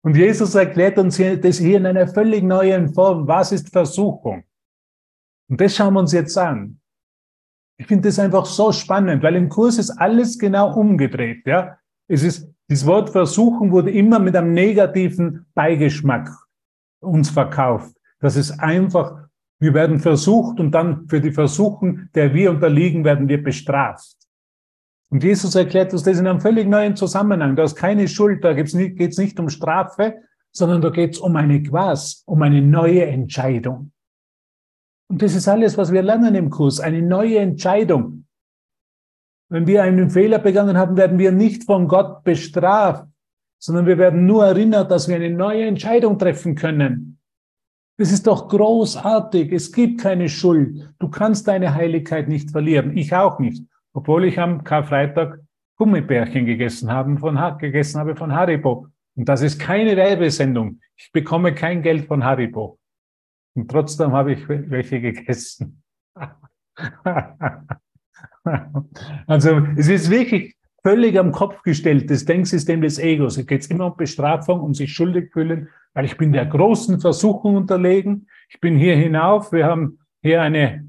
Und 0.04 0.16
Jesus 0.16 0.54
erklärt 0.54 0.98
uns 0.98 1.16
das 1.16 1.58
hier 1.58 1.78
in 1.78 1.86
einer 1.86 2.06
völlig 2.06 2.42
neuen 2.42 2.92
Form. 2.92 3.26
Was 3.26 3.52
ist 3.52 3.70
Versuchung? 3.70 4.44
Und 5.48 5.60
das 5.60 5.74
schauen 5.74 5.94
wir 5.94 6.00
uns 6.00 6.12
jetzt 6.12 6.36
an. 6.36 6.80
Ich 7.78 7.86
finde 7.86 8.08
das 8.08 8.18
einfach 8.18 8.46
so 8.46 8.70
spannend, 8.70 9.22
weil 9.22 9.34
im 9.34 9.48
Kurs 9.48 9.78
ist 9.78 9.90
alles 9.90 10.38
genau 10.38 10.74
umgedreht. 10.78 11.46
Ja, 11.46 11.78
es 12.08 12.22
ist 12.22 12.54
das 12.68 12.86
Wort 12.86 13.10
Versuchung 13.10 13.72
wurde 13.72 13.90
immer 13.90 14.18
mit 14.18 14.34
einem 14.34 14.54
negativen 14.54 15.46
Beigeschmack 15.54 16.30
uns 17.00 17.28
verkauft. 17.28 17.94
Das 18.20 18.36
ist 18.36 18.52
einfach, 18.52 19.28
wir 19.60 19.74
werden 19.74 20.00
versucht 20.00 20.58
und 20.60 20.70
dann 20.72 21.06
für 21.08 21.20
die 21.20 21.32
Versuchung, 21.32 22.08
der 22.14 22.32
wir 22.32 22.50
unterliegen, 22.50 23.04
werden 23.04 23.28
wir 23.28 23.42
bestraft. 23.42 24.16
Und 25.10 25.22
Jesus 25.22 25.54
erklärt 25.54 25.92
uns 25.92 26.02
das 26.02 26.18
in 26.18 26.26
einem 26.26 26.40
völlig 26.40 26.66
neuen 26.66 26.96
Zusammenhang. 26.96 27.54
Da 27.54 27.64
ist 27.64 27.76
keine 27.76 28.08
Schuld, 28.08 28.42
da 28.42 28.54
geht 28.54 28.68
es 28.68 29.18
nicht 29.18 29.38
um 29.38 29.50
Strafe, 29.50 30.14
sondern 30.50 30.80
da 30.80 30.88
geht 30.90 31.14
es 31.14 31.18
um 31.18 31.36
eine 31.36 31.62
Quas, 31.62 32.22
um 32.26 32.42
eine 32.42 32.62
neue 32.62 33.04
Entscheidung. 33.04 33.92
Und 35.10 35.20
das 35.20 35.34
ist 35.34 35.46
alles, 35.48 35.76
was 35.76 35.92
wir 35.92 36.02
lernen 36.02 36.34
im 36.34 36.48
Kurs, 36.48 36.80
eine 36.80 37.02
neue 37.02 37.38
Entscheidung. 37.38 38.23
Wenn 39.54 39.68
wir 39.68 39.84
einen 39.84 40.10
Fehler 40.10 40.40
begangen 40.40 40.76
haben, 40.76 40.96
werden 40.96 41.16
wir 41.16 41.30
nicht 41.30 41.62
von 41.62 41.86
Gott 41.86 42.24
bestraft, 42.24 43.06
sondern 43.60 43.86
wir 43.86 43.98
werden 43.98 44.26
nur 44.26 44.44
erinnert, 44.44 44.90
dass 44.90 45.06
wir 45.06 45.14
eine 45.14 45.30
neue 45.30 45.64
Entscheidung 45.64 46.18
treffen 46.18 46.56
können. 46.56 47.20
Das 47.96 48.10
ist 48.10 48.26
doch 48.26 48.48
großartig. 48.48 49.52
Es 49.52 49.70
gibt 49.70 50.00
keine 50.00 50.28
Schuld. 50.28 50.92
Du 50.98 51.08
kannst 51.08 51.46
deine 51.46 51.72
Heiligkeit 51.72 52.26
nicht 52.26 52.50
verlieren. 52.50 52.96
Ich 52.96 53.14
auch 53.14 53.38
nicht. 53.38 53.64
Obwohl 53.92 54.24
ich 54.24 54.40
am 54.40 54.64
Karfreitag 54.64 55.38
Gummibärchen 55.76 56.46
gegessen, 56.46 56.90
haben 56.90 57.18
von, 57.18 57.38
gegessen 57.58 58.00
habe 58.00 58.16
von 58.16 58.32
Haribo. 58.32 58.88
Und 59.14 59.28
das 59.28 59.40
ist 59.42 59.60
keine 59.60 59.96
Werbesendung. 59.96 60.80
Ich 60.96 61.12
bekomme 61.12 61.54
kein 61.54 61.80
Geld 61.80 62.06
von 62.06 62.24
Haribo. 62.24 62.80
Und 63.54 63.70
trotzdem 63.70 64.10
habe 64.10 64.32
ich 64.32 64.48
welche 64.48 65.00
gegessen. 65.00 65.80
also 69.26 69.66
es 69.76 69.88
ist 69.88 70.10
wirklich 70.10 70.54
völlig 70.82 71.18
am 71.18 71.32
Kopf 71.32 71.62
gestellt, 71.62 72.10
das 72.10 72.24
Denksystem 72.24 72.82
des 72.82 72.98
Egos. 72.98 73.38
Es 73.38 73.46
geht 73.46 73.68
immer 73.70 73.86
um 73.86 73.96
Bestrafung, 73.96 74.60
um 74.60 74.74
sich 74.74 74.92
schuldig 74.92 75.32
fühlen, 75.32 75.68
weil 75.94 76.04
ich 76.04 76.16
bin 76.16 76.32
der 76.32 76.46
großen 76.46 77.00
Versuchung 77.00 77.56
unterlegen. 77.56 78.28
Ich 78.48 78.60
bin 78.60 78.76
hier 78.76 78.96
hinauf, 78.96 79.52
wir 79.52 79.66
haben 79.66 79.98
hier 80.22 80.42
eine 80.42 80.86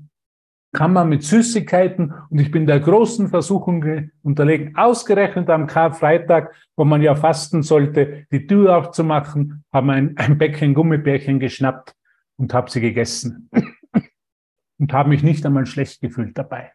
Kammer 0.74 1.06
mit 1.06 1.24
Süßigkeiten 1.24 2.14
und 2.30 2.40
ich 2.40 2.52
bin 2.52 2.68
der 2.68 2.82
großen 2.82 3.30
Versuchung 3.30 4.12
unterlegen. 4.22 4.76
Ausgerechnet 4.76 5.50
am 5.50 5.68
Karfreitag, 5.68 6.54
wo 6.76 6.84
man 6.84 7.02
ja 7.02 7.16
fasten 7.16 7.64
sollte, 7.64 8.28
die 8.32 8.46
Tür 8.46 8.78
aufzumachen, 8.78 9.64
haben 9.72 9.90
ein, 9.90 10.18
ein 10.18 10.38
Bäckchen 10.38 10.74
Gummibärchen 10.74 11.40
geschnappt 11.40 11.96
und 12.36 12.54
habe 12.54 12.70
sie 12.70 12.82
gegessen 12.82 13.50
und 14.78 14.92
habe 14.92 15.10
mich 15.10 15.24
nicht 15.24 15.46
einmal 15.46 15.66
schlecht 15.66 16.02
gefühlt 16.02 16.38
dabei. 16.38 16.74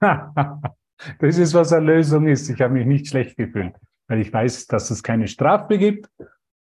das 1.18 1.38
ist, 1.38 1.54
was 1.54 1.72
Erlösung 1.72 2.26
ist. 2.26 2.48
Ich 2.48 2.60
habe 2.60 2.74
mich 2.74 2.86
nicht 2.86 3.08
schlecht 3.08 3.36
gefühlt, 3.36 3.74
weil 4.08 4.20
ich 4.20 4.32
weiß, 4.32 4.66
dass 4.66 4.90
es 4.90 5.02
keine 5.02 5.28
Strafe 5.28 5.78
gibt 5.78 6.10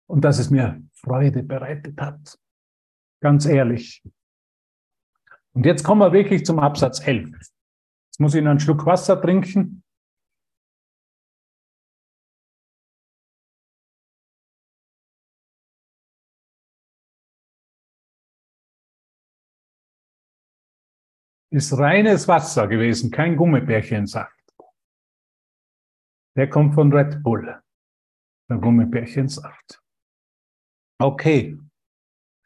und 0.07 0.25
dass 0.25 0.39
es 0.39 0.51
mir 0.51 0.83
Freude 0.95 1.43
bereitet 1.43 2.01
hat. 2.01 2.39
Ganz 3.21 3.47
ehrlich. 3.47 4.03
Und 5.53 5.65
jetzt 5.65 5.85
kommen 5.85 6.01
wir 6.01 6.13
wirklich 6.13 6.45
zum 6.45 6.59
Absatz 6.59 7.07
11. 7.07 7.31
Jetzt 7.31 8.21
muss 8.21 8.35
ich 8.35 8.43
noch 8.43 8.51
einen 8.51 8.61
Schluck 8.61 8.85
Wasser 8.87 9.21
trinken. 9.21 9.83
Ist 21.57 21.73
reines 21.79 22.29
Wasser 22.29 22.69
gewesen, 22.69 23.11
kein 23.11 23.35
Gummibärchensaft. 23.35 24.31
Der 26.37 26.51
kommt 26.51 26.75
von 26.75 26.93
Red 26.93 27.23
Bull, 27.23 27.59
der 28.51 28.59
Gummibärchensaft. 28.59 29.83
Okay, 31.01 31.59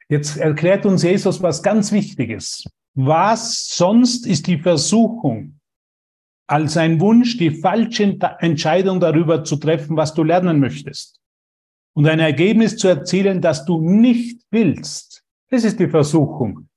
jetzt 0.09 0.37
erklärt 0.37 0.87
uns 0.87 1.03
Jesus 1.03 1.43
was 1.43 1.61
ganz 1.61 1.91
Wichtiges. 1.91 2.65
Was 2.95 3.67
sonst 3.67 4.27
ist 4.27 4.47
die 4.47 4.59
Versuchung, 4.59 5.59
als 6.47 6.77
ein 6.77 7.01
Wunsch, 7.01 7.37
die 7.37 7.51
falsche 7.51 8.17
Entscheidung 8.39 9.01
darüber 9.01 9.43
zu 9.43 9.57
treffen, 9.57 9.97
was 9.97 10.15
du 10.15 10.23
lernen 10.23 10.61
möchtest 10.61 11.21
und 11.95 12.07
ein 12.07 12.21
Ergebnis 12.21 12.77
zu 12.77 12.87
erzielen, 12.87 13.41
das 13.41 13.65
du 13.65 13.81
nicht 13.81 14.43
willst. 14.53 15.25
Das 15.49 15.65
ist 15.65 15.81
die 15.81 15.89
Versuchung 15.89 16.70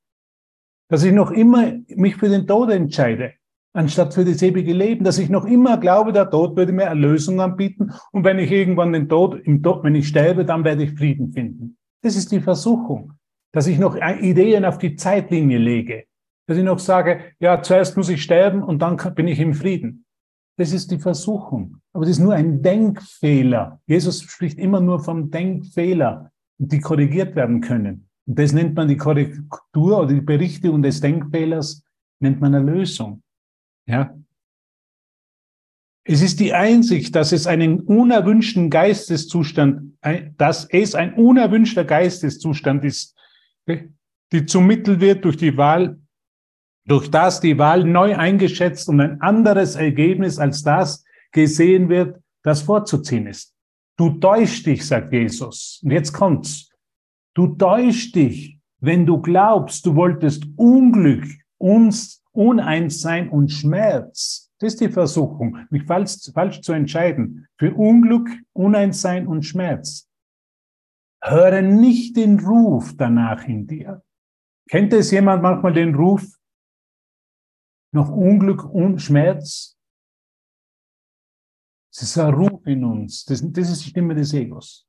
dass 0.89 1.03
ich 1.03 1.13
noch 1.13 1.31
immer 1.31 1.73
mich 1.87 2.15
für 2.15 2.29
den 2.29 2.47
Tod 2.47 2.69
entscheide, 2.69 3.33
anstatt 3.73 4.13
für 4.13 4.25
das 4.25 4.41
ewige 4.41 4.73
Leben, 4.73 5.03
dass 5.03 5.17
ich 5.17 5.29
noch 5.29 5.45
immer 5.45 5.77
glaube, 5.77 6.13
der 6.13 6.29
Tod 6.29 6.55
würde 6.55 6.71
mir 6.71 6.83
Erlösung 6.83 7.41
anbieten 7.41 7.91
und 8.11 8.23
wenn 8.23 8.39
ich 8.39 8.51
irgendwann 8.51 8.93
den 8.93 9.09
Tod, 9.09 9.39
im 9.43 9.63
Tod, 9.63 9.83
wenn 9.83 9.95
ich 9.95 10.07
sterbe, 10.07 10.45
dann 10.45 10.63
werde 10.63 10.83
ich 10.83 10.97
Frieden 10.97 11.31
finden. 11.31 11.77
Das 12.01 12.15
ist 12.15 12.31
die 12.31 12.41
Versuchung, 12.41 13.13
dass 13.51 13.67
ich 13.67 13.79
noch 13.79 13.95
Ideen 13.95 14.65
auf 14.65 14.77
die 14.77 14.95
Zeitlinie 14.95 15.57
lege, 15.57 16.05
dass 16.47 16.57
ich 16.57 16.63
noch 16.63 16.79
sage, 16.79 17.21
ja, 17.39 17.61
zuerst 17.61 17.97
muss 17.97 18.09
ich 18.09 18.21
sterben 18.21 18.63
und 18.63 18.81
dann 18.81 18.97
bin 19.15 19.27
ich 19.27 19.39
im 19.39 19.53
Frieden. 19.53 20.05
Das 20.57 20.71
ist 20.71 20.91
die 20.91 20.99
Versuchung. 20.99 21.77
Aber 21.93 22.05
das 22.05 22.17
ist 22.17 22.23
nur 22.23 22.33
ein 22.33 22.61
Denkfehler. 22.61 23.81
Jesus 23.87 24.21
spricht 24.21 24.59
immer 24.59 24.79
nur 24.79 24.99
vom 24.99 25.31
Denkfehler, 25.31 26.31
die 26.59 26.79
korrigiert 26.79 27.35
werden 27.35 27.61
können. 27.61 28.09
Das 28.25 28.53
nennt 28.53 28.75
man 28.75 28.87
die 28.87 28.97
Korrektur 28.97 29.99
oder 29.99 30.13
die 30.13 30.21
Berichtigung 30.21 30.81
des 30.81 31.01
Denkfehlers, 31.01 31.83
nennt 32.19 32.39
man 32.39 32.53
Erlösung. 32.53 33.21
Ja. 33.85 34.17
Es 36.05 36.21
ist 36.21 36.39
die 36.39 36.53
Einsicht, 36.53 37.15
dass 37.15 37.31
es 37.31 37.47
einen 37.47 37.81
unerwünschten 37.81 38.69
Geisteszustand, 38.69 39.97
dass 40.37 40.65
es 40.69 40.95
ein 40.95 41.13
unerwünschter 41.13 41.85
Geisteszustand 41.85 42.83
ist, 42.83 43.15
die 43.67 44.45
zum 44.45 44.67
Mittel 44.67 44.99
wird 44.99 45.23
durch 45.23 45.37
die 45.37 45.55
Wahl, 45.55 45.99
durch 46.85 47.09
das 47.09 47.39
die 47.39 47.57
Wahl 47.57 47.85
neu 47.85 48.17
eingeschätzt 48.17 48.89
und 48.89 48.99
ein 48.99 49.21
anderes 49.21 49.75
Ergebnis 49.75 50.39
als 50.39 50.63
das 50.63 51.05
gesehen 51.31 51.87
wird, 51.87 52.21
das 52.41 52.61
vorzuziehen 52.61 53.27
ist. 53.27 53.53
Du 53.95 54.09
täuschst 54.09 54.65
dich, 54.65 54.85
sagt 54.85 55.13
Jesus. 55.13 55.79
Und 55.83 55.91
jetzt 55.91 56.11
kommt's. 56.11 56.69
Du 57.33 57.47
täuschst 57.55 58.15
dich, 58.15 58.59
wenn 58.79 59.05
du 59.05 59.21
glaubst, 59.21 59.85
du 59.85 59.95
wolltest 59.95 60.45
Unglück 60.55 61.25
uns 61.57 62.23
Uneinssein 62.31 63.29
und 63.29 63.49
Schmerz. 63.49 64.51
Das 64.59 64.73
ist 64.73 64.81
die 64.81 64.89
Versuchung, 64.89 65.57
mich 65.69 65.83
falsch, 65.83 66.31
falsch 66.33 66.61
zu 66.61 66.73
entscheiden. 66.73 67.47
Für 67.57 67.73
Unglück, 67.73 68.29
Uneinssein 68.53 69.27
und 69.27 69.43
Schmerz. 69.43 70.09
Höre 71.23 71.61
nicht 71.61 72.17
den 72.17 72.39
Ruf 72.39 72.95
danach 72.97 73.47
in 73.47 73.67
dir. 73.67 74.03
Kennt 74.69 74.93
es 74.93 75.11
jemand 75.11 75.41
manchmal 75.41 75.73
den 75.73 75.95
Ruf 75.95 76.37
noch 77.93 78.09
Unglück 78.09 78.63
und 78.65 78.99
Schmerz? 78.99 79.77
Es 81.91 82.01
ist 82.01 82.17
ein 82.17 82.33
Ruf 82.33 82.65
in 82.65 82.83
uns. 82.83 83.25
Das, 83.25 83.41
das 83.41 83.69
ist 83.69 83.85
die 83.85 83.89
Stimme 83.89 84.15
des 84.15 84.33
Egos. 84.33 84.87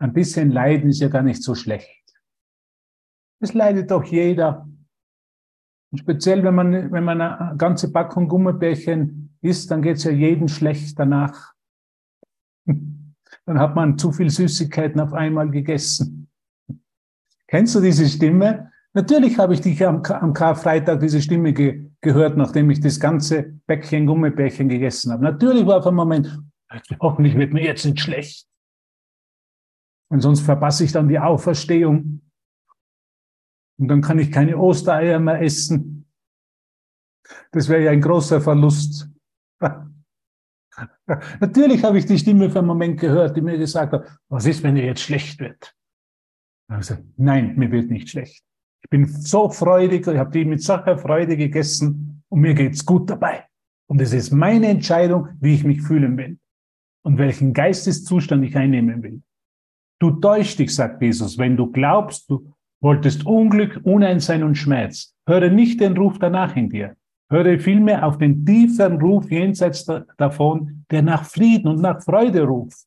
Ein 0.00 0.14
bisschen 0.14 0.50
Leiden 0.50 0.88
ist 0.88 1.00
ja 1.00 1.08
gar 1.08 1.22
nicht 1.22 1.42
so 1.42 1.54
schlecht. 1.54 2.00
Es 3.38 3.52
leidet 3.52 3.90
doch 3.90 4.04
jeder. 4.04 4.66
Und 5.92 5.98
speziell, 5.98 6.42
wenn 6.42 6.54
man, 6.54 6.90
wenn 6.90 7.04
man 7.04 7.20
eine 7.20 7.56
ganze 7.56 7.92
Packung 7.92 8.26
Gummibärchen 8.26 9.36
isst, 9.42 9.70
dann 9.70 9.82
geht 9.82 9.98
es 9.98 10.04
ja 10.04 10.10
jedem 10.10 10.48
schlecht 10.48 10.98
danach. 10.98 11.52
Dann 13.46 13.58
hat 13.58 13.74
man 13.74 13.96
zu 13.96 14.12
viel 14.12 14.28
Süßigkeiten 14.28 15.00
auf 15.00 15.12
einmal 15.12 15.50
gegessen. 15.50 16.28
Kennst 17.46 17.74
du 17.74 17.80
diese 17.80 18.06
Stimme? 18.06 18.70
Natürlich 18.92 19.38
habe 19.38 19.54
ich 19.54 19.60
dich 19.60 19.84
am, 19.86 20.02
am 20.02 20.32
Karfreitag 20.32 21.00
diese 21.00 21.22
Stimme 21.22 21.52
ge 21.52 21.90
gehört, 22.00 22.36
nachdem 22.36 22.70
ich 22.70 22.80
das 22.80 22.98
ganze 22.98 23.60
Bäckchen 23.66 24.06
Gummibärchen 24.06 24.68
gegessen 24.68 25.12
habe. 25.12 25.22
Natürlich 25.22 25.66
war 25.66 25.78
auf 25.78 25.86
ein 25.86 25.94
Moment, 25.94 26.40
hoffentlich 27.00 27.36
wird 27.36 27.52
mir 27.52 27.64
jetzt 27.64 27.84
nicht 27.84 28.00
schlecht. 28.00 28.49
Und 30.10 30.20
sonst 30.20 30.40
verpasse 30.40 30.84
ich 30.84 30.92
dann 30.92 31.08
die 31.08 31.18
Auferstehung. 31.18 32.20
Und 33.78 33.88
dann 33.88 34.02
kann 34.02 34.18
ich 34.18 34.30
keine 34.30 34.58
Ostereier 34.58 35.18
mehr 35.20 35.40
essen. 35.40 36.06
Das 37.52 37.68
wäre 37.68 37.84
ja 37.84 37.90
ein 37.92 38.00
großer 38.00 38.40
Verlust. 38.40 39.08
Natürlich 41.40 41.84
habe 41.84 41.98
ich 41.98 42.06
die 42.06 42.18
Stimme 42.18 42.50
für 42.50 42.58
einen 42.58 42.68
Moment 42.68 42.98
gehört, 42.98 43.36
die 43.36 43.40
mir 43.40 43.56
gesagt 43.58 43.92
hat, 43.92 44.18
was 44.28 44.46
ist, 44.46 44.62
wenn 44.62 44.74
dir 44.74 44.84
jetzt 44.84 45.02
schlecht 45.02 45.38
wird? 45.40 45.74
Also, 46.68 46.96
nein, 47.16 47.56
mir 47.56 47.70
wird 47.70 47.90
nicht 47.90 48.10
schlecht. 48.10 48.44
Ich 48.82 48.90
bin 48.90 49.06
so 49.06 49.50
freudig, 49.50 50.06
ich 50.06 50.18
habe 50.18 50.30
die 50.30 50.44
mit 50.44 50.62
solcher 50.62 50.98
Freude 50.98 51.36
gegessen 51.36 52.22
und 52.28 52.40
mir 52.40 52.54
geht's 52.54 52.84
gut 52.84 53.10
dabei. 53.10 53.46
Und 53.88 54.00
es 54.00 54.12
ist 54.12 54.30
meine 54.30 54.68
Entscheidung, 54.68 55.28
wie 55.40 55.54
ich 55.54 55.64
mich 55.64 55.82
fühlen 55.82 56.16
will 56.16 56.38
und 57.02 57.18
welchen 57.18 57.52
Geisteszustand 57.52 58.44
ich 58.44 58.56
einnehmen 58.56 59.02
will. 59.02 59.22
Du 60.00 60.12
täuschst 60.12 60.58
dich, 60.58 60.74
sagt 60.74 61.02
Jesus, 61.02 61.36
wenn 61.36 61.56
du 61.56 61.70
glaubst, 61.70 62.28
du 62.30 62.50
wolltest 62.80 63.26
Unglück, 63.26 63.80
Uneinsein 63.84 64.42
und 64.42 64.54
Schmerz. 64.54 65.14
Höre 65.28 65.50
nicht 65.50 65.80
den 65.80 65.96
Ruf 65.96 66.18
danach 66.18 66.56
in 66.56 66.70
dir. 66.70 66.96
Höre 67.30 67.58
vielmehr 67.60 68.06
auf 68.06 68.16
den 68.16 68.44
tiefen 68.44 69.00
Ruf 69.00 69.30
jenseits 69.30 69.86
davon, 70.16 70.84
der 70.90 71.02
nach 71.02 71.24
Frieden 71.24 71.68
und 71.68 71.80
nach 71.80 72.02
Freude 72.02 72.42
ruft. 72.42 72.86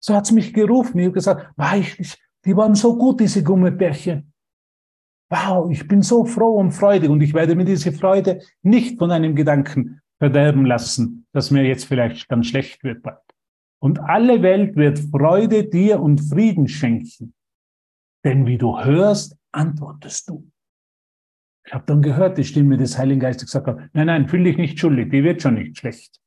So 0.00 0.14
hat's 0.14 0.32
mich 0.32 0.52
gerufen. 0.52 0.98
Ich 0.98 1.06
habe 1.06 1.14
gesagt, 1.14 1.52
war 1.56 1.76
ich, 1.76 2.18
die 2.44 2.56
waren 2.56 2.74
so 2.74 2.96
gut, 2.98 3.20
diese 3.20 3.42
Gummibärchen. 3.42 4.32
Wow, 5.30 5.70
ich 5.70 5.86
bin 5.86 6.02
so 6.02 6.24
froh 6.24 6.56
und 6.56 6.72
freudig 6.72 7.08
und 7.08 7.20
ich 7.20 7.34
werde 7.34 7.54
mir 7.54 7.64
diese 7.64 7.92
Freude 7.92 8.40
nicht 8.62 8.98
von 8.98 9.10
einem 9.10 9.36
Gedanken 9.36 10.00
verderben 10.18 10.66
lassen, 10.66 11.26
dass 11.32 11.50
mir 11.50 11.62
jetzt 11.64 11.84
vielleicht 11.84 12.28
ganz 12.28 12.48
schlecht 12.48 12.82
wird. 12.82 13.04
Und 13.80 14.00
alle 14.00 14.42
Welt 14.42 14.76
wird 14.76 14.98
Freude 14.98 15.64
dir 15.64 16.00
und 16.00 16.20
Frieden 16.20 16.68
schenken. 16.68 17.34
Denn 18.24 18.46
wie 18.46 18.58
du 18.58 18.78
hörst, 18.78 19.36
antwortest 19.52 20.28
du. 20.28 20.50
Ich 21.64 21.74
habe 21.74 21.84
dann 21.86 22.02
gehört, 22.02 22.38
die 22.38 22.44
Stimme 22.44 22.76
des 22.76 22.98
Heiligen 22.98 23.20
Geistes 23.20 23.46
gesagt 23.46 23.66
hat, 23.66 23.78
nein, 23.92 24.06
nein, 24.06 24.28
fühl 24.28 24.42
dich 24.42 24.56
nicht 24.56 24.78
schuldig, 24.78 25.10
die 25.10 25.22
wird 25.22 25.42
schon 25.42 25.54
nicht 25.54 25.78
schlecht. 25.78 26.20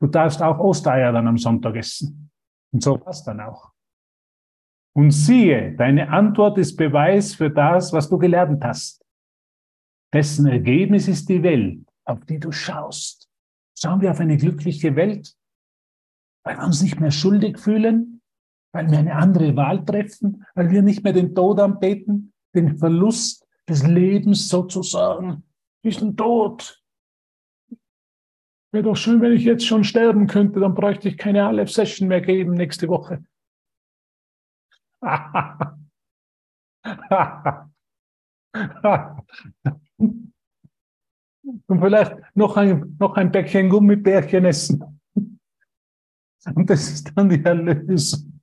Du 0.00 0.06
darfst 0.06 0.42
auch 0.42 0.58
Ostereier 0.58 1.12
dann 1.12 1.26
am 1.26 1.38
Sonntag 1.38 1.76
essen. 1.76 2.30
Und 2.72 2.82
so 2.82 3.00
war 3.04 3.14
dann 3.26 3.40
auch. 3.40 3.72
Und 4.96 5.10
siehe, 5.10 5.74
deine 5.76 6.08
Antwort 6.08 6.56
ist 6.56 6.76
Beweis 6.76 7.34
für 7.34 7.50
das, 7.50 7.92
was 7.92 8.08
du 8.08 8.16
gelernt 8.16 8.64
hast. 8.64 9.04
Dessen 10.12 10.46
Ergebnis 10.46 11.08
ist 11.08 11.28
die 11.28 11.42
Welt, 11.42 11.84
auf 12.04 12.24
die 12.24 12.38
du 12.38 12.52
schaust. 12.52 13.28
Schauen 13.76 14.00
wir 14.00 14.12
auf 14.12 14.20
eine 14.20 14.36
glückliche 14.36 14.94
Welt, 14.94 15.34
weil 16.44 16.58
wir 16.58 16.64
uns 16.64 16.82
nicht 16.82 17.00
mehr 17.00 17.10
schuldig 17.10 17.58
fühlen, 17.58 18.20
weil 18.72 18.90
wir 18.90 18.98
eine 18.98 19.16
andere 19.16 19.56
Wahl 19.56 19.84
treffen, 19.84 20.44
weil 20.54 20.70
wir 20.70 20.82
nicht 20.82 21.02
mehr 21.02 21.12
den 21.12 21.34
Tod 21.34 21.58
anbeten, 21.58 22.32
den 22.54 22.76
Verlust 22.76 23.46
des 23.68 23.86
Lebens 23.86 24.48
sozusagen, 24.48 25.44
diesen 25.84 26.16
Tod. 26.16 26.82
Wäre 28.72 28.84
doch 28.84 28.96
schön, 28.96 29.20
wenn 29.20 29.32
ich 29.32 29.44
jetzt 29.44 29.66
schon 29.66 29.84
sterben 29.84 30.26
könnte, 30.26 30.60
dann 30.60 30.74
bräuchte 30.74 31.08
ich 31.08 31.16
keine 31.16 31.46
Aleph-Session 31.46 32.08
mehr 32.08 32.20
geben 32.20 32.54
nächste 32.54 32.88
Woche. 32.88 33.24
Und 41.66 41.80
vielleicht 41.80 42.16
noch 42.34 42.56
ein, 42.56 42.96
noch 42.98 43.16
ein 43.16 43.30
Päckchen 43.30 43.68
Gummibärchen 43.68 44.44
essen. 44.44 45.00
Und 46.54 46.68
das 46.68 46.90
ist 46.90 47.12
dann 47.14 47.28
die 47.28 47.42
Erlösung. 47.44 48.40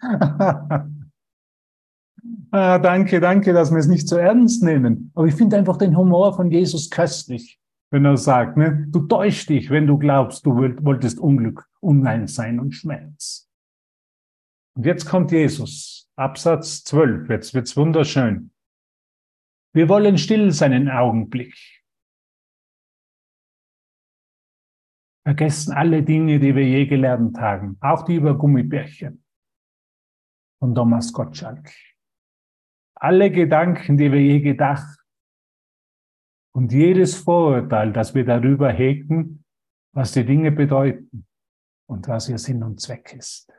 ah, 2.50 2.78
danke, 2.78 3.20
danke, 3.20 3.52
dass 3.52 3.70
wir 3.70 3.78
es 3.78 3.86
nicht 3.86 4.08
so 4.08 4.16
ernst 4.16 4.62
nehmen. 4.62 5.12
Aber 5.14 5.26
ich 5.26 5.34
finde 5.34 5.56
einfach 5.56 5.76
den 5.76 5.96
Humor 5.96 6.34
von 6.34 6.50
Jesus 6.50 6.90
köstlich, 6.90 7.60
wenn 7.90 8.04
er 8.04 8.16
sagt, 8.16 8.56
ne, 8.56 8.86
du 8.88 9.06
täuschst 9.06 9.48
dich, 9.48 9.70
wenn 9.70 9.86
du 9.86 9.98
glaubst, 9.98 10.46
du 10.46 10.56
wolltest 10.56 11.18
Unglück, 11.18 11.68
Unrein 11.80 12.26
sein 12.26 12.58
und 12.58 12.72
Schmerz. 12.72 13.48
Und 14.74 14.86
jetzt 14.86 15.04
kommt 15.04 15.30
Jesus, 15.32 16.08
Absatz 16.16 16.82
12, 16.84 17.28
jetzt 17.28 17.52
wird's 17.52 17.76
wunderschön. 17.76 18.50
Wir 19.74 19.88
wollen 19.88 20.18
still 20.18 20.52
sein 20.52 20.72
einen 20.72 20.90
Augenblick. 20.90 21.54
Vergessen 25.24 25.72
alle 25.72 26.02
Dinge, 26.02 26.40
die 26.40 26.54
wir 26.54 26.66
je 26.66 26.86
gelernt 26.86 27.38
haben, 27.38 27.76
auch 27.80 28.04
die 28.04 28.16
über 28.16 28.36
Gummibärchen 28.36 29.24
von 30.58 30.74
Thomas 30.74 31.12
Gottschalk. 31.12 31.70
Alle 32.94 33.30
Gedanken, 33.30 33.96
die 33.96 34.10
wir 34.10 34.20
je 34.20 34.40
gedacht 34.40 34.98
und 36.54 36.72
jedes 36.72 37.16
Vorurteil, 37.16 37.92
das 37.92 38.14
wir 38.14 38.24
darüber 38.24 38.72
hegten, 38.72 39.44
was 39.94 40.12
die 40.12 40.24
Dinge 40.24 40.50
bedeuten 40.50 41.26
und 41.88 42.08
was 42.08 42.28
ihr 42.28 42.38
Sinn 42.38 42.62
und 42.62 42.80
Zweck 42.80 43.14
ist. 43.14 43.52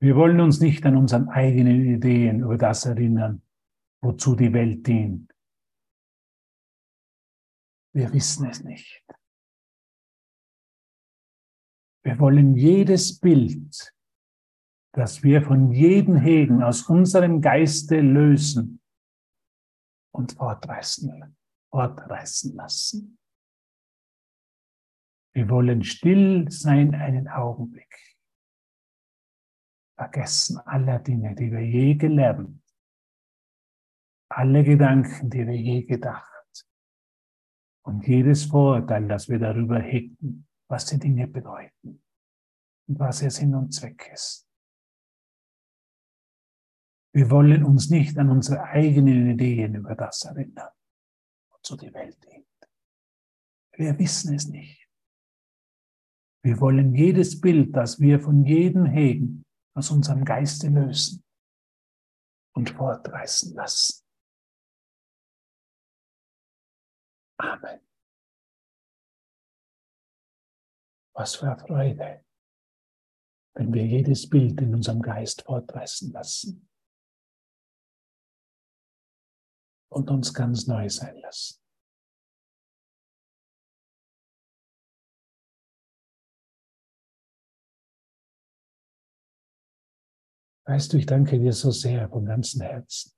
Wir 0.00 0.16
wollen 0.16 0.40
uns 0.40 0.60
nicht 0.60 0.84
an 0.86 0.96
unseren 0.96 1.28
eigenen 1.28 1.82
Ideen 1.82 2.40
über 2.40 2.58
das 2.58 2.84
erinnern, 2.84 3.42
wozu 4.02 4.36
die 4.36 4.52
Welt 4.52 4.86
dient. 4.86 5.33
Wir 7.94 8.12
wissen 8.12 8.48
es 8.48 8.64
nicht. 8.64 9.04
Wir 12.02 12.18
wollen 12.18 12.56
jedes 12.56 13.20
Bild, 13.20 13.94
das 14.92 15.22
wir 15.22 15.42
von 15.42 15.70
jedem 15.70 16.16
hegen, 16.16 16.62
aus 16.62 16.82
unserem 16.88 17.40
Geiste 17.40 18.00
lösen 18.00 18.82
und 20.12 20.32
fortreißen, 20.32 21.36
fortreißen 21.70 22.54
lassen. 22.56 23.18
Wir 25.32 25.48
wollen 25.48 25.84
still 25.84 26.50
sein 26.50 26.94
einen 26.96 27.28
Augenblick. 27.28 27.96
Vergessen 29.96 30.58
aller 30.58 30.98
Dinge, 30.98 31.36
die 31.36 31.52
wir 31.52 31.64
je 31.64 31.94
gelernt, 31.94 32.60
alle 34.28 34.64
Gedanken, 34.64 35.30
die 35.30 35.46
wir 35.46 35.56
je 35.56 35.84
gedacht 35.84 36.33
und 37.84 38.06
jedes 38.06 38.44
Vorurteil, 38.44 39.06
das 39.08 39.28
wir 39.28 39.38
darüber 39.38 39.78
hegten 39.78 40.46
was 40.68 40.86
die 40.86 40.98
Dinge 40.98 41.28
bedeuten 41.28 42.02
und 42.88 42.98
was 42.98 43.22
ihr 43.22 43.30
Sinn 43.30 43.54
und 43.54 43.72
Zweck 43.72 44.10
ist. 44.12 44.46
Wir 47.12 47.30
wollen 47.30 47.62
uns 47.62 47.90
nicht 47.90 48.18
an 48.18 48.30
unsere 48.30 48.62
eigenen 48.64 49.30
Ideen 49.30 49.76
über 49.76 49.94
das 49.94 50.24
erinnern, 50.24 50.70
wozu 51.52 51.76
die 51.76 51.92
Welt 51.94 52.18
dient. 52.24 52.46
Wir 53.76 53.96
wissen 53.98 54.34
es 54.34 54.48
nicht. 54.48 54.88
Wir 56.42 56.60
wollen 56.60 56.94
jedes 56.94 57.40
Bild, 57.40 57.74
das 57.76 58.00
wir 58.00 58.20
von 58.20 58.44
jedem 58.44 58.84
hegen, 58.84 59.44
aus 59.76 59.90
unserem 59.90 60.24
Geiste 60.24 60.68
lösen 60.68 61.22
und 62.54 62.70
fortreißen 62.70 63.54
lassen. 63.54 64.03
Amen. 67.38 67.80
Was 71.14 71.36
für 71.36 71.56
Freude. 71.56 72.24
wenn 73.54 73.72
wir 73.72 73.86
jedes 73.86 74.28
Bild 74.28 74.60
in 74.60 74.74
unserem 74.74 75.00
Geist 75.00 75.42
fortreißen 75.42 76.12
lassen 76.12 76.68
und 79.90 80.10
uns 80.10 80.34
ganz 80.34 80.66
neu 80.66 80.88
sein 80.88 81.16
lassen. 81.18 81.60
Weißt 90.66 90.92
du, 90.92 90.96
ich 90.96 91.06
danke 91.06 91.38
dir 91.38 91.52
so 91.52 91.70
sehr 91.70 92.08
von 92.08 92.24
ganzem 92.24 92.62
Herzen, 92.62 93.12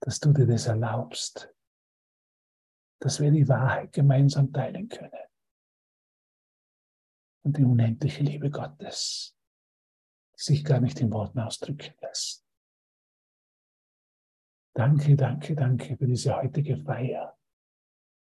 dass 0.00 0.20
du 0.20 0.32
dir 0.32 0.46
das 0.46 0.66
erlaubst, 0.66 1.52
dass 3.02 3.18
wir 3.20 3.32
die 3.32 3.48
Wahrheit 3.48 3.92
gemeinsam 3.92 4.52
teilen 4.52 4.88
können 4.88 5.26
und 7.44 7.56
die 7.56 7.64
unendliche 7.64 8.22
Liebe 8.22 8.48
Gottes, 8.48 9.36
die 10.36 10.42
sich 10.42 10.64
gar 10.64 10.80
nicht 10.80 11.00
in 11.00 11.10
Worten 11.10 11.40
ausdrücken 11.40 11.94
lässt. 12.00 12.46
Danke, 14.76 15.16
danke, 15.16 15.56
danke 15.56 15.96
für 15.96 16.06
diese 16.06 16.36
heutige 16.36 16.76
Feier, 16.76 17.36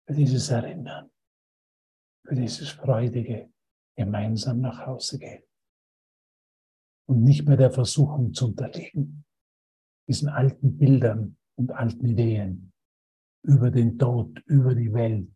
für 0.04 0.14
dieses 0.14 0.50
Erinnern, 0.50 1.12
für 2.26 2.34
dieses 2.34 2.70
freudige 2.70 3.52
gemeinsam 3.96 4.60
nach 4.60 4.84
Hause 4.84 5.20
gehen 5.20 5.44
und 7.08 7.22
nicht 7.22 7.46
mehr 7.46 7.56
der 7.56 7.70
Versuchung 7.70 8.34
zu 8.34 8.46
unterliegen, 8.46 9.24
diesen 10.08 10.28
alten 10.28 10.76
Bildern 10.76 11.38
und 11.54 11.70
alten 11.70 12.04
Ideen 12.04 12.72
über 13.46 13.70
den 13.70 13.98
Tod, 13.98 14.42
über 14.46 14.74
die 14.74 14.92
Welt, 14.92 15.32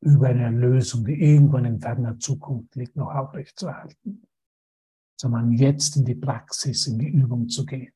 über 0.00 0.28
eine 0.28 0.50
Lösung, 0.50 1.04
die 1.04 1.20
irgendwann 1.20 1.66
in 1.66 1.80
ferner 1.80 2.18
Zukunft 2.18 2.74
liegt, 2.74 2.96
noch 2.96 3.14
aufrechtzuerhalten, 3.14 4.26
sondern 5.20 5.52
jetzt 5.52 5.96
in 5.96 6.04
die 6.04 6.14
Praxis, 6.14 6.86
in 6.86 6.98
die 6.98 7.08
Übung 7.08 7.48
zu 7.48 7.64
gehen. 7.64 7.92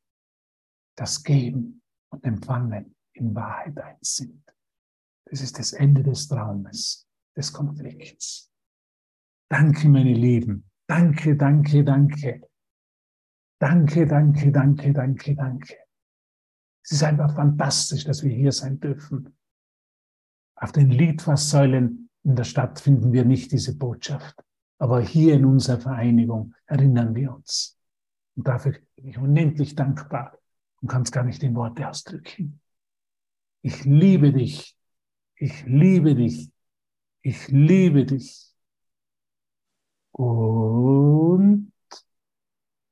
Das 0.96 1.22
Geben 1.22 1.82
und 2.10 2.24
Empfangen 2.24 2.94
in 3.12 3.34
Wahrheit 3.34 3.78
eins 3.78 4.16
sind. 4.16 4.44
Das 5.24 5.40
ist 5.40 5.58
das 5.58 5.72
Ende 5.72 6.02
des 6.02 6.28
Traumes, 6.28 7.06
des 7.36 7.52
Konflikts. 7.52 8.50
Danke, 9.50 9.88
meine 9.88 10.12
Lieben. 10.12 10.70
Danke, 10.86 11.36
danke, 11.36 11.84
danke. 11.84 12.48
Danke, 13.60 14.06
danke, 14.06 14.52
danke, 14.52 14.92
danke, 14.92 15.34
danke. 15.34 15.87
Es 16.88 16.92
ist 16.92 17.02
einfach 17.02 17.34
fantastisch, 17.34 18.04
dass 18.04 18.22
wir 18.22 18.34
hier 18.34 18.50
sein 18.50 18.80
dürfen. 18.80 19.36
Auf 20.54 20.72
den 20.72 20.90
Litfaßsäulen 20.90 22.08
in 22.24 22.34
der 22.34 22.44
Stadt 22.44 22.80
finden 22.80 23.12
wir 23.12 23.26
nicht 23.26 23.52
diese 23.52 23.76
Botschaft. 23.76 24.42
Aber 24.78 25.02
hier 25.02 25.34
in 25.34 25.44
unserer 25.44 25.78
Vereinigung 25.78 26.54
erinnern 26.64 27.14
wir 27.14 27.34
uns. 27.34 27.78
Und 28.36 28.48
dafür 28.48 28.74
bin 28.96 29.08
ich 29.08 29.18
unendlich 29.18 29.74
dankbar 29.74 30.38
und 30.80 30.88
kann 30.88 31.02
es 31.02 31.12
gar 31.12 31.24
nicht 31.24 31.42
in 31.42 31.54
Worte 31.54 31.86
ausdrücken. 31.86 32.58
Ich 33.60 33.84
liebe 33.84 34.32
dich. 34.32 34.74
Ich 35.34 35.66
liebe 35.66 36.14
dich. 36.14 36.50
Ich 37.20 37.48
liebe 37.48 38.06
dich. 38.06 38.50
Und 40.12 41.67